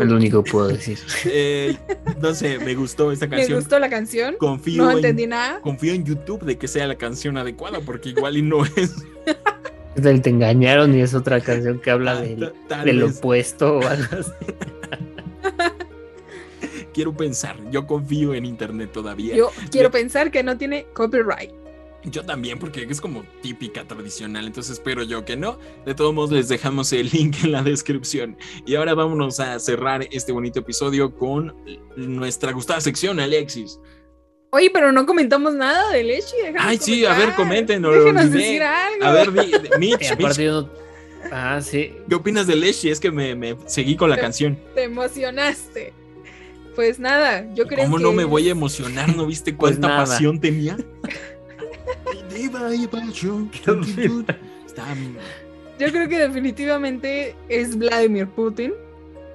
Es 0.00 0.08
lo 0.08 0.16
único 0.16 0.42
que 0.42 0.50
puedo 0.52 0.68
decir. 0.68 0.98
Eh, 1.26 1.76
no 2.20 2.34
sé, 2.34 2.58
me 2.58 2.74
gustó 2.74 3.12
esta 3.12 3.26
Me 3.26 3.36
canción. 3.36 3.58
gustó 3.58 3.78
la 3.78 3.90
canción. 3.90 4.36
Confío 4.38 4.82
No 4.84 4.90
en- 4.90 4.96
entendí 4.98 5.26
nada. 5.26 5.60
confío 5.60 5.92
en 5.92 6.04
YouTube 6.04 6.44
de 6.44 6.56
que 6.56 6.66
sea 6.68 6.86
la 6.86 6.94
canción 6.96 7.36
adecuada 7.36 7.80
porque 7.80 8.10
igual 8.10 8.36
y 8.38 8.42
no 8.42 8.64
es. 8.64 8.94
¿Qué 9.94 10.02
tal 10.02 10.22
te 10.22 10.30
engañaron 10.30 10.94
y 10.94 11.00
es 11.02 11.14
otra 11.14 11.40
canción 11.40 11.78
que 11.80 11.90
habla 11.90 12.12
Ah, 12.12 12.20
del, 12.20 12.52
del 12.84 13.02
opuesto 13.02 13.78
o 13.78 13.86
algo 13.86 14.16
así? 14.20 14.30
Quiero 16.94 17.12
pensar, 17.14 17.56
yo 17.70 17.86
confío 17.86 18.32
en 18.34 18.46
internet 18.46 18.90
todavía. 18.92 19.36
Yo 19.36 19.50
quiero 19.70 19.90
pensar 19.90 20.30
que 20.30 20.42
no 20.42 20.56
tiene 20.56 20.86
copyright. 20.94 21.50
Yo 22.08 22.24
también, 22.24 22.58
porque 22.60 22.86
es 22.88 23.00
como 23.00 23.24
típica 23.42 23.84
tradicional, 23.84 24.46
entonces 24.46 24.74
espero 24.74 25.02
yo 25.02 25.24
que 25.24 25.36
no. 25.36 25.58
De 25.84 25.94
todos 25.94 26.14
modos, 26.14 26.30
les 26.30 26.48
dejamos 26.48 26.92
el 26.92 27.10
link 27.12 27.36
en 27.42 27.50
la 27.52 27.62
descripción. 27.62 28.36
Y 28.64 28.76
ahora 28.76 28.94
vámonos 28.94 29.40
a 29.40 29.58
cerrar 29.58 30.06
este 30.12 30.30
bonito 30.30 30.60
episodio 30.60 31.14
con 31.16 31.54
nuestra 31.96 32.52
gustada 32.52 32.80
sección, 32.80 33.18
Alexis. 33.18 33.80
Oye, 34.52 34.70
pero 34.72 34.92
no 34.92 35.04
comentamos 35.04 35.54
nada 35.54 35.90
de 35.90 36.04
Leshi. 36.04 36.36
déjanos 36.44 36.62
Ay, 36.64 36.78
sí, 36.78 37.04
a 37.04 37.18
ver, 37.18 37.34
comenten, 37.34 37.82
no 37.82 37.90
lo 37.90 38.04
Déjenos 38.04 38.30
decir 38.30 38.62
algo. 38.62 39.04
A 39.04 39.12
ver, 39.12 39.32
di- 39.32 39.40
di- 39.40 39.68
Mitch, 39.78 40.12
Y 40.12 40.16
Mitch. 40.16 40.66
Ah, 41.32 41.60
sí. 41.60 41.92
¿qué 42.08 42.14
opinas 42.14 42.46
de 42.46 42.54
Leshi? 42.54 42.88
Es 42.88 43.00
que 43.00 43.10
me, 43.10 43.34
me 43.34 43.56
seguí 43.66 43.96
con 43.96 44.08
la 44.10 44.16
Eh, 44.16 44.20
canción. 44.20 44.56
Te 44.76 44.84
emocionaste. 44.84 45.92
Pues 46.76 47.00
nada, 47.00 47.52
yo 47.54 47.66
creo 47.66 47.84
¿Cómo 47.84 47.96
que. 47.96 48.02
no 48.04 48.12
me 48.12 48.24
voy 48.24 48.46
a 48.48 48.52
emocionar? 48.52 49.14
¿No 49.16 49.26
viste 49.26 49.52
Pues 49.56 49.76
cuánta 49.78 49.96
pasión 49.96 50.38
tenía? 50.40 50.76
Y 52.36 52.48
Yo 55.78 55.88
creo 55.92 56.08
que 56.08 56.18
definitivamente 56.18 57.34
es 57.48 57.76
Vladimir 57.76 58.28
Putin. 58.28 58.72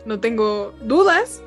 No 0.06 0.20
tengo 0.20 0.74
dudas. 0.84 1.42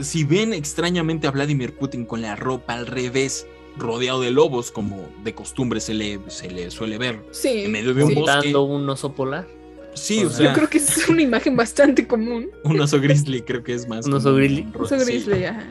si 0.00 0.22
ven 0.22 0.52
extrañamente 0.52 1.26
a 1.26 1.32
Vladimir 1.32 1.74
Putin 1.74 2.04
con 2.04 2.22
la 2.22 2.36
ropa 2.36 2.74
al 2.74 2.86
revés, 2.86 3.46
rodeado 3.76 4.20
de 4.20 4.30
lobos, 4.30 4.70
como 4.70 5.08
de 5.24 5.34
costumbre 5.34 5.80
se 5.80 5.92
le, 5.94 6.20
se 6.28 6.48
le 6.50 6.70
suele 6.70 6.98
ver, 6.98 7.20
Sí. 7.32 7.64
en 7.64 7.72
medio 7.72 7.94
de 7.94 8.04
un 8.04 8.10
sí. 8.10 8.14
bosque. 8.14 8.54
Un 8.54 8.88
oso 8.88 9.12
polar. 9.12 9.48
Sí, 9.94 10.20
Yo 10.20 10.28
o 10.28 10.30
sea, 10.30 10.46
Yo 10.50 10.52
creo 10.54 10.68
que 10.70 10.78
es 10.78 11.08
una 11.08 11.22
imagen 11.22 11.56
bastante 11.56 12.06
común. 12.06 12.48
un 12.64 12.78
oso 12.78 13.00
grizzly 13.00 13.42
creo 13.42 13.64
que 13.64 13.74
es 13.74 13.88
más. 13.88 14.06
Un 14.06 14.14
oso 14.14 14.32
grizzly. 14.36 14.68
Uso 14.78 14.96
Sí. 15.00 15.04
grizzly, 15.04 15.44
ajá. 15.46 15.64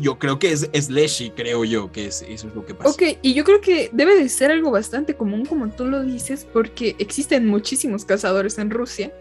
Yo 0.00 0.18
creo 0.18 0.38
que 0.38 0.52
es, 0.52 0.68
es 0.72 0.90
Leshy, 0.90 1.30
creo 1.30 1.64
yo, 1.64 1.92
que 1.92 2.06
es, 2.06 2.22
eso 2.22 2.48
es 2.48 2.54
lo 2.54 2.66
que 2.66 2.74
pasa. 2.74 2.90
Ok, 2.90 3.18
y 3.22 3.34
yo 3.34 3.44
creo 3.44 3.60
que 3.60 3.88
debe 3.92 4.16
de 4.16 4.28
ser 4.28 4.50
algo 4.50 4.70
bastante 4.70 5.14
común, 5.14 5.44
como 5.46 5.68
tú 5.70 5.84
lo 5.86 6.02
dices, 6.02 6.46
porque 6.52 6.96
existen 6.98 7.46
muchísimos 7.46 8.04
cazadores 8.04 8.58
en 8.58 8.70
Rusia. 8.70 9.12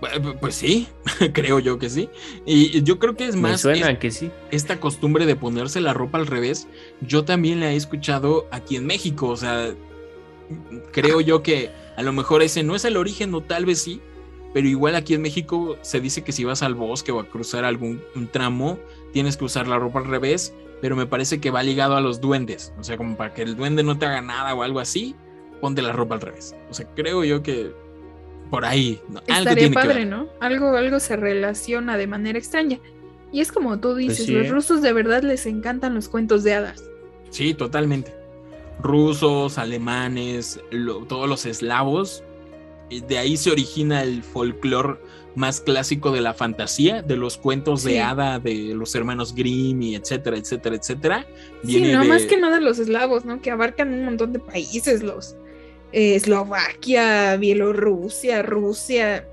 Pu- 0.00 0.38
Pues 0.38 0.54
sí, 0.56 0.88
creo 1.32 1.58
yo 1.58 1.78
que 1.78 1.88
sí. 1.88 2.10
Y 2.44 2.82
yo 2.82 2.98
creo 2.98 3.16
que 3.16 3.24
es 3.26 3.34
Me 3.34 3.42
más 3.42 3.62
suena 3.62 3.90
es- 3.92 3.98
que 3.98 4.10
sí. 4.10 4.30
esta 4.50 4.78
costumbre 4.78 5.24
de 5.24 5.36
ponerse 5.36 5.80
la 5.80 5.94
ropa 5.94 6.18
al 6.18 6.26
revés. 6.26 6.66
Yo 7.00 7.24
también 7.24 7.60
la 7.60 7.72
he 7.72 7.76
escuchado 7.76 8.46
aquí 8.50 8.76
en 8.76 8.84
México. 8.86 9.28
O 9.28 9.36
sea, 9.36 9.74
creo 10.92 11.20
yo 11.20 11.42
que 11.42 11.70
a 11.96 12.02
lo 12.02 12.12
mejor 12.12 12.42
ese 12.42 12.62
no 12.62 12.76
es 12.76 12.84
el 12.84 12.96
origen, 12.98 13.34
o 13.34 13.42
tal 13.42 13.64
vez 13.64 13.80
sí. 13.80 14.00
Pero 14.56 14.68
igual 14.68 14.94
aquí 14.94 15.12
en 15.12 15.20
México 15.20 15.76
se 15.82 16.00
dice 16.00 16.24
que 16.24 16.32
si 16.32 16.42
vas 16.44 16.62
al 16.62 16.74
bosque 16.74 17.12
o 17.12 17.20
a 17.20 17.28
cruzar 17.28 17.66
algún 17.66 18.00
un 18.14 18.26
tramo, 18.26 18.78
tienes 19.12 19.36
que 19.36 19.44
usar 19.44 19.68
la 19.68 19.78
ropa 19.78 19.98
al 19.98 20.06
revés. 20.06 20.54
Pero 20.80 20.96
me 20.96 21.04
parece 21.04 21.40
que 21.42 21.50
va 21.50 21.62
ligado 21.62 21.94
a 21.94 22.00
los 22.00 22.22
duendes. 22.22 22.72
O 22.78 22.82
sea, 22.82 22.96
como 22.96 23.18
para 23.18 23.34
que 23.34 23.42
el 23.42 23.54
duende 23.54 23.82
no 23.82 23.98
te 23.98 24.06
haga 24.06 24.22
nada 24.22 24.54
o 24.54 24.62
algo 24.62 24.80
así, 24.80 25.14
ponte 25.60 25.82
la 25.82 25.92
ropa 25.92 26.14
al 26.14 26.22
revés. 26.22 26.56
O 26.70 26.72
sea, 26.74 26.86
creo 26.94 27.22
yo 27.22 27.42
que 27.42 27.70
por 28.50 28.64
ahí 28.64 28.98
¿no? 29.10 29.18
algo 29.18 29.32
Estaría 29.40 29.54
tiene 29.54 29.68
que 29.68 29.74
padre, 29.74 29.94
ver. 29.96 30.06
¿no? 30.06 30.26
Algo, 30.40 30.74
algo 30.74 31.00
se 31.00 31.16
relaciona 31.16 31.98
de 31.98 32.06
manera 32.06 32.38
extraña. 32.38 32.80
Y 33.32 33.40
es 33.42 33.52
como 33.52 33.78
tú 33.78 33.94
dices, 33.94 34.24
sí, 34.24 34.32
los 34.32 34.46
¿eh? 34.46 34.50
rusos 34.50 34.80
de 34.80 34.94
verdad 34.94 35.22
les 35.22 35.44
encantan 35.44 35.94
los 35.94 36.08
cuentos 36.08 36.44
de 36.44 36.54
hadas. 36.54 36.82
Sí, 37.28 37.52
totalmente. 37.52 38.14
Rusos, 38.80 39.58
alemanes, 39.58 40.60
lo- 40.70 41.04
todos 41.04 41.28
los 41.28 41.44
eslavos. 41.44 42.22
Y 42.90 43.00
De 43.00 43.18
ahí 43.18 43.36
se 43.36 43.50
origina 43.50 44.02
el 44.02 44.22
folclore 44.22 44.96
más 45.34 45.60
clásico 45.60 46.12
de 46.12 46.20
la 46.22 46.32
fantasía, 46.32 47.02
de 47.02 47.16
los 47.16 47.36
cuentos 47.36 47.82
Sí. 47.82 47.90
de 47.90 48.00
hada, 48.00 48.38
de 48.38 48.74
los 48.74 48.94
hermanos 48.94 49.34
Grimm 49.34 49.82
y 49.82 49.94
etcétera, 49.94 50.38
etcétera, 50.38 50.76
etcétera. 50.76 51.26
Sí, 51.64 51.80
no 51.92 52.02
de- 52.02 52.08
más 52.08 52.22
que 52.22 52.38
nada 52.38 52.58
los 52.60 52.78
eslavos, 52.78 53.24
¿no? 53.26 53.42
Que 53.42 53.50
abarcan 53.50 53.92
un 53.92 54.04
montón 54.06 54.32
de 54.32 54.38
países, 54.38 55.02
los 55.02 55.36
eh, 55.92 56.14
Eslovaquia, 56.16 57.36
Bielorrusia, 57.36 58.42
Rusia. 58.42 59.28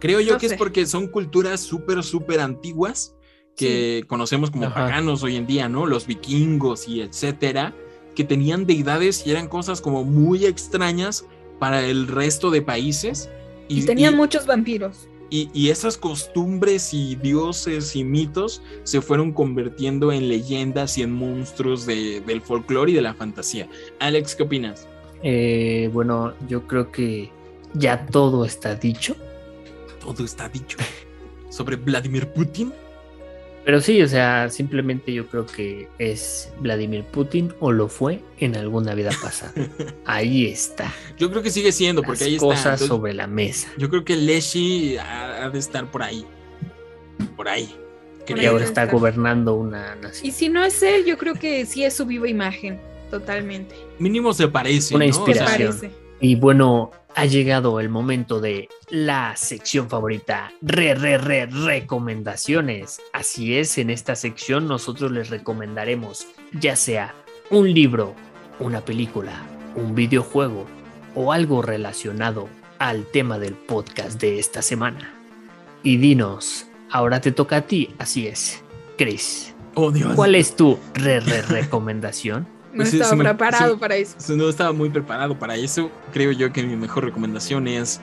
Creo 0.00 0.20
yo 0.20 0.32
no 0.34 0.38
que 0.38 0.46
es 0.46 0.54
porque 0.54 0.86
son 0.86 1.06
culturas 1.08 1.60
súper, 1.60 2.02
súper 2.02 2.40
antiguas 2.40 3.14
que 3.56 4.04
conocemos 4.08 4.50
como 4.50 4.66
Ajá. 4.66 4.74
paganos 4.74 5.22
hoy 5.22 5.36
en 5.36 5.46
día, 5.46 5.68
¿no? 5.68 5.86
Los 5.86 6.06
vikingos 6.06 6.88
y 6.88 7.00
etcétera, 7.00 7.74
que 8.14 8.24
tenían 8.24 8.66
deidades 8.66 9.26
y 9.26 9.30
eran 9.30 9.48
cosas 9.48 9.80
como 9.80 10.04
muy 10.04 10.44
extrañas 10.46 11.24
para 11.64 11.80
el 11.86 12.08
resto 12.08 12.50
de 12.50 12.60
países. 12.60 13.30
Y, 13.68 13.86
tenían 13.86 14.12
y- 14.12 14.16
muchos 14.18 14.44
vampiros. 14.44 15.08
Y, 15.30 15.48
y 15.54 15.70
esas 15.70 15.96
costumbres 15.96 16.92
y 16.92 17.16
dioses 17.16 17.96
y 17.96 18.04
mitos 18.04 18.60
se 18.82 19.00
fueron 19.00 19.32
convirtiendo 19.32 20.12
en 20.12 20.28
leyendas 20.28 20.98
y 20.98 21.02
en 21.02 21.12
monstruos 21.12 21.86
de- 21.86 22.20
del 22.20 22.42
folclore 22.42 22.90
y 22.92 22.94
de 22.94 23.00
la 23.00 23.14
fantasía. 23.14 23.66
Alex, 23.98 24.34
¿qué 24.36 24.42
opinas? 24.42 24.86
Eh, 25.22 25.88
bueno, 25.90 26.34
yo 26.50 26.66
creo 26.66 26.92
que 26.92 27.30
ya 27.72 28.04
todo 28.08 28.44
está 28.44 28.74
dicho. 28.74 29.16
Todo 30.02 30.22
está 30.22 30.50
dicho. 30.50 30.76
Sobre 31.48 31.76
Vladimir 31.76 32.28
Putin. 32.28 32.74
Pero 33.64 33.80
sí, 33.80 34.02
o 34.02 34.08
sea, 34.08 34.50
simplemente 34.50 35.12
yo 35.12 35.26
creo 35.26 35.46
que 35.46 35.88
es 35.98 36.52
Vladimir 36.60 37.04
Putin 37.04 37.54
o 37.60 37.72
lo 37.72 37.88
fue 37.88 38.20
en 38.38 38.56
alguna 38.56 38.94
vida 38.94 39.10
pasada. 39.22 39.52
Ahí 40.04 40.46
está. 40.46 40.92
Yo 41.18 41.30
creo 41.30 41.42
que 41.42 41.50
sigue 41.50 41.72
siendo, 41.72 42.02
porque 42.02 42.24
Las 42.24 42.32
ahí 42.32 42.36
cosas 42.36 42.58
está. 42.58 42.68
Entonces, 42.70 42.88
sobre 42.88 43.14
la 43.14 43.26
mesa. 43.26 43.68
Yo 43.78 43.88
creo 43.88 44.04
que 44.04 44.16
Leshi 44.16 44.98
ha, 44.98 45.44
ha 45.44 45.50
de 45.50 45.58
estar 45.58 45.90
por 45.90 46.02
ahí. 46.02 46.26
por 47.36 47.48
ahí. 47.48 47.74
Por 48.26 48.38
Y 48.38 48.46
ahora 48.46 48.64
está 48.64 48.86
gobernando 48.86 49.54
una 49.54 49.94
nación. 49.96 50.26
Y 50.26 50.32
si 50.32 50.48
no 50.48 50.64
es 50.64 50.82
él, 50.82 51.04
yo 51.04 51.16
creo 51.16 51.34
que 51.34 51.64
sí 51.66 51.84
es 51.84 51.94
su 51.94 52.06
viva 52.06 52.28
imagen, 52.28 52.80
totalmente. 53.10 53.74
Mínimo 53.98 54.34
se 54.34 54.48
parece. 54.48 54.94
Una 54.94 55.04
¿no? 55.04 55.08
Inspiración. 55.08 55.76
Parece. 55.78 56.03
Y 56.24 56.36
bueno, 56.36 56.90
ha 57.14 57.26
llegado 57.26 57.80
el 57.80 57.90
momento 57.90 58.40
de 58.40 58.70
la 58.88 59.36
sección 59.36 59.90
favorita, 59.90 60.54
re, 60.62 60.94
re, 60.94 61.18
re, 61.18 61.44
recomendaciones. 61.44 63.02
Así 63.12 63.58
es, 63.58 63.76
en 63.76 63.90
esta 63.90 64.16
sección 64.16 64.66
nosotros 64.66 65.12
les 65.12 65.28
recomendaremos 65.28 66.26
ya 66.58 66.76
sea 66.76 67.14
un 67.50 67.74
libro, 67.74 68.14
una 68.58 68.80
película, 68.80 69.42
un 69.76 69.94
videojuego 69.94 70.64
o 71.14 71.30
algo 71.30 71.60
relacionado 71.60 72.48
al 72.78 73.04
tema 73.04 73.38
del 73.38 73.52
podcast 73.52 74.18
de 74.18 74.38
esta 74.38 74.62
semana. 74.62 75.12
Y 75.82 75.98
dinos, 75.98 76.64
ahora 76.90 77.20
te 77.20 77.32
toca 77.32 77.56
a 77.56 77.66
ti, 77.66 77.94
así 77.98 78.28
es, 78.28 78.64
Chris. 78.96 79.54
oh, 79.74 79.90
Dios. 79.90 80.14
¿Cuál 80.14 80.36
es 80.36 80.56
tu 80.56 80.78
re, 80.94 81.20
re, 81.20 81.42
recomendación? 81.42 82.53
No 82.74 82.84
sí, 82.84 83.00
estaba 83.00 83.22
preparado 83.22 83.74
sí. 83.74 83.80
para 83.80 83.96
eso. 83.96 84.16
No 84.36 84.48
estaba 84.48 84.72
muy 84.72 84.90
preparado 84.90 85.38
para 85.38 85.56
eso. 85.56 85.90
Creo 86.12 86.32
yo 86.32 86.52
que 86.52 86.62
mi 86.62 86.76
mejor 86.76 87.04
recomendación 87.04 87.68
es 87.68 88.00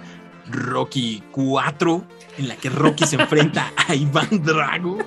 Rocky 0.49 1.23
4, 1.31 2.03
en 2.37 2.47
la 2.47 2.55
que 2.55 2.69
Rocky 2.69 3.05
se 3.05 3.15
enfrenta 3.17 3.71
a 3.87 3.95
Iván 3.95 4.43
Drago. 4.43 4.97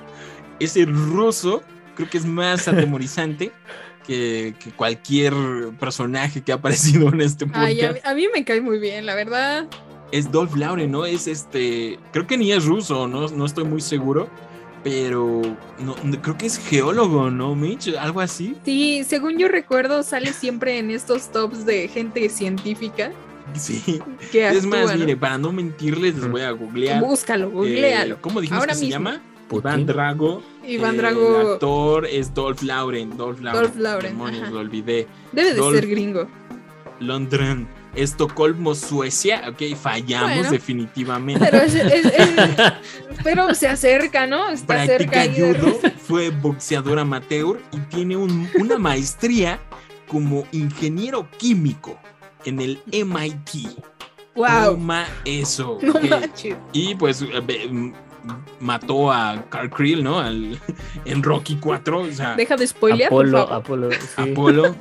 Ese 0.59 0.85
ruso 0.85 1.63
creo 1.95 2.09
que 2.09 2.17
es 2.17 2.25
más 2.25 2.67
atemorizante 2.67 3.51
que, 4.05 4.55
que 4.59 4.71
cualquier 4.71 5.33
personaje 5.79 6.41
que 6.41 6.51
ha 6.51 6.55
aparecido 6.55 7.09
en 7.09 7.21
este 7.21 7.45
Ay, 7.53 7.81
a, 7.81 7.87
podcast. 7.89 8.05
mí- 8.05 8.11
a 8.11 8.15
mí 8.15 8.27
me 8.33 8.45
cae 8.45 8.61
muy 8.61 8.79
bien, 8.79 9.05
la 9.05 9.15
verdad. 9.15 9.67
Es 10.11 10.31
Dolph 10.31 10.55
Lauren, 10.55 10.91
¿no? 10.91 11.05
Es 11.05 11.27
este. 11.27 11.99
Creo 12.13 12.27
que 12.27 12.37
ni 12.37 12.51
es 12.51 12.65
ruso, 12.65 13.07
no, 13.07 13.27
no 13.27 13.45
estoy 13.45 13.63
muy 13.65 13.81
seguro. 13.81 14.29
Pero 14.85 15.41
no, 15.79 15.95
no- 16.03 16.21
creo 16.21 16.37
que 16.37 16.45
es 16.45 16.59
geólogo, 16.59 17.31
¿no, 17.31 17.55
Mitch? 17.55 17.95
Algo 17.99 18.21
así. 18.21 18.55
Sí, 18.63 19.03
según 19.03 19.39
yo 19.39 19.47
recuerdo, 19.47 20.03
sale 20.03 20.31
siempre 20.31 20.77
en 20.77 20.91
estos 20.91 21.31
tops 21.31 21.65
de 21.65 21.87
gente 21.87 22.29
científica 22.29 23.11
Sí. 23.55 23.99
que 24.31 24.47
Es 24.47 24.57
actúa, 24.63 24.69
más, 24.83 24.91
¿no? 24.93 24.99
mire, 24.99 25.17
para 25.17 25.39
no 25.39 25.51
mentirles, 25.51 26.15
les 26.15 26.29
voy 26.29 26.41
a 26.41 26.51
googlear. 26.51 27.01
Búscalo, 27.01 27.47
eh, 27.47 27.51
googlealo. 27.51 28.21
¿Cómo 28.21 28.41
dijimos 28.41 28.59
Ahora 28.61 28.73
que 28.73 28.79
se 28.79 28.87
llama? 28.89 29.21
Iván 29.51 29.85
Drago. 29.87 30.43
Iván 30.67 30.91
Eh, 30.91 30.91
El 30.91 30.97
Drago 30.97 31.37
actor 31.53 32.05
es 32.05 32.31
Dolph 32.33 32.61
Lauren. 32.61 33.17
Dolph 33.17 33.39
Lauren. 33.41 33.61
Dolph 33.63 33.75
Lauren, 33.77 34.11
Demonios, 34.11 34.51
lo 34.51 34.59
olvidé. 34.59 35.07
debe 35.31 35.53
de 35.55 35.59
Dolph- 35.59 35.75
ser 35.79 35.87
gringo. 35.87 36.27
Londres. 36.99 37.57
Estocolmo, 37.95 38.75
Suecia. 38.75 39.43
Ok, 39.49 39.75
fallamos 39.79 40.29
Bueno. 40.35 40.51
definitivamente. 40.51 41.45
Pero, 41.49 41.63
es- 41.63 41.75
es- 41.75 42.05
es- 42.05 42.73
pero 43.23 43.53
se 43.53 43.67
acerca, 43.67 44.27
¿no? 44.27 44.49
Está 44.49 44.85
cerca 44.85 45.11
Practica 45.11 45.51
de 45.51 45.53
judo, 45.59 45.79
fue 46.05 46.29
boxeador 46.29 46.99
amateur 46.99 47.59
y 47.71 47.79
tiene 47.93 48.17
un- 48.17 48.49
una 48.59 48.77
maestría 48.77 49.59
como 50.07 50.45
ingeniero 50.51 51.27
químico 51.37 51.97
en 52.45 52.59
el 52.61 52.79
MIT. 52.91 53.69
Wow. 54.35 54.47
Toma 54.75 55.05
eso. 55.23 55.79
No 55.81 55.93
ok. 55.93 56.09
manches. 56.09 56.57
Y 56.73 56.93
pues 56.95 57.21
eh, 57.21 57.41
ve- 57.45 57.63
m- 57.63 57.93
mató 58.59 59.11
a 59.11 59.45
Carl 59.49 59.69
Krill, 59.69 60.03
¿no? 60.03 60.19
Al- 60.19 60.59
en 61.05 61.23
Rocky 61.23 61.55
4, 61.55 61.99
o 62.01 62.11
sea, 62.11 62.35
Deja 62.35 62.55
de 62.57 62.67
spoilear, 62.67 63.09
por 63.09 63.25
Apolo, 63.25 63.47
favor. 63.47 63.53
Apolo, 63.53 63.91
sí. 63.91 64.31
Apolo. 64.31 64.75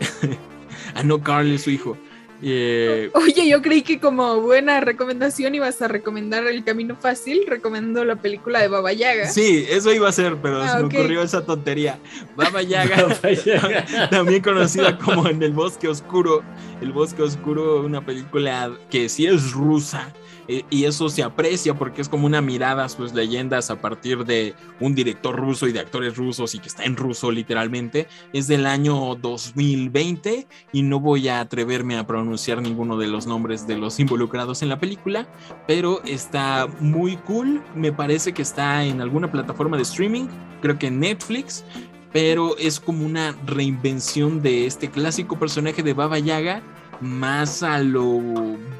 ah, 0.94 1.02
no, 1.04 1.22
Carl 1.22 1.50
es 1.52 1.62
su 1.62 1.70
hijo. 1.70 1.96
Eh, 2.40 3.10
Oye, 3.14 3.48
yo 3.48 3.60
creí 3.62 3.82
que 3.82 3.98
como 3.98 4.40
buena 4.40 4.80
recomendación 4.80 5.54
ibas 5.56 5.82
a 5.82 5.88
recomendar 5.88 6.46
El 6.46 6.62
Camino 6.64 6.94
Fácil, 6.96 7.42
recomendando 7.48 8.04
la 8.04 8.16
película 8.16 8.60
de 8.60 8.68
Baba 8.68 8.92
Yaga. 8.92 9.28
sí, 9.28 9.66
eso 9.68 9.92
iba 9.92 10.08
a 10.08 10.12
ser, 10.12 10.36
pero 10.40 10.62
Ah, 10.62 10.68
se 10.68 10.76
me 10.78 10.84
ok. 10.84 10.94
ocurrió 10.94 11.22
esa 11.22 11.44
tontería. 11.44 11.98
Baba 12.36 12.62
Yaga, 12.62 13.08
también 14.10 14.42
conocida 14.42 14.96
como 14.98 15.28
En 15.28 15.42
el 15.42 15.52
Bosque 15.52 15.88
Oscuro. 15.88 16.42
El 16.80 16.92
Bosque 16.92 17.22
Oscuro, 17.22 17.80
una 17.82 18.04
película 18.04 18.70
que 18.90 19.08
sí 19.08 19.26
es 19.26 19.50
rusa. 19.52 20.12
Eh, 20.48 20.64
Y 20.70 20.84
eso 20.84 21.08
se 21.08 21.22
aprecia 21.22 21.74
porque 21.74 22.00
es 22.00 22.08
como 22.08 22.26
una 22.26 22.40
mirada 22.40 22.84
a 22.84 22.88
sus 22.88 23.12
leyendas 23.12 23.70
a 23.70 23.80
partir 23.80 24.24
de 24.24 24.54
un 24.80 24.94
director 24.94 25.36
ruso 25.36 25.68
y 25.68 25.72
de 25.72 25.80
actores 25.80 26.16
rusos 26.16 26.54
y 26.54 26.58
que 26.58 26.68
está 26.68 26.84
en 26.84 26.96
ruso 26.96 27.30
literalmente. 27.30 28.08
Es 28.32 28.48
del 28.48 28.66
año 28.66 29.14
2020 29.14 30.46
y 30.72 30.82
no 30.82 31.00
voy 31.00 31.28
a 31.28 31.40
atreverme 31.40 31.96
a 31.96 32.06
pronunciar 32.06 32.60
ninguno 32.62 32.96
de 32.96 33.06
los 33.06 33.26
nombres 33.26 33.66
de 33.66 33.76
los 33.76 34.00
involucrados 34.00 34.62
en 34.62 34.68
la 34.68 34.80
película, 34.80 35.28
pero 35.66 36.02
está 36.04 36.66
muy 36.80 37.16
cool. 37.18 37.62
Me 37.74 37.92
parece 37.92 38.32
que 38.32 38.42
está 38.42 38.84
en 38.84 39.00
alguna 39.00 39.30
plataforma 39.30 39.76
de 39.76 39.82
streaming, 39.82 40.26
creo 40.60 40.78
que 40.78 40.90
Netflix 40.90 41.64
pero 42.12 42.56
es 42.58 42.80
como 42.80 43.04
una 43.04 43.34
reinvención 43.46 44.42
de 44.42 44.66
este 44.66 44.90
clásico 44.90 45.38
personaje 45.38 45.82
de 45.82 45.92
Baba 45.92 46.18
Yaga, 46.18 46.62
más 47.00 47.62
a 47.62 47.78
lo 47.80 48.20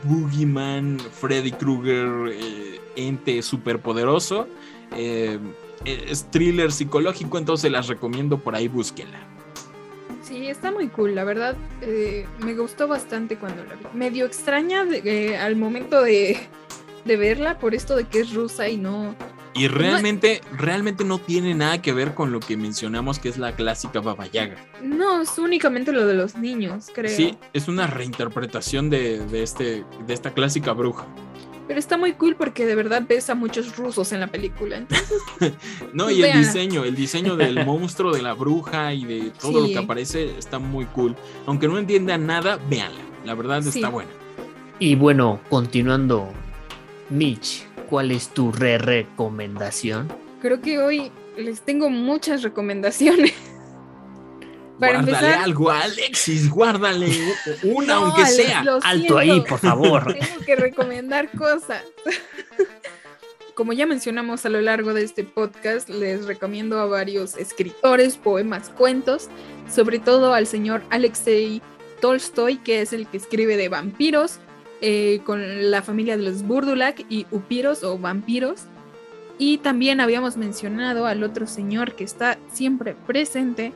Boogeyman, 0.05 0.99
Freddy 0.99 1.53
Krueger, 1.53 2.33
eh, 2.33 2.81
ente 2.97 3.43
superpoderoso. 3.43 4.49
Eh, 4.97 5.39
es 5.85 6.29
thriller 6.31 6.73
psicológico, 6.73 7.39
entonces 7.39 7.71
las 7.71 7.87
recomiendo 7.89 8.39
por 8.39 8.55
ahí, 8.55 8.69
búsquenla. 8.69 9.21
Sí, 10.23 10.49
está 10.49 10.71
muy 10.71 10.89
cool, 10.89 11.15
la 11.15 11.25
verdad. 11.25 11.57
eh, 11.81 12.27
me 12.45 12.55
gustó 12.55 12.89
bastante 12.89 13.39
cuando 13.39 13.65
la 13.65 13.75
vi. 13.75 13.85
Medio 13.95 14.27
extraña 14.27 14.85
al 15.41 15.57
momento 15.57 16.03
de, 16.03 16.39
de 17.05 17.17
verla 17.17 17.59
por 17.59 17.75
esto 17.75 17.97
de 17.97 18.05
que 18.05 18.21
es 18.21 18.35
rusa 18.35 18.69
y 18.69 18.77
no. 18.77 19.15
Y 19.59 19.69
realmente, 19.69 20.41
realmente 20.57 21.05
no 21.05 21.19
tiene 21.19 21.55
nada 21.55 21.83
que 21.83 21.93
ver 21.93 22.15
con 22.15 22.31
lo 22.33 22.41
que 22.41 22.57
mencionamos 22.57 23.19
que 23.19 23.29
es 23.29 23.39
la 23.39 23.53
clásica 23.53 24.01
Baba 24.01 24.27
Yaga. 24.27 24.57
No, 24.83 25.21
es 25.23 25.37
únicamente 25.39 25.93
lo 25.93 26.07
de 26.07 26.15
los 26.15 26.37
niños, 26.37 26.87
creo. 26.95 27.15
Sí, 27.15 27.37
es 27.53 27.69
una 27.69 27.87
reinterpretación 27.87 28.89
de, 28.91 29.19
de 29.27 29.43
este, 29.43 29.85
de 30.07 30.15
esta 30.15 30.33
clásica 30.33 30.73
bruja. 30.73 31.07
Pero 31.67 31.79
está 31.81 31.99
muy 31.99 32.13
cool 32.15 32.35
porque 32.35 32.65
de 32.65 32.75
verdad 32.75 33.03
ves 33.07 33.29
a 33.29 33.35
muchos 33.35 33.77
rusos 33.77 34.13
en 34.13 34.21
la 34.21 34.29
película. 34.29 34.79
Entonces, 34.79 35.13
No, 35.93 36.11
y 36.11 36.23
el 36.23 36.39
diseño, 36.39 36.85
el 36.85 36.95
diseño 36.97 37.37
del 37.37 37.63
monstruo, 37.67 38.13
de 38.15 38.23
la 38.23 38.33
bruja 38.33 38.95
y 38.95 39.05
de 39.05 39.31
todo 39.39 39.61
lo 39.61 39.67
que 39.67 39.77
aparece 39.77 40.39
está 40.39 40.59
muy 40.59 40.87
cool. 40.87 41.15
Aunque 41.47 41.69
no 41.69 41.77
entiendan 41.79 42.27
nada, 42.27 42.59
véanla. 42.71 43.01
La 43.27 43.35
verdad 43.35 43.61
Sí. 43.63 43.81
está 43.81 43.91
buena. 43.91 44.11
Y 44.79 44.95
bueno, 44.95 45.41
continuando, 45.51 46.31
Mitch, 47.11 47.67
¿cuál 47.89 48.11
es 48.11 48.29
tu 48.29 48.53
re 48.53 48.79
recomendación? 48.79 50.09
creo 50.41 50.61
que 50.61 50.79
hoy 50.79 51.11
les 51.37 51.63
tengo 51.63 51.91
muchas 51.91 52.43
recomendaciones. 52.43 53.33
Para 54.79 55.03
guárdale 55.03 55.19
empezar- 55.19 55.43
algo 55.43 55.71
a 55.71 55.81
Alexis, 55.81 56.49
guárdale 56.49 57.11
una 57.65 57.87
No, 57.95 58.07
aunque 58.07 58.27
sea. 58.27 58.65
Alto 58.85 59.19
ahí, 59.19 59.41
por 59.41 59.59
favor. 59.59 60.15
Tengo 60.19 60.45
que 60.47 60.55
recomendar 60.55 61.29
cosas. 61.33 61.83
Como 63.55 63.73
ya 63.73 63.87
mencionamos 63.87 64.47
a 64.47 64.51
lo 64.51 64.61
largo 64.61 64.95
de 64.95 65.03
este 65.03 65.25
podcast, 65.25 65.89
les 65.89 66.27
recomiendo 66.27 66.79
a 66.79 66.87
varios 66.87 67.37
escritores, 67.37 68.17
poemas, 68.17 68.69
cuentos, 68.71 69.29
sobre 69.69 69.99
todo 69.99 70.33
al 70.33 70.47
señor 70.47 70.83
Alexei 70.91 71.61
Tolstoy, 72.01 72.59
que 72.59 72.83
es 72.83 72.93
el 72.93 73.09
que 73.09 73.17
escribe 73.17 73.57
de 73.57 73.69
vampiros, 73.69 74.39
eh, 74.81 75.21
con 75.25 75.71
la 75.71 75.83
familia 75.83 76.17
de 76.17 76.23
los 76.23 76.43
Burdulak 76.43 77.05
y 77.09 77.27
Upiros 77.31 77.83
o 77.85 77.99
vampiros. 77.99 78.65
Y 79.39 79.59
también 79.59 80.01
habíamos 80.01 80.37
mencionado 80.37 81.07
al 81.07 81.23
otro 81.23 81.47
señor 81.47 81.95
que 81.95 82.05
está 82.05 82.39
siempre 82.53 82.97
presente, 83.07 83.73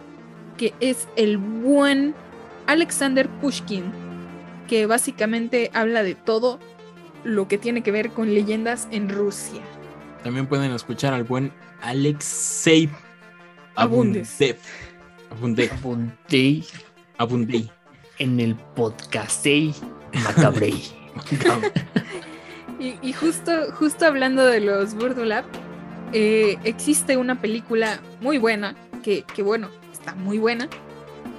que 0.56 0.74
es 0.80 1.08
el 1.16 1.38
buen 1.38 2.14
Alexander 2.66 3.28
Pushkin, 3.40 3.84
que 4.68 4.86
básicamente 4.86 5.70
habla 5.72 6.02
de 6.02 6.14
todo 6.14 6.58
lo 7.24 7.46
que 7.46 7.58
tiene 7.58 7.82
que 7.82 7.92
ver 7.92 8.10
con 8.10 8.34
leyendas 8.34 8.88
en 8.90 9.08
Rusia. 9.08 9.62
También 10.24 10.46
pueden 10.46 10.72
escuchar 10.72 11.14
al 11.14 11.24
buen 11.24 11.52
Alexei 11.80 12.88
Abundes. 13.74 14.38
Abundev. 15.30 15.70
Abundev. 17.18 17.70
En 18.18 18.38
el 18.38 18.54
podcast 18.54 19.46
Macabrey. 20.12 20.82
Y, 22.80 22.96
y 23.00 23.12
justo, 23.12 23.52
justo 23.74 24.06
hablando 24.06 24.44
de 24.44 24.58
los 24.58 24.94
Burdulab, 24.94 25.44
eh, 26.12 26.58
existe 26.64 27.16
una 27.16 27.40
película 27.40 28.00
muy 28.20 28.38
buena, 28.38 28.74
que, 29.04 29.22
que 29.22 29.44
bueno, 29.44 29.68
está 29.92 30.16
muy 30.16 30.38
buena, 30.38 30.68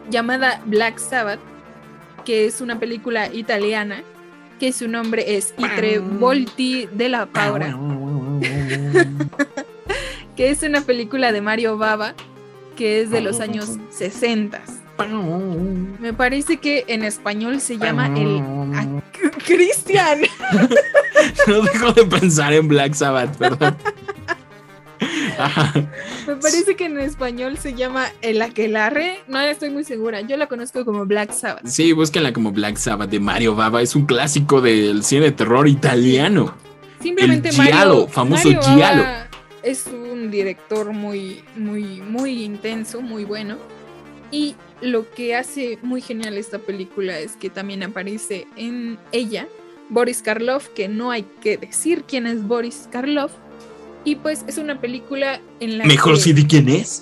llamada 0.09 0.61
Black 0.65 0.99
Sabbath, 0.99 1.41
que 2.24 2.45
es 2.45 2.61
una 2.61 2.80
película 2.80 3.28
italiana, 3.28 4.03
que 4.57 4.71
su 4.71 4.88
nombre 4.88 5.36
es 5.36 5.53
I 5.57 5.65
tre 5.76 5.99
volti 5.99 6.88
della 6.93 7.26
paura. 7.26 7.78
que 10.38 10.49
es 10.49 10.63
una 10.63 10.82
película 10.82 11.32
de 11.32 11.41
Mario 11.41 11.78
Baba, 11.78 12.13
que 12.78 13.01
es 13.01 13.11
de 13.11 13.21
los 13.21 13.39
años 13.41 13.78
60. 13.89 14.61
Me 16.00 16.14
parece 16.14 16.58
que 16.58 16.86
en 16.88 17.04
español 17.04 17.60
se 17.62 17.78
llama 17.78 18.08
el... 18.08 18.41
Cristian. 19.46 20.22
No 21.48 21.62
dejo 21.62 21.94
de 21.94 22.04
pensar 22.06 22.52
en 22.52 22.68
Black 22.68 22.94
Sabbath, 22.94 23.38
perdón. 23.38 23.78
Ajá. 25.38 25.74
Me 26.28 26.36
parece 26.36 26.76
que 26.76 26.86
en 26.86 27.00
español 27.00 27.58
se 27.58 27.74
llama 27.74 28.08
El 28.22 28.41
Aquelarre. 28.41 29.20
No 29.28 29.39
estoy 29.39 29.70
muy 29.70 29.84
segura. 29.84 30.22
Yo 30.22 30.36
la 30.36 30.48
conozco 30.48 30.84
como 30.84 31.06
Black 31.06 31.32
Sabbath. 31.32 31.66
Sí, 31.66 31.94
búsquenla 31.94 32.34
como 32.34 32.52
Black 32.52 32.76
Sabbath 32.76 33.10
de 33.10 33.20
Mario 33.20 33.56
Bava. 33.56 33.82
Es 33.82 33.96
un 33.96 34.06
clásico 34.06 34.60
del 34.60 35.04
cine 35.04 35.26
de 35.26 35.32
terror 35.32 35.68
italiano. 35.68 36.54
Simplemente 37.02 37.50
El 37.50 37.58
Mario, 37.58 37.74
Giallo, 37.74 38.08
famoso 38.08 38.50
Mario 38.50 38.62
Giallo. 38.62 39.04
Es 39.62 39.88
un 39.88 40.30
director 40.30 40.91
muy, 40.91 41.44
muy, 41.56 42.02
muy 42.02 42.44
intenso, 42.44 43.02
muy 43.02 43.24
bueno. 43.24 43.58
Y 44.32 44.56
lo 44.84 45.10
que 45.10 45.36
hace 45.36 45.80
muy 45.82 46.02
genial 46.02 46.38
esta 46.38 46.60
película 46.60 47.18
es 47.18 47.36
que 47.38 47.50
también 47.50 47.84
aparece 47.84 48.48
en 48.56 49.00
ella 49.12 49.48
Boris 49.90 50.22
Karloff, 50.22 50.68
que 50.70 50.88
no 50.88 51.12
hay 51.12 51.26
que 51.42 51.58
decir 51.58 52.04
quién 52.08 52.28
es 52.28 52.44
Boris 52.46 52.88
Karloff. 52.92 53.32
Y 54.06 54.16
pues 54.16 54.44
es 54.48 54.58
una 54.58 54.82
película 54.82 55.40
en 55.62 55.78
la 55.78 55.86
Mejor 55.86 56.16
que... 56.16 56.20
si 56.20 56.34
de 56.34 56.46
quién 56.46 56.68
es. 56.68 57.02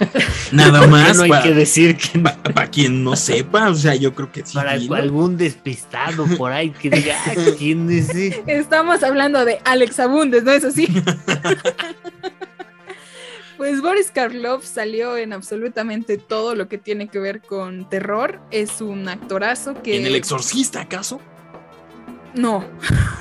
Nada 0.52 0.80
¿Por 0.80 0.88
qué 0.88 0.92
más. 0.92 1.16
no 1.16 1.22
hay 1.22 1.30
para, 1.30 1.42
que 1.42 1.54
decir 1.54 1.96
que 1.96 2.18
para 2.18 2.66
quien 2.70 3.02
no 3.02 3.16
sepa, 3.16 3.70
o 3.70 3.74
sea, 3.74 3.94
yo 3.94 4.14
creo 4.14 4.30
que 4.30 4.44
sí. 4.44 4.52
para 4.54 4.72
algún 4.72 5.38
despistado 5.38 6.26
por 6.36 6.52
ahí 6.52 6.68
que 6.70 6.90
diga, 6.90 7.16
"Ah, 7.26 7.32
¿quién 7.56 7.90
es 7.90 8.10
ese?". 8.10 8.42
Estamos 8.46 9.02
hablando 9.02 9.46
de 9.46 9.60
Alex 9.64 9.98
Abundes, 10.00 10.44
¿no 10.44 10.52
es 10.52 10.64
así? 10.64 10.88
pues 13.62 13.80
Boris 13.80 14.10
Karloff 14.10 14.64
salió 14.64 15.16
en 15.16 15.32
absolutamente 15.32 16.18
todo 16.18 16.56
lo 16.56 16.68
que 16.68 16.78
tiene 16.78 17.06
que 17.06 17.20
ver 17.20 17.40
con 17.40 17.88
terror. 17.88 18.40
Es 18.50 18.80
un 18.80 19.08
actorazo 19.08 19.80
que... 19.84 19.96
¿En 19.96 20.04
el 20.04 20.16
exorcista 20.16 20.80
acaso? 20.80 21.20
No. 22.34 22.64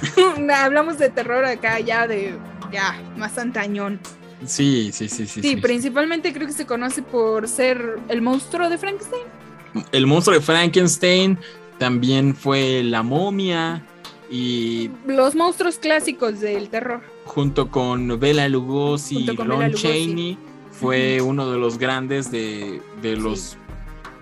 Hablamos 0.56 0.98
de 0.98 1.10
terror 1.10 1.46
acá 1.46 1.80
ya 1.80 2.08
de... 2.08 2.34
Ya, 2.72 3.00
más 3.18 3.38
antañón. 3.38 4.00
Sí, 4.44 4.90
sí, 4.92 5.10
sí, 5.10 5.28
sí. 5.28 5.44
Sí, 5.44 5.50
sí. 5.50 5.56
principalmente 5.58 6.34
creo 6.34 6.48
que 6.48 6.54
se 6.54 6.66
conoce 6.66 7.04
por 7.04 7.48
ser 7.48 8.00
el 8.10 8.24
monstruo 8.24 8.68
de 8.68 8.80
Frankenstein. 8.80 9.26
El 9.92 10.08
monstruo 10.08 10.40
de 10.40 10.44
Frankenstein 10.44 11.38
también 11.78 12.36
fue 12.36 12.82
la 12.82 13.04
momia 13.04 13.86
y 14.32 14.90
Los 15.06 15.36
monstruos 15.36 15.78
clásicos 15.78 16.40
del 16.40 16.70
terror. 16.70 17.04
Junto 17.34 17.70
con 17.70 18.20
Bela 18.20 18.50
Lugosi 18.50 19.20
y 19.20 19.28
Ron 19.28 19.48
Bela 19.48 19.68
Lugosi. 19.68 19.84
Chaney 19.88 20.38
fue 20.70 21.22
uno 21.22 21.50
de 21.50 21.58
los 21.58 21.78
grandes 21.78 22.30
de, 22.30 22.82
de 23.02 23.16
los 23.16 23.58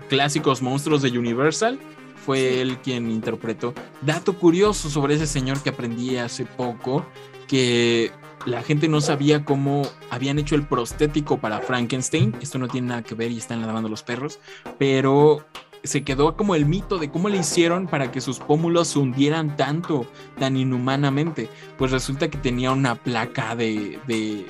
clásicos 0.08 0.62
monstruos 0.62 1.02
de 1.02 1.18
Universal. 1.18 1.78
Fue 2.24 2.38
Sí. 2.38 2.58
él 2.60 2.78
quien 2.78 3.10
interpretó. 3.10 3.74
Dato 4.02 4.34
curioso 4.34 4.90
sobre 4.90 5.14
ese 5.14 5.26
señor 5.26 5.60
que 5.62 5.70
aprendí 5.70 6.18
hace 6.18 6.44
poco, 6.44 7.04
que 7.48 8.12
la 8.46 8.62
gente 8.62 8.88
no 8.88 9.00
sabía 9.00 9.44
cómo 9.44 9.82
habían 10.10 10.38
hecho 10.38 10.54
el 10.54 10.66
prostético 10.66 11.38
para 11.38 11.60
Frankenstein. 11.60 12.36
Esto 12.40 12.58
no 12.58 12.68
tiene 12.68 12.88
nada 12.88 13.02
que 13.02 13.14
ver 13.14 13.32
y 13.32 13.38
están 13.38 13.60
lavando 13.66 13.88
los 13.88 14.02
perros, 14.02 14.38
pero 14.78 15.44
se 15.82 16.02
quedó 16.04 16.36
como 16.36 16.54
el 16.54 16.66
mito 16.66 16.98
de 16.98 17.10
cómo 17.10 17.28
le 17.28 17.38
hicieron 17.38 17.86
para 17.86 18.10
que 18.12 18.20
sus 18.20 18.38
pómulos 18.38 18.88
se 18.88 18.98
hundieran 18.98 19.56
tanto, 19.56 20.06
tan 20.38 20.56
inhumanamente. 20.56 21.48
Pues 21.78 21.90
resulta 21.90 22.28
que 22.28 22.38
tenía 22.38 22.72
una 22.72 22.94
placa 22.96 23.56
de, 23.56 23.98
de, 24.06 24.46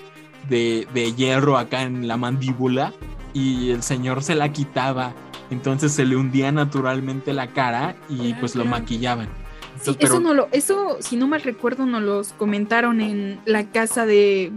de, 0.48 0.86
de 0.92 1.12
hierro 1.14 1.56
acá 1.58 1.82
en 1.82 2.08
la 2.08 2.16
mandíbula 2.16 2.92
y 3.32 3.70
el 3.70 3.82
señor 3.82 4.22
se 4.22 4.34
la 4.34 4.52
quitaba. 4.52 5.12
Entonces 5.50 5.92
se 5.92 6.04
le 6.04 6.16
hundía 6.16 6.52
naturalmente 6.52 7.32
la 7.32 7.48
cara 7.48 7.96
y 8.08 8.34
pues 8.34 8.54
lo 8.56 8.64
maquillaban. 8.64 9.26
Sí, 9.26 9.90
Entonces, 9.90 9.96
pero- 10.00 10.12
eso 10.14 10.20
no 10.20 10.34
lo, 10.34 10.48
eso, 10.52 10.96
si 11.00 11.16
no 11.16 11.26
mal 11.26 11.42
recuerdo, 11.42 11.86
nos 11.86 12.02
los 12.02 12.32
comentaron 12.34 13.00
en 13.00 13.40
la 13.46 13.70
casa 13.70 14.04
de, 14.06 14.52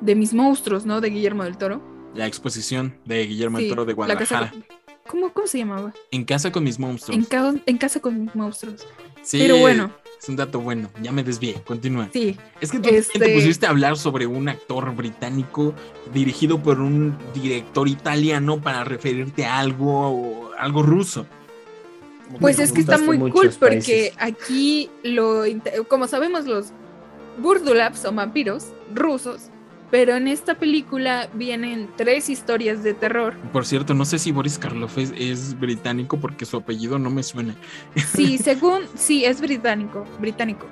de 0.00 0.14
mis 0.14 0.34
monstruos, 0.34 0.84
¿no? 0.84 1.00
De 1.00 1.10
Guillermo 1.10 1.44
del 1.44 1.56
Toro. 1.56 1.80
la 2.14 2.26
exposición 2.26 2.94
de 3.04 3.24
Guillermo 3.26 3.58
Sí, 3.58 3.64
del 3.64 3.70
Toro 3.70 3.84
de 3.84 3.92
la 3.94 4.16
casa 4.18 4.38
Guadalajara. 4.38 4.52
¿Cómo, 5.12 5.32
¿Cómo 5.32 5.46
se 5.46 5.58
llamaba? 5.58 5.92
En 6.10 6.24
casa 6.24 6.50
con 6.50 6.64
mis 6.64 6.78
monstruos. 6.78 7.16
En, 7.16 7.24
ca- 7.24 7.54
en 7.66 7.78
casa 7.78 8.00
con 8.00 8.24
mis 8.24 8.34
monstruos. 8.34 8.84
Sí, 9.22 9.38
Pero 9.38 9.58
bueno, 9.58 9.92
Es 10.18 10.28
un 10.28 10.36
dato 10.36 10.58
bueno. 10.60 10.88
Ya 11.02 11.12
me 11.12 11.22
desvié. 11.22 11.54
Continúa. 11.64 12.08
sí. 12.12 12.36
Es 12.60 12.70
que 12.72 12.78
tú 12.78 12.84
también 12.84 13.04
te 13.04 13.18
Este- 13.18 13.34
pusiste 13.34 13.66
a 13.66 13.70
hablar 13.70 13.96
sobre 13.98 14.26
un 14.26 14.48
actor 14.48 14.92
británico 14.96 15.74
dirigido 16.14 16.60
por 16.62 16.80
un 16.80 17.16
director 17.34 17.86
italiano 17.88 18.60
para 18.60 18.82
referirte 18.84 19.44
a 19.44 19.58
algo 19.58 20.08
o 20.10 20.50
algo 20.58 20.82
ruso. 20.82 21.26
Pues 22.40 22.58
es 22.58 22.72
que 22.72 22.80
está 22.80 22.96
muy 22.98 23.18
cool 23.30 23.50
porque 23.60 24.14
aquí 24.18 24.88
lo 25.02 25.42
como 25.88 26.08
sabemos 26.08 26.46
los 26.46 26.72
Burdulaps 27.38 27.98
son 27.98 28.16
vampiros 28.16 28.68
rusos, 28.94 29.50
pero 29.92 30.16
en 30.16 30.26
esta 30.26 30.54
película 30.54 31.28
vienen 31.34 31.86
tres 31.98 32.30
historias 32.30 32.82
de 32.82 32.94
terror. 32.94 33.36
Por 33.52 33.66
cierto, 33.66 33.92
no 33.92 34.06
sé 34.06 34.18
si 34.18 34.32
Boris 34.32 34.58
Karloff 34.58 34.96
es, 34.96 35.12
es 35.14 35.60
británico 35.60 36.18
porque 36.18 36.46
su 36.46 36.56
apellido 36.56 36.98
no 36.98 37.10
me 37.10 37.22
suena. 37.22 37.54
Sí, 38.14 38.38
según 38.42 38.84
sí 38.96 39.26
es 39.26 39.42
británico, 39.42 40.06
británico. 40.18 40.66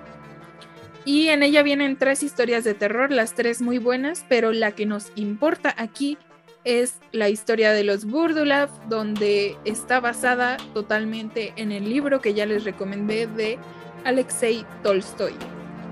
Y 1.04 1.28
en 1.28 1.42
ella 1.42 1.62
vienen 1.62 1.98
tres 1.98 2.22
historias 2.22 2.64
de 2.64 2.72
terror, 2.72 3.10
las 3.10 3.34
tres 3.34 3.60
muy 3.60 3.76
buenas, 3.76 4.24
pero 4.26 4.52
la 4.52 4.72
que 4.72 4.86
nos 4.86 5.12
importa 5.16 5.74
aquí 5.76 6.16
es 6.64 6.94
la 7.12 7.28
historia 7.28 7.72
de 7.72 7.84
los 7.84 8.06
Burdulaf, 8.06 8.70
donde 8.88 9.58
está 9.66 10.00
basada 10.00 10.56
totalmente 10.72 11.52
en 11.56 11.72
el 11.72 11.90
libro 11.90 12.22
que 12.22 12.32
ya 12.32 12.46
les 12.46 12.64
recomendé 12.64 13.26
de 13.26 13.58
Alexei 14.04 14.64
Tolstoy. 14.82 15.34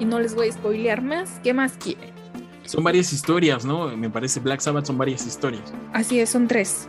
Y 0.01 0.07
no 0.07 0.19
les 0.19 0.35
voy 0.35 0.49
a 0.49 0.53
spoilear 0.53 1.03
más. 1.03 1.41
¿Qué 1.43 1.53
más 1.53 1.77
quieren? 1.77 2.18
Son 2.69 2.85
varias 2.85 3.13
historias, 3.15 3.65
¿no? 3.65 3.97
Me 3.97 4.11
parece 4.11 4.41
Black 4.41 4.61
Sabbath 4.61 4.85
son 4.85 4.99
varias 4.99 5.27
historias. 5.27 5.63
Así 5.95 6.21
es, 6.21 6.29
son 6.29 6.47
tres. 6.47 6.87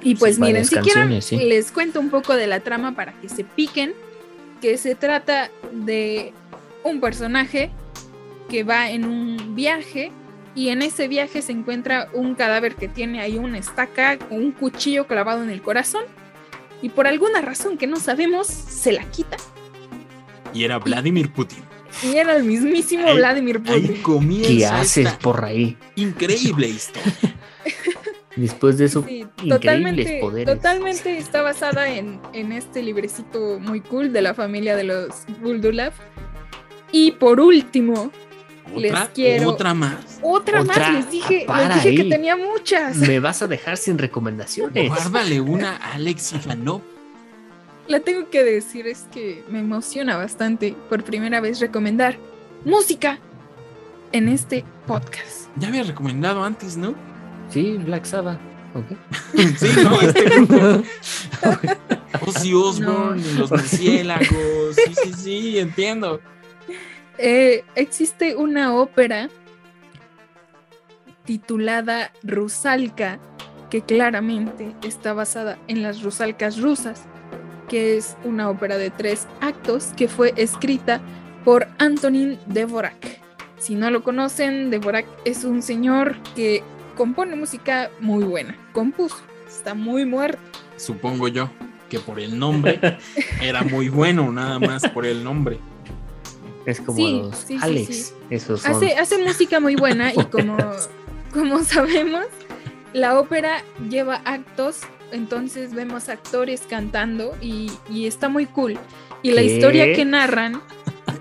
Y 0.00 0.14
pues 0.14 0.36
Sí, 0.36 0.42
miren, 0.42 0.64
si 0.64 0.76
quieren, 0.76 1.20
sí. 1.20 1.36
les 1.36 1.72
cuento 1.72 1.98
un 1.98 2.08
poco 2.08 2.36
de 2.36 2.46
la 2.46 2.60
trama 2.60 2.94
para 2.94 3.18
que 3.20 3.28
se 3.28 3.42
piquen, 3.42 3.94
que 4.60 4.78
se 4.78 4.94
trata 4.94 5.50
de 5.72 6.32
un 6.84 7.00
personaje 7.00 7.70
que 8.48 8.62
va 8.62 8.90
en 8.90 9.06
un 9.06 9.56
viaje 9.56 10.12
y 10.54 10.68
en 10.68 10.82
ese 10.82 11.08
viaje 11.08 11.42
se 11.42 11.50
encuentra 11.50 12.08
un 12.12 12.36
cadáver 12.36 12.76
que 12.76 12.86
tiene 12.86 13.20
ahí 13.20 13.38
una 13.38 13.58
estaca 13.58 14.18
o 14.30 14.36
un 14.36 14.52
cuchillo 14.52 15.08
clavado 15.08 15.42
en 15.42 15.50
el 15.50 15.62
corazón 15.62 16.04
y 16.80 16.90
por 16.90 17.08
alguna 17.08 17.40
razón 17.40 17.76
que 17.76 17.88
no 17.88 17.96
sabemos 17.96 18.46
se 18.46 18.92
la 18.92 19.04
quita 19.10 19.36
Y 20.52 20.62
era 20.62 20.78
Vladimir 20.78 21.32
Putin. 21.32 21.73
Y 22.02 22.16
era 22.16 22.36
el 22.36 22.44
mismísimo 22.44 23.06
Ahí- 23.08 23.16
Vladimir 23.16 23.60
Ahí 23.66 23.80
Putin. 23.82 24.02
comienza 24.02 24.48
¿Qué 24.48 24.66
haces 24.66 25.06
esta 25.06 25.18
por 25.18 25.44
ahí? 25.44 25.76
increíble 25.96 26.68
historia. 26.68 27.12
Después 28.36 28.78
de 28.78 28.86
eso, 28.86 29.04
Sí, 29.06 29.18
increíbles 29.20 29.48
totalmente, 29.60 30.18
poderes. 30.20 30.54
totalmente 30.56 31.18
está 31.18 31.42
basada 31.42 31.88
en, 31.88 32.20
en 32.32 32.50
este 32.50 32.82
librecito 32.82 33.60
muy 33.60 33.80
cool 33.80 34.12
de 34.12 34.22
la 34.22 34.34
familia 34.34 34.74
de 34.74 34.82
los 34.84 35.10
Buldulaf. 35.40 35.94
Y 36.90 37.12
por 37.12 37.38
último, 37.40 38.10
Les 38.76 38.90
Otra, 38.90 39.10
quiero- 39.14 39.50
otra 39.50 39.74
más. 39.74 40.18
otra, 40.22 40.62
Otra, 40.62 40.64
más, 40.64 40.92
les 40.94 41.10
dije, 41.10 41.46
les 41.46 41.74
dije 41.84 41.94
que 41.96 42.04
tenía 42.04 42.34
muchas. 42.34 42.96
me 42.96 43.20
vas 43.20 43.40
a 43.42 43.46
dejar 43.46 43.76
sin 43.76 43.98
recomendaciones. 43.98 44.88
Guárdale 44.88 45.40
una 45.40 45.76
a 45.76 45.92
Alex 45.92 46.32
Ivanov. 46.32 46.80
La 47.88 48.00
tengo 48.00 48.30
que 48.30 48.42
decir, 48.44 48.86
es 48.86 49.06
que 49.12 49.44
me 49.50 49.58
emociona 49.60 50.16
bastante 50.16 50.74
por 50.88 51.04
primera 51.04 51.40
vez 51.40 51.60
recomendar 51.60 52.16
música 52.64 53.18
en 54.12 54.28
este 54.28 54.64
podcast. 54.86 55.48
Ya 55.56 55.68
había 55.68 55.82
recomendado 55.82 56.42
antes, 56.44 56.76
¿no? 56.76 56.94
Sí, 57.50 57.76
Black 57.84 58.04
Sabbath. 58.06 58.38
ok. 58.74 58.96
Sí, 59.58 59.68
no, 59.82 60.00
este 60.00 60.24
grupo. 60.30 60.82
Ozzy 62.26 62.54
Osbourne, 62.54 63.22
No. 63.34 63.40
los 63.40 63.50
murciélagos. 63.50 64.28
Sí, 64.76 64.94
sí, 65.02 65.12
sí, 65.12 65.58
entiendo. 65.58 66.20
Eh, 67.18 67.64
existe 67.74 68.34
una 68.34 68.74
ópera 68.74 69.28
titulada 71.24 72.12
Rusalka, 72.22 73.18
que 73.70 73.82
claramente 73.82 74.74
está 74.82 75.12
basada 75.12 75.58
en 75.68 75.82
las 75.82 76.02
rusalkas 76.02 76.60
rusas, 76.60 77.02
que 77.68 77.96
es 77.96 78.16
una 78.24 78.48
ópera 78.50 78.78
de 78.78 78.90
tres 78.90 79.26
actos 79.40 79.90
que 79.96 80.08
fue 80.08 80.32
escrita 80.36 81.00
por 81.44 81.66
Antonin 81.78 82.38
Dvorak. 82.46 83.20
Si 83.58 83.74
no 83.74 83.90
lo 83.90 84.02
conocen, 84.02 84.70
Dvorak 84.70 85.06
es 85.24 85.44
un 85.44 85.62
señor 85.62 86.16
que 86.34 86.62
compone 86.96 87.36
música 87.36 87.90
muy 88.00 88.24
buena. 88.24 88.56
Compuso, 88.72 89.16
está 89.46 89.74
muy 89.74 90.04
muerto. 90.04 90.40
Supongo 90.76 91.28
yo 91.28 91.48
que 91.88 91.98
por 92.00 92.18
el 92.20 92.38
nombre 92.38 92.80
era 93.42 93.62
muy 93.62 93.88
bueno, 93.88 94.30
nada 94.32 94.58
más 94.58 94.88
por 94.88 95.06
el 95.06 95.22
nombre. 95.22 95.58
Es 96.66 96.80
como 96.80 96.96
Sí, 96.96 97.20
los 97.22 97.36
sí, 97.36 97.46
sí, 97.46 97.58
Alex. 97.60 97.96
sí. 97.96 98.14
Esos 98.30 98.62
son. 98.62 98.72
Hace, 98.72 98.96
hace 98.96 99.18
música 99.18 99.60
muy 99.60 99.76
buena 99.76 100.12
y 100.12 100.24
como, 100.26 100.56
como 101.32 101.62
sabemos, 101.64 102.24
la 102.94 103.18
ópera 103.18 103.62
lleva 103.90 104.22
actos, 104.24 104.80
entonces 105.14 105.74
vemos 105.74 106.08
actores 106.08 106.62
cantando 106.68 107.36
y, 107.40 107.70
y 107.90 108.06
está 108.06 108.28
muy 108.28 108.46
cool. 108.46 108.78
Y 109.22 109.30
la 109.30 109.42
historia 109.42 109.94
que 109.94 110.04
narran, 110.04 110.60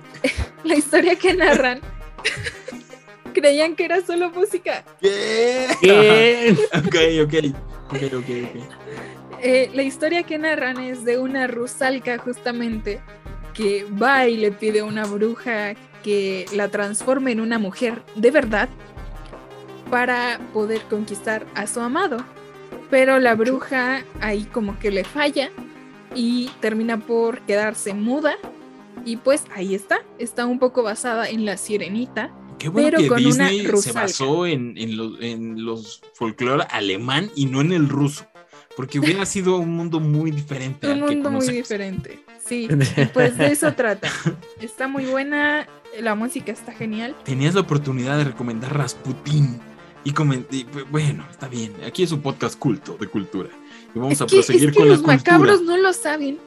la 0.63 0.75
historia 0.75 1.15
que 1.15 1.33
narran 1.33 1.79
Creían 3.33 3.75
que 3.75 3.85
era 3.85 4.01
solo 4.01 4.29
música. 4.31 4.83
¿Qué? 5.01 5.67
¿Qué? 5.81 6.55
ok, 6.77 6.95
ok. 7.25 7.55
Ok. 8.15 8.29
Eh, 9.41 9.69
la 9.73 9.83
historia 9.83 10.23
que 10.23 10.37
narran 10.37 10.79
es 10.79 11.03
de 11.03 11.19
una 11.19 11.47
rusalka 11.47 12.17
justamente 12.17 13.01
que 13.53 13.85
va 14.01 14.27
y 14.27 14.37
le 14.37 14.51
pide 14.51 14.79
a 14.79 14.85
una 14.85 15.05
bruja 15.05 15.75
que 16.03 16.45
la 16.53 16.69
transforme 16.69 17.31
en 17.31 17.39
una 17.39 17.59
mujer 17.59 18.01
de 18.15 18.31
verdad 18.31 18.69
para 19.91 20.39
poder 20.53 20.81
conquistar 20.83 21.45
a 21.55 21.67
su 21.67 21.81
amado. 21.81 22.25
Pero 22.93 23.19
la 23.19 23.33
bruja 23.33 24.03
ahí 24.21 24.43
como 24.43 24.77
que 24.77 24.91
le 24.91 25.03
falla 25.03 25.49
y 26.15 26.51
termina 26.59 26.99
por 26.99 27.39
quedarse 27.41 27.95
muda. 27.95 28.35
Y 29.03 29.17
pues 29.17 29.45
ahí 29.55 29.73
está, 29.73 30.01
está 30.19 30.45
un 30.45 30.59
poco 30.59 30.83
basada 30.83 31.27
en 31.27 31.43
la 31.43 31.57
sirenita. 31.57 32.29
Qué 32.59 32.69
bueno 32.69 32.89
Pero 32.91 32.99
que 32.99 33.07
con 33.07 33.25
una 33.25 33.49
Disney 33.49 33.81
se 33.81 33.93
basó 33.93 34.45
en, 34.45 34.77
en, 34.77 34.95
lo- 34.95 35.19
en 35.19 35.65
los 35.65 36.03
folclore 36.13 36.65
alemán 36.69 37.31
y 37.35 37.47
no 37.47 37.61
en 37.61 37.71
el 37.71 37.89
ruso. 37.89 38.27
Porque 38.77 38.99
hubiera 38.99 39.25
sido 39.33 39.57
un 39.57 39.71
mundo 39.71 39.99
muy 39.99 40.29
diferente. 40.29 40.85
Un 40.85 41.01
al 41.01 41.09
que 41.09 41.15
mundo 41.15 41.31
muy 41.31 41.47
diferente. 41.47 42.23
Sí, 42.45 42.67
pues 43.15 43.35
de 43.39 43.47
eso 43.47 43.73
trata. 43.73 44.07
Está 44.61 44.87
muy 44.87 45.05
buena, 45.05 45.67
la 45.99 46.13
música 46.13 46.51
está 46.51 46.71
genial. 46.71 47.15
Tenías 47.25 47.55
la 47.55 47.61
oportunidad 47.61 48.19
de 48.19 48.25
recomendar 48.25 48.77
Rasputín. 48.77 49.59
Y, 50.03 50.11
comen- 50.11 50.45
y, 50.51 50.65
pues, 50.65 50.89
bueno, 50.91 51.25
está 51.31 51.47
bien. 51.47 51.73
Aquí 51.87 52.03
es 52.03 52.11
un 52.11 52.21
podcast 52.21 52.57
culto 52.59 52.97
de 52.99 53.07
cultura. 53.07 53.49
Y 53.95 53.99
vamos 53.99 54.13
Es 54.13 54.21
a 54.21 54.25
que, 54.25 54.35
proseguir 54.37 54.69
es 54.69 54.71
que 54.71 54.77
con 54.79 54.87
la 54.89 54.93
los 54.95 55.01
cultura. 55.01 55.17
macabros 55.37 55.61
no 55.61 55.77
lo 55.77 55.93
saben, 55.93 56.39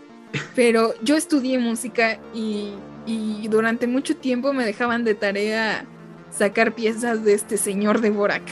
pero 0.54 0.92
yo 1.02 1.16
estudié 1.16 1.58
música 1.58 2.18
y, 2.34 2.70
y 3.06 3.48
durante 3.48 3.86
mucho 3.86 4.16
tiempo 4.16 4.52
me 4.52 4.64
dejaban 4.64 5.04
de 5.04 5.14
tarea 5.14 5.86
sacar 6.30 6.74
piezas 6.74 7.24
de 7.24 7.32
este 7.34 7.56
señor 7.56 8.00
de 8.00 8.10
Borak. 8.10 8.42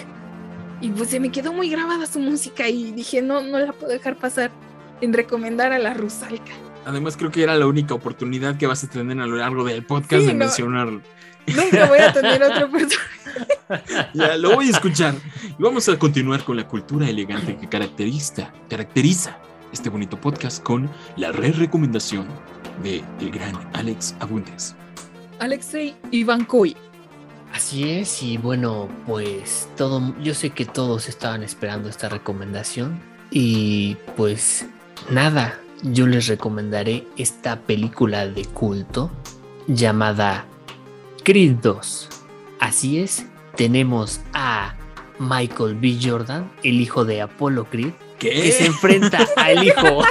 Y 0.81 0.91
pues 0.91 1.11
se 1.11 1.21
me 1.21 1.31
quedó 1.31 1.53
muy 1.53 1.69
grabada 1.69 2.07
su 2.07 2.19
música 2.21 2.69
y 2.69 2.93
dije, 2.93 3.21
no, 3.23 3.43
no 3.43 3.59
la 3.59 3.73
puedo 3.73 3.93
dejar 3.93 4.17
pasar 4.17 4.51
en 5.01 5.13
recomendar 5.13 5.73
a 5.73 5.79
la 5.79 5.93
Rusalka. 5.95 6.53
Además, 6.87 7.17
creo 7.17 7.31
que 7.31 7.43
era 7.43 7.57
la 7.57 7.67
única 7.67 7.95
oportunidad 7.95 8.57
que 8.59 8.67
vas 8.67 8.85
a 8.85 8.89
tener 8.91 9.19
a 9.21 9.27
lo 9.27 9.37
largo 9.37 9.65
del 9.65 9.85
podcast 9.85 10.21
Sí, 10.23 10.27
de 10.27 10.33
no. 10.35 10.39
mencionarlo. 10.41 11.01
Nunca 11.47 11.87
voy 11.87 11.99
a 11.99 12.13
tener 12.13 12.43
otra 12.43 12.69
persona. 12.69 13.05
Ya 14.15 14.37
lo 14.37 14.55
voy 14.55 14.69
a 14.69 14.71
escuchar. 14.71 15.15
Y 15.59 15.63
vamos 15.63 15.89
a 15.89 15.99
continuar 15.99 16.45
con 16.45 16.57
la 16.57 16.69
cultura 16.69 17.09
elegante 17.09 17.57
que 17.57 17.69
caracteriza, 17.69 18.53
caracteriza 18.69 19.39
este 19.73 19.91
bonito 19.91 20.21
podcast 20.21 20.63
con 20.63 20.89
la 21.17 21.33
re 21.33 21.51
recomendación 21.51 22.29
de 22.83 23.03
el 23.21 23.31
gran 23.31 23.55
Alex 23.73 24.15
Abundes. 24.21 24.77
Alexei 25.41 25.97
Ivankoy. 26.11 26.77
Así 27.53 27.89
es, 27.89 28.23
y 28.23 28.37
bueno, 28.37 28.89
pues 29.07 29.69
todo, 29.77 30.15
yo 30.21 30.35
sé 30.35 30.51
que 30.51 30.65
todos 30.65 31.09
estaban 31.09 31.43
esperando 31.45 31.89
esta 31.89 32.09
recomendación 32.09 33.01
y 33.31 33.97
pues 34.17 34.67
nada, 35.09 35.61
yo 35.83 36.07
les 36.07 36.27
recomendaré 36.27 37.07
esta 37.17 37.61
película 37.61 38.27
de 38.27 38.45
culto 38.45 39.11
llamada 39.69 40.47
Creed 41.25 41.57
2. 41.63 42.09
Así 42.61 42.99
es, 42.99 43.25
tenemos 43.57 44.21
a 44.35 44.75
Michael 45.19 45.75
B. 45.75 45.99
Jordan, 45.99 46.53
el 46.63 46.79
hijo 46.83 47.07
de 47.07 47.23
Apollo 47.23 47.65
Creed, 47.71 47.95
que 48.31 48.53
se 48.53 48.59
¿Qué? 48.59 48.67
enfrenta 48.67 49.27
al 49.37 49.65
hijo 49.65 50.03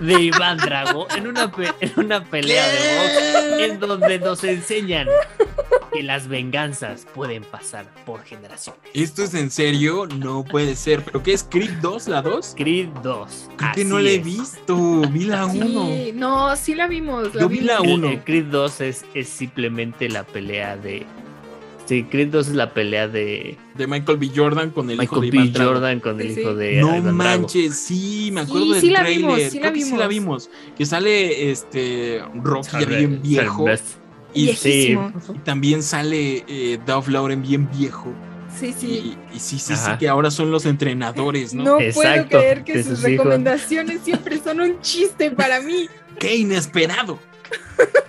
de 0.00 0.20
Iván 0.20 0.58
Drago 0.58 1.06
en 1.16 1.26
una, 1.26 1.50
pe- 1.50 1.72
en 1.80 1.92
una 1.96 2.24
pelea 2.24 2.66
de 2.68 2.78
box 2.98 3.60
en 3.62 3.80
donde 3.80 4.18
nos 4.18 4.44
enseñan 4.44 5.08
que 5.92 6.02
las 6.02 6.28
venganzas 6.28 7.06
pueden 7.14 7.42
pasar 7.44 7.86
por 8.04 8.22
generaciones. 8.24 8.80
¿Esto 8.92 9.22
es 9.22 9.32
en 9.34 9.50
serio? 9.50 10.06
No 10.06 10.44
puede 10.44 10.76
ser. 10.76 11.02
¿Pero 11.02 11.22
qué 11.22 11.32
es 11.32 11.42
Creed 11.44 11.70
2, 11.80 12.08
la 12.08 12.20
2? 12.22 12.54
Creed 12.56 12.88
2. 13.02 13.48
Creo 13.56 13.56
que 13.58 13.64
así 13.64 13.84
no 13.84 13.98
la 13.98 14.10
he 14.10 14.16
es. 14.16 14.24
visto. 14.24 14.76
Vi 15.10 15.24
la 15.24 15.46
1. 15.46 15.86
Sí, 15.86 16.12
no, 16.14 16.54
sí 16.56 16.74
la 16.74 16.86
vimos. 16.86 17.32
Yo 17.32 17.48
vi 17.48 17.60
la 17.60 17.80
vimos. 17.80 17.88
El- 17.88 17.98
uno. 18.04 18.08
el 18.10 18.24
Creed 18.24 18.44
2 18.46 18.80
es, 18.82 19.04
es 19.14 19.28
simplemente 19.28 20.08
la 20.08 20.24
pelea 20.24 20.76
de. 20.76 21.06
Sí, 21.86 22.02
Creed 22.02 22.28
2 22.28 22.48
es 22.48 22.54
la 22.54 22.74
pelea 22.74 23.06
de 23.06 23.56
De 23.76 23.86
Michael 23.86 24.18
B. 24.18 24.30
Jordan 24.34 24.70
con 24.70 24.90
el 24.90 25.00
hijo 25.02 25.20
Michael 25.20 25.30
de 25.30 25.30
B. 25.30 25.36
Iván 25.44 25.52
Drago. 25.52 25.72
Jordan 25.72 26.00
con 26.00 26.20
el 26.20 26.34
Sí, 26.34 26.40
hijo 26.40 26.50
sí. 26.50 26.56
de 26.58 26.80
No 26.80 26.88
Drago. 26.88 27.12
manches, 27.12 27.78
sí, 27.78 28.30
me 28.32 28.40
acuerdo 28.40 28.64
Sí, 28.66 28.72
del 28.72 28.80
sí 28.80 28.90
la 28.90 28.98
trailer. 29.00 29.18
vimos, 29.20 29.38
sí 29.42 29.54
la 29.56 29.60
Creo 29.60 29.72
que 29.72 29.82
sí 29.82 29.96
la 29.96 30.06
vimos. 30.08 30.48
vimos. 30.48 30.74
Que 30.76 30.84
sale 30.86 31.50
este 31.52 32.22
Rocky 32.42 32.84
bien 32.86 33.22
viejo. 33.22 33.66
Y, 34.34 34.46
Viejísimo. 34.46 35.12
y 35.34 35.38
también 35.38 35.82
sale 35.82 36.44
eh, 36.48 36.78
Dolph 36.84 37.08
Lundgren 37.08 37.40
bien 37.42 37.70
viejo. 37.70 38.12
Sí, 38.58 38.74
sí. 38.76 39.16
Y, 39.32 39.36
y 39.36 39.38
sí, 39.38 39.58
sí, 39.58 39.76
sí, 39.76 39.90
que 39.98 40.08
ahora 40.08 40.30
son 40.30 40.50
los 40.50 40.66
entrenadores, 40.66 41.54
¿no? 41.54 41.62
No, 41.64 41.78
puedo 41.94 42.26
creer 42.28 42.64
que 42.64 42.82
sus 42.82 43.00
recomendaciones 43.02 44.00
siempre 44.02 44.38
son 44.42 44.60
un 44.60 44.80
chiste 44.80 45.30
para 45.30 45.60
mí. 45.60 45.88
¡Qué 46.18 46.34
inesperado! 46.36 47.18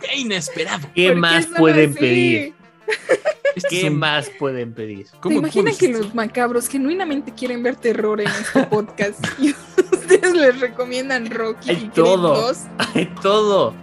¡Qué 0.02 0.18
inesperado! 0.20 0.88
¿Qué 0.96 1.10
¿Por 1.10 1.18
más 1.18 1.46
pueden 1.58 1.92
así? 1.92 2.00
pedir? 2.00 2.54
¿Qué 3.70 3.90
más 3.90 4.30
pueden 4.40 4.74
pedir? 4.74 5.08
¿Te 5.10 5.18
¿Cómo- 5.20 5.40
imaginas 5.40 5.78
cómo 5.78 5.94
que 5.94 5.98
los 6.00 6.14
macabros 6.16 6.68
genuinamente 6.68 7.34
quieren 7.34 7.64
ver 7.64 7.76
terror 7.76 8.20
en 8.22 8.28
este 8.28 8.64
podcast 8.64 9.20
y 9.40 9.52
ustedes 9.52 10.34
les 10.34 10.60
recomiendan 10.60 11.30
Rocky 11.30 11.70
Hay 11.72 11.84
y 11.86 11.90
todo. 11.90 12.36
2? 12.42 12.58
Hay 12.96 13.06
todo. 13.22 13.74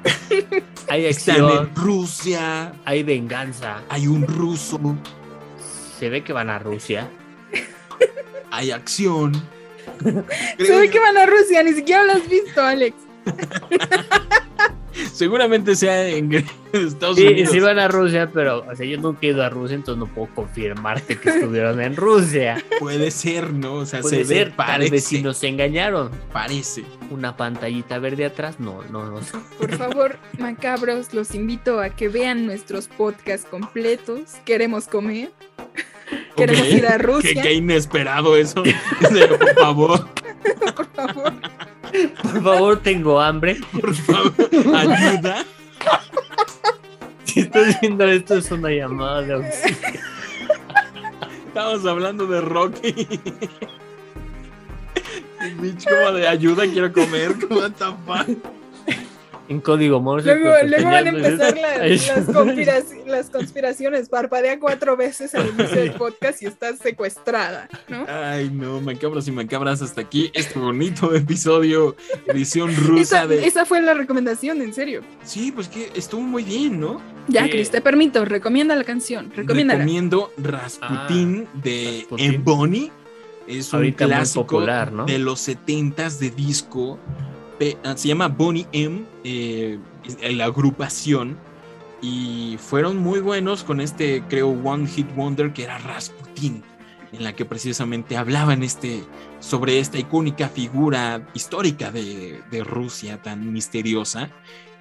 Hay 0.89 1.07
Están 1.07 1.37
acción, 1.43 1.67
en 1.69 1.75
Rusia, 1.77 2.73
hay 2.85 3.03
venganza. 3.03 3.83
hay 3.89 4.07
un 4.07 4.27
ruso, 4.27 4.79
Se 5.99 6.09
ve 6.11 6.23
que 6.23 6.33
van 6.33 6.51
a 6.51 6.59
Rusia. 6.59 7.09
hay 8.51 8.71
acción. 8.71 9.33
Se 10.59 10.79
ve 10.79 10.91
que 10.91 10.99
van 11.01 11.17
a 11.17 11.27
Rusia, 11.27 11.63
ni 11.63 11.73
siquiera 11.73 12.05
lo 12.05 12.13
has 12.13 12.29
visto, 12.29 12.61
Alex. 12.63 12.97
Seguramente 15.13 15.75
sea 15.77 16.09
en 16.09 16.33
Estados 16.73 17.17
Sí, 17.17 17.27
Unidos. 17.27 17.51
sí 17.53 17.61
van 17.61 17.79
a 17.79 17.89
Rusia, 17.89 18.31
pero 18.33 18.65
o 18.71 18.75
sea, 18.77 18.85
yo 18.87 18.99
nunca 18.99 19.21
he 19.23 19.27
ido 19.31 19.43
a 19.43 19.49
Rusia, 19.51 19.75
entonces 19.77 19.99
no 19.99 20.07
puedo 20.13 20.35
confirmarte 20.35 21.17
que 21.19 21.29
estuvieron 21.31 21.81
en 21.81 21.95
Rusia. 21.97 22.63
Puede 22.81 23.11
ser, 23.11 23.53
¿no? 23.53 23.75
O 23.75 23.87
sea, 23.87 24.01
Puede 24.01 24.19
se 24.19 24.25
ser, 24.25 24.47
ve, 24.51 24.55
tal 24.57 24.67
parece, 24.67 24.91
vez 24.91 25.05
si 25.05 25.23
nos 25.23 25.43
engañaron. 25.45 26.11
parece. 26.33 26.85
Una 27.11 27.37
pantallita 27.37 27.99
verde 27.99 28.25
atrás, 28.25 28.59
no, 28.61 28.83
no, 28.91 29.09
no 29.11 29.23
sé. 29.23 29.37
Por 29.59 29.77
favor, 29.77 30.19
macabros, 30.39 31.13
los 31.15 31.35
invito 31.35 31.81
a 31.81 31.91
que 31.91 32.09
vean 32.09 32.47
nuestros 32.47 32.89
podcasts 32.89 33.47
completos. 33.49 34.35
Queremos 34.45 34.87
comer. 34.89 35.31
Queremos 36.37 36.67
ir 36.69 36.87
a 36.87 36.93
Qué, 36.97 36.99
Rusia, 36.99 37.43
qué 37.43 37.53
inesperado 37.55 38.37
eso. 38.37 38.63
Por 39.01 39.55
favor, 39.55 40.09
por 40.77 40.87
favor. 40.87 41.33
Por 42.23 42.43
favor, 42.43 42.81
tengo 42.81 43.21
hambre. 43.21 43.61
por 43.73 43.95
favor, 43.95 44.33
ayuda. 44.75 45.45
Si 47.25 47.41
estás 47.41 47.81
viendo 47.81 48.05
esto, 48.05 48.37
es 48.37 48.51
una 48.51 48.71
llamada 48.71 49.23
de 49.23 49.33
auxilio. 49.35 50.01
Estamos 51.49 51.87
hablando 51.87 52.27
de 52.27 52.41
Rocky. 52.41 53.21
Bitch, 55.61 55.85
como 55.85 56.13
de 56.13 56.27
ayuda, 56.27 56.65
quiero 56.67 56.93
comer. 56.93 57.37
What 57.51 57.73
the 57.73 57.93
fuck? 58.07 58.64
En 59.47 59.61
código 59.61 60.01
Morse. 60.01 60.35
Luego, 60.35 60.51
van 60.85 61.07
a 61.07 61.11
empezar 61.11 61.55
las, 61.59 61.79
las, 62.09 62.29
conspiraci- 62.29 63.05
las 63.07 63.29
conspiraciones. 63.29 64.09
Parpadea 64.09 64.59
cuatro 64.59 64.97
veces 64.97 65.35
al 65.35 65.49
inicio 65.49 65.77
del 65.81 65.93
podcast 65.93 66.43
y 66.43 66.47
estás 66.47 66.79
secuestrada, 66.79 67.69
¿no? 67.89 68.07
Ay, 68.09 68.49
no, 68.51 68.81
macabros 68.81 69.29
y 69.29 69.33
macabras, 69.33 69.83
hasta 69.83 70.01
aquí 70.01 70.31
este 70.33 70.59
bonito 70.59 71.15
episodio, 71.15 71.95
edición 72.27 72.75
rusa 72.75 73.19
Esa, 73.19 73.27
de. 73.27 73.47
esa 73.47 73.65
fue 73.67 73.83
la 73.83 73.93
recomendación, 73.93 74.63
en 74.63 74.73
serio. 74.73 75.03
Sí, 75.25 75.53
pues 75.53 75.69
que 75.69 75.91
estuvo 75.95 76.23
muy 76.23 76.43
bien, 76.43 76.81
¿no? 76.81 77.03
Ya, 77.29 77.45
Eh, 77.45 77.51
Chris, 77.51 77.71
te 77.71 77.83
permito, 77.83 78.25
recomienda 78.25 78.75
la 78.77 78.85
canción. 78.85 79.31
Recomiéndala. 79.37 79.81
Recomiendo 79.81 80.33
Rasputin 80.39 81.47
de 81.63 81.99
Rasputin. 82.01 82.35
Ebony. 82.35 82.91
Es 83.47 83.75
un 83.75 83.77
Ahorita 83.81 84.07
clásico 84.07 84.47
popular, 84.47 84.91
¿no? 84.91 85.05
de 85.05 85.19
los 85.19 85.47
70s 85.47 86.19
de 86.19 86.31
disco. 86.31 86.99
Ah, 87.85 87.97
Se 87.97 88.09
llama 88.09 88.29
Bonnie 88.29 88.67
M, 88.73 89.05
eh, 89.23 89.79
es 90.05 90.35
la 90.35 90.47
agrupación. 90.47 91.39
Y 92.03 92.57
fueron 92.59 92.99
muy 92.99 93.21
buenos 93.21 93.65
con 93.65 93.81
este, 93.81 94.23
creo, 94.29 94.49
One 94.49 94.87
Hit 94.87 95.15
Wonder 95.15 95.53
que 95.53 95.65
era 95.65 95.79
Rasputin, 95.79 96.63
en 97.13 97.25
la 97.25 97.35
que 97.35 97.47
precisamente 97.47 98.17
hablaban 98.17 98.63
este, 98.63 99.03
sobre 99.41 99.79
esta 99.79 99.99
icónica 99.99 100.49
figura 100.49 101.27
histórica 101.33 101.91
de, 101.91 102.43
de 102.51 102.65
Rusia 102.65 103.23
tan 103.23 103.53
misteriosa 103.53 104.31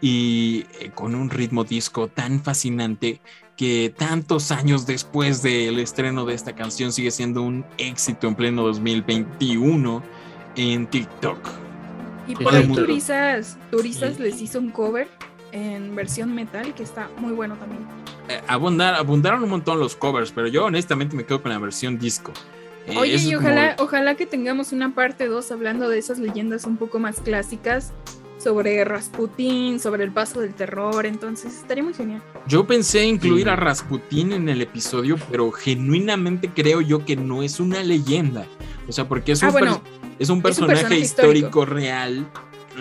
y 0.02 0.66
eh, 0.82 0.92
con 0.94 1.16
un 1.16 1.30
ritmo 1.30 1.64
disco 1.64 2.10
tan 2.10 2.44
fascinante 2.44 3.22
que 3.56 3.94
tantos 3.96 4.52
años 4.52 4.86
después 4.86 5.42
del 5.42 5.80
estreno 5.80 6.26
de 6.26 6.34
esta 6.34 6.56
canción 6.56 6.92
sigue 6.92 7.12
siendo 7.12 7.42
un 7.42 7.66
éxito 7.78 8.28
en 8.28 8.36
pleno 8.36 8.64
2021 8.64 10.04
en 10.58 10.88
TikTok. 10.88 11.63
Y 12.28 12.36
por 12.36 12.54
ahí 12.56 12.68
Turizas, 12.68 13.58
Turizas 13.72 14.16
Sí. 14.18 14.24
les 14.24 14.42
hizo 14.42 14.60
un 14.60 14.70
cover 14.72 15.08
en 15.52 15.96
versión 15.96 16.34
metal 16.34 16.74
que 16.74 16.84
está 16.84 17.10
muy 17.18 17.34
bueno 17.34 17.56
también. 17.56 17.82
eh, 18.30 18.42
abundar, 18.48 18.96
abundaron 18.96 19.44
un 19.44 19.50
montón 19.50 19.80
los 19.80 19.98
covers, 19.98 20.32
pero 20.32 20.48
yo 20.48 20.64
honestamente 20.66 21.14
me 21.16 21.26
quedo 21.26 21.42
con 21.42 21.52
la 21.52 21.60
versión 21.60 22.00
disco. 22.00 22.32
Eh, 22.88 22.96
Oye, 22.98 23.16
y 23.18 23.26
como- 23.34 23.40
ojalá, 23.40 23.76
ojalá 23.80 24.16
que 24.16 24.26
tengamos 24.26 24.72
una 24.72 24.96
parte 24.96 25.28
2 25.28 25.52
hablando 25.52 25.90
de 25.90 25.98
esas 26.00 26.20
leyendas 26.20 26.64
un 26.66 26.78
poco 26.78 27.00
más 27.00 27.20
clásicas 27.20 27.92
sobre 28.38 28.84
Rasputín, 28.86 29.80
sobre 29.80 30.04
el 30.06 30.12
paso 30.12 30.40
del 30.40 30.54
terror, 30.54 31.06
entonces 31.06 31.54
estaría 31.54 31.84
muy 31.84 31.94
genial. 31.94 32.22
Yo 32.48 32.66
pensé 32.66 33.06
incluir 33.06 33.44
Sí. 33.46 33.50
a 33.50 33.56
Rasputín 33.58 34.32
en 34.32 34.48
el 34.50 34.62
episodio, 34.62 35.18
pero 35.30 35.52
genuinamente 35.52 36.50
creo 36.54 36.80
yo 36.82 37.04
que 37.06 37.16
no 37.18 37.44
es 37.44 37.60
una 37.60 37.84
leyenda. 37.84 38.46
O 38.88 38.92
sea, 38.94 39.08
porque 39.08 39.34
es 39.34 39.42
un, 39.42 39.50
Ah, 39.50 39.52
bueno, 39.52 39.82
per- 39.82 40.03
es 40.20 40.30
un 40.30 40.42
personaje, 40.42 40.74
personaje 40.82 41.00
histórico, 41.02 41.48
histórico. 41.48 41.66
real, 41.66 42.28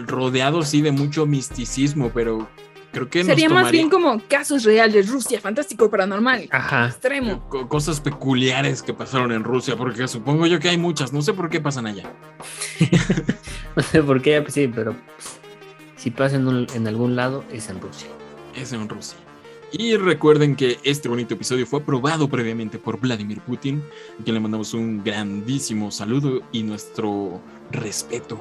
rodeado 0.07 0.63
sí 0.63 0.81
de 0.83 0.93
mucho 0.93 1.27
misticismo, 1.27 2.11
pero 2.15 2.49
creo 2.93 3.09
que 3.09 3.21
nos 3.21 3.29
sería 3.29 3.49
más 3.49 3.59
tomaría 3.63 3.81
bien 3.81 3.91
como 3.91 4.21
casos 4.29 4.65
reales, 4.65 5.09
Rusia, 5.11 5.41
fantástico, 5.41 5.91
paranormal, 5.91 6.49
Ajá. 6.51 6.87
extremo. 6.89 7.49
co- 7.49 7.69
cosas 7.69 8.01
peculiares 8.01 8.83
que 8.83 8.93
pasaron 8.95 9.33
en 9.33 9.45
Rusia, 9.45 9.77
porque 9.77 10.07
supongo 10.09 10.47
yo 10.47 10.59
que 10.61 10.69
hay 10.69 10.79
muchas, 10.79 11.13
no 11.13 11.23
sé 11.23 11.33
por 11.33 11.49
qué 11.51 11.61
pasan 11.61 11.87
allá. 11.87 12.11
No 13.75 13.83
sé 13.83 14.03
por 14.03 14.21
qué, 14.21 14.43
pues 14.43 14.53
sí, 14.53 14.69
pero 14.69 14.93
pues, 14.93 15.41
si 15.97 16.11
pasa 16.11 16.37
en, 16.37 16.47
un- 16.47 16.67
en 16.75 16.87
algún 16.87 17.17
lado 17.17 17.43
es 17.51 17.71
en 17.71 17.81
Rusia. 17.81 18.09
es 18.55 18.73
en 18.75 18.87
Rusia. 18.87 19.17
Y 19.73 19.97
recuerden 19.97 20.55
que 20.55 20.79
este 20.85 21.09
bonito 21.09 21.35
episodio 21.35 21.67
fue 21.67 21.81
aprobado 21.81 22.29
previamente 22.29 22.79
por 22.79 23.01
Vladimir 23.01 23.41
Putin, 23.41 23.83
a 24.21 24.23
quien 24.23 24.35
le 24.35 24.41
mandamos 24.41 24.75
un 24.75 25.03
grandísimo 25.03 25.91
saludo 25.91 26.43
y 26.53 26.63
nuestro 26.63 27.41
respeto. 27.71 28.39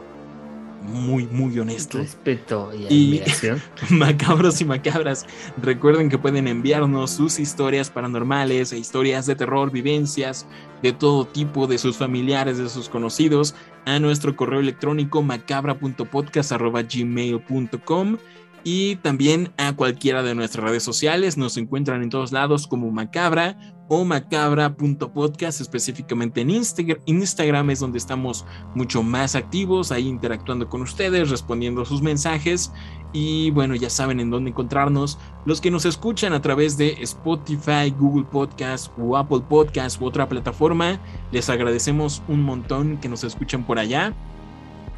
Muy, 0.82 1.26
muy 1.28 1.58
honesto. 1.60 2.00
Respeto 2.00 2.72
y. 2.74 3.22
Macabros 3.92 4.60
y 4.62 4.66
macabras, 4.66 5.28
recuerden 5.62 6.10
que 6.10 6.18
pueden 6.18 6.48
enviarnos 6.48 7.12
sus 7.12 7.38
historias 7.40 7.92
paranormales 7.92 8.74
e 8.74 8.80
historias 8.80 9.28
de 9.28 9.36
terror, 9.36 9.72
vivencias 9.72 10.48
de 10.82 10.92
todo 10.92 11.26
tipo, 11.26 11.68
de 11.68 11.78
sus 11.78 11.98
familiares, 11.98 12.58
de 12.58 12.68
sus 12.68 12.90
conocidos, 12.90 13.54
a 13.86 14.00
nuestro 14.00 14.36
correo 14.36 14.60
electrónico 14.60 15.22
macabra.podcast.gmail.com 15.22 18.18
y 18.64 18.98
también 18.98 19.52
a 19.58 19.76
cualquiera 19.76 20.24
de 20.24 20.36
nuestras 20.36 20.66
redes 20.66 20.84
sociales. 20.84 21.38
Nos 21.38 21.58
encuentran 21.58 22.04
en 22.04 22.10
todos 22.10 22.32
lados 22.32 22.68
como 22.68 22.92
Macabra 22.92 23.58
o 23.94 24.06
macabra.podcast, 24.06 25.60
específicamente 25.60 26.40
en 26.40 26.50
Instagram. 26.50 27.00
Instagram 27.08 27.72
es 27.72 27.82
donde 27.82 27.98
estamos 27.98 28.46
mucho 28.74 29.04
más 29.04 29.36
activos, 29.36 29.92
ahí 29.92 30.08
interactuando 30.08 30.70
con 30.70 30.82
ustedes, 30.82 31.30
respondiendo 31.30 31.84
sus 31.84 32.02
mensajes. 32.02 32.72
Y 33.12 33.52
bueno, 33.52 33.76
ya 33.76 33.90
saben 33.90 34.22
en 34.22 34.30
dónde 34.30 34.52
encontrarnos. 34.52 35.20
Los 35.44 35.60
que 35.60 35.72
nos 35.72 35.84
escuchan 35.84 36.32
a 36.32 36.42
través 36.42 36.78
de 36.78 36.94
Spotify, 37.02 37.94
Google 37.98 38.24
Podcast 38.32 38.94
o 38.98 39.18
Apple 39.18 39.42
Podcast 39.50 40.02
u 40.02 40.06
otra 40.06 40.30
plataforma, 40.30 41.02
les 41.34 41.50
agradecemos 41.50 42.24
un 42.30 42.44
montón 42.44 42.96
que 42.98 43.10
nos 43.10 43.26
escuchen 43.26 43.66
por 43.66 43.78
allá. 43.78 44.14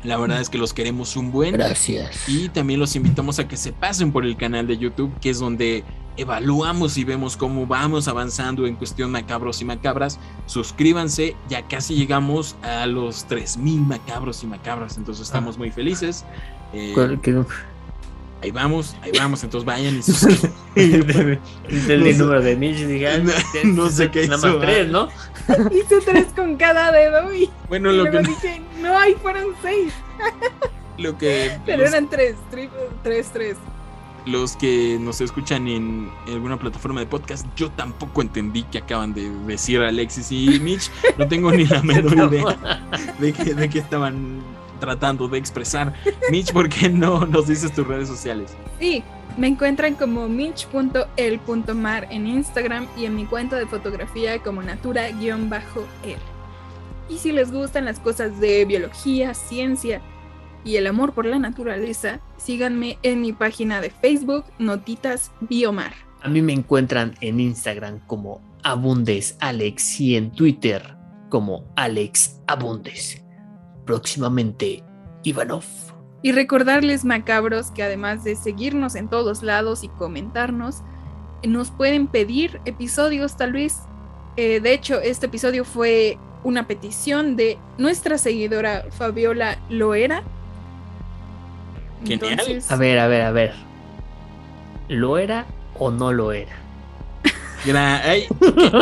La 0.04 0.18
verdad 0.18 0.42
es 0.42 0.50
que 0.50 0.58
los 0.58 0.74
queremos 0.74 1.16
un 1.16 1.32
buen. 1.32 1.54
Gracias. 1.54 2.28
Y 2.28 2.50
también 2.50 2.80
los 2.80 2.96
invitamos 2.96 3.40
a 3.40 3.48
que 3.48 3.56
se 3.58 3.72
pasen 3.72 4.12
por 4.12 4.26
el 4.26 4.36
canal 4.38 4.68
de 4.68 4.78
YouTube, 4.78 5.12
que 5.20 5.30
es 5.30 5.40
donde 5.40 5.84
evaluamos 6.18 6.98
y 6.98 7.04
vemos 7.04 7.38
cómo 7.38 7.66
vamos 7.66 8.08
avanzando 8.08 8.68
en 8.68 8.76
cuestión 8.76 9.12
macabros 9.12 9.62
y 9.62 9.66
macabras. 9.66 10.20
Suscríbanse, 10.46 11.36
ya 11.50 11.68
casi 11.68 11.96
llegamos 11.96 12.56
a 12.64 12.86
los 12.86 13.26
3000 13.26 13.82
macabros 13.82 14.44
y 14.44 14.48
macabras, 14.48 14.98
entonces 14.98 15.26
estamos 15.26 15.58
muy 15.58 15.72
felices. 15.72 16.24
Eh, 16.74 16.92
¿Cuál- 16.94 17.20
qué- 17.22 17.44
ahí 18.44 18.52
vamos, 18.52 18.96
ahí 19.02 19.12
vamos, 19.18 19.44
entonces 19.44 19.66
vayan 19.66 19.98
y 19.98 20.04
suscríbanse. 20.04 21.40
Entendí 21.70 21.94
el 21.94 22.00
No 22.00 22.06
sé- 22.06 22.18
número 22.18 22.42
de 22.42 22.56
Mitch, 22.56 22.78
dije, 22.78 23.08
ah, 23.08 23.18
No- 23.20 23.84
no 23.84 23.90
sé 23.90 24.12
qué 24.12 24.28
Nada 24.28 24.38
hizo, 24.50 24.58
más 24.60 24.66
tres, 24.68 24.88
¿no? 24.90 25.08
Hice 25.72 26.02
tres 26.06 26.28
con 26.36 26.56
cada 26.58 26.92
dedo 26.92 27.34
y, 27.34 27.50
bueno, 27.70 27.92
y 27.92 27.98
lo 27.98 28.04
luego 28.04 28.20
que, 28.20 28.28
dije, 28.28 28.62
no, 28.82 28.98
ahí 28.98 29.16
fueron 29.22 29.48
seis, 29.62 29.94
lo 30.98 31.18
que 31.18 31.52
pero 31.66 31.84
los- 31.84 31.92
eran 31.92 32.10
tres, 32.10 32.36
tri- 32.52 32.70
tres, 33.02 33.30
tres. 33.34 33.56
los 34.26 34.56
que 34.56 34.98
nos 35.02 35.20
escuchan 35.22 35.68
en 35.68 36.10
alguna 36.28 36.58
plataforma 36.58 37.00
de 37.02 37.06
podcast, 37.08 37.46
yo 37.56 37.70
tampoco 37.72 38.22
entendí 38.22 38.64
que 38.64 38.78
acaban 38.80 39.14
de 39.14 39.30
decir 39.48 39.82
Alexis 39.82 40.32
y 40.32 40.60
Mitch. 40.62 40.90
No 41.18 41.28
tengo 41.28 41.52
ni 41.52 41.66
la 41.66 41.82
menor 41.84 42.14
idea 42.34 42.82
de 43.20 43.34
qué, 43.34 43.54
de 43.54 43.70
qué 43.70 43.80
estaban 43.80 44.42
tratando 44.84 45.30
de 45.30 45.38
expresar. 45.38 45.94
Mitch, 46.30 46.52
¿por 46.52 46.68
qué 46.68 46.90
no 46.90 47.26
nos 47.26 47.48
dices 47.48 47.72
tus 47.74 47.88
redes 47.88 48.10
sociales? 48.10 48.54
Sí, 48.80 49.02
me 49.38 49.48
encuentran 49.48 49.96
como 49.96 50.28
mitch.el.mar 50.28 52.08
en 52.12 52.28
Instagram 52.28 52.88
y 52.98 53.06
en 53.06 53.16
mi 53.16 53.26
cuenta 53.26 53.56
de 53.56 53.66
fotografía 53.66 54.40
como 54.40 54.62
natura-el. 54.62 56.18
Y 57.10 57.18
si 57.18 57.32
les 57.32 57.52
gustan 57.52 57.86
las 57.86 58.00
cosas 58.00 58.42
de 58.42 58.66
biología, 58.66 59.34
ciencia 59.34 60.02
y 60.66 60.76
el 60.76 60.88
amor 60.88 61.14
por 61.14 61.26
la 61.26 61.40
naturaleza, 61.40 62.20
síganme 62.36 62.98
en 63.04 63.22
mi 63.22 63.32
página 63.32 63.80
de 63.80 63.90
Facebook, 63.90 64.44
Notitas 64.60 65.32
Biomar. 65.40 65.94
A 66.22 66.28
mí 66.28 66.42
me 66.42 66.52
encuentran 66.52 67.16
en 67.22 67.40
Instagram 67.40 68.00
como 68.06 68.42
Abundes 68.64 69.38
Alex 69.40 70.02
y 70.02 70.18
en 70.18 70.32
Twitter 70.32 70.98
como 71.30 71.64
Alex 71.78 72.42
Abundes. 72.48 73.23
Próximamente 73.86 74.84
Ivanov. 75.24 75.64
Y 76.22 76.32
recordarles, 76.32 77.04
macabros, 77.04 77.72
que 77.72 77.84
además 77.84 78.24
de 78.24 78.36
seguirnos 78.36 78.96
en 78.96 79.10
todos 79.10 79.44
lados 79.44 79.84
y 79.84 79.90
comentarnos, 79.90 80.78
nos 81.46 81.70
pueden 81.72 82.08
pedir 82.08 82.62
episodios 82.66 83.36
tal 83.36 83.52
vez. 83.52 83.80
Eh, 84.38 84.60
de 84.62 84.74
hecho, 84.74 85.00
este 85.02 85.26
episodio 85.26 85.66
fue 85.66 86.18
una 86.46 86.66
petición 86.68 87.36
de 87.36 87.58
nuestra 87.78 88.18
seguidora 88.18 88.86
Fabiola 88.92 89.58
Loera. 89.70 90.24
Genial. 92.06 92.32
Entonces, 92.40 92.72
A 92.72 92.76
ver, 92.78 93.00
a 93.00 93.08
ver, 93.08 93.22
a 93.22 93.32
ver. 93.32 93.54
¿Lo 94.90 95.18
era 95.18 95.46
o 95.78 95.92
no 95.92 96.12
lo 96.12 96.32
era? 96.32 96.52
Gra- 97.66 98.02
ay, 98.04 98.28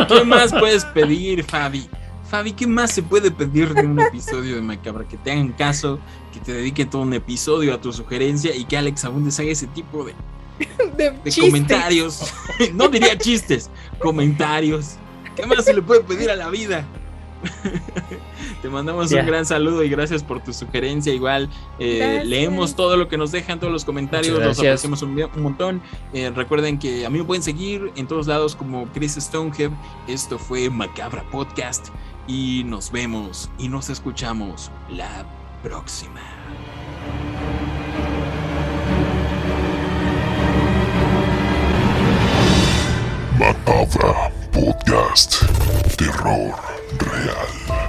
¿Qué 0.08 0.24
más 0.24 0.52
puedes 0.52 0.84
pedir, 0.86 1.44
Fabi? 1.44 1.88
Fabi, 2.32 2.52
¿qué 2.52 2.66
más 2.66 2.90
se 2.92 3.02
puede 3.02 3.30
pedir 3.30 3.74
de 3.74 3.82
un 3.82 4.00
episodio 4.00 4.56
de 4.56 4.62
Macabra? 4.62 5.06
Que 5.06 5.18
te 5.18 5.32
hagan 5.32 5.52
caso, 5.52 5.98
que 6.32 6.40
te 6.40 6.54
dediquen 6.54 6.88
todo 6.88 7.02
un 7.02 7.12
episodio 7.12 7.74
a 7.74 7.78
tu 7.78 7.92
sugerencia 7.92 8.56
y 8.56 8.64
que 8.64 8.78
Alex 8.78 9.04
Abundes 9.04 9.38
haga 9.38 9.50
ese 9.50 9.66
tipo 9.66 10.02
de, 10.02 10.14
de 10.96 11.10
de 11.10 11.22
chiste. 11.24 11.42
comentarios. 11.42 12.32
no 12.72 12.88
diría 12.88 13.18
chistes, 13.18 13.68
comentarios. 13.98 14.94
¿Qué 15.36 15.44
más 15.44 15.66
se 15.66 15.74
le 15.74 15.82
puede 15.82 16.04
pedir 16.04 16.30
a 16.30 16.36
la 16.36 16.48
vida? 16.48 16.86
Te 18.62 18.68
mandamos 18.70 19.12
un 19.12 19.26
gran 19.26 19.44
saludo 19.44 19.82
y 19.82 19.90
gracias 19.90 20.22
por 20.22 20.42
tu 20.42 20.54
sugerencia. 20.54 21.12
Igual 21.12 21.50
eh, 21.78 22.22
leemos 22.24 22.76
todo 22.76 22.96
lo 22.96 23.08
que 23.08 23.18
nos 23.18 23.30
dejan, 23.32 23.60
todos 23.60 23.72
los 23.72 23.84
comentarios, 23.84 24.38
los 24.38 24.58
apreciamos 24.58 25.02
un, 25.02 25.20
un 25.22 25.42
montón. 25.42 25.82
Eh, 26.14 26.30
recuerden 26.34 26.78
que 26.78 27.04
a 27.04 27.10
mí 27.10 27.18
me 27.18 27.24
pueden 27.24 27.42
seguir 27.42 27.92
en 27.96 28.06
todos 28.06 28.26
lados 28.26 28.56
como 28.56 28.86
Chris 28.94 29.16
Stonehead. 29.16 29.72
Esto 30.06 30.38
fue 30.38 30.70
Macabra 30.70 31.28
Podcast 31.30 31.88
y 32.26 32.64
nos 32.64 32.90
vemos 32.92 33.50
y 33.58 33.68
nos 33.68 33.90
escuchamos 33.90 34.70
la 34.88 35.24
próxima. 35.62 36.20
Macabra 43.38 44.30
Podcast. 44.52 45.42
Terror 45.96 46.54
real. 46.98 47.81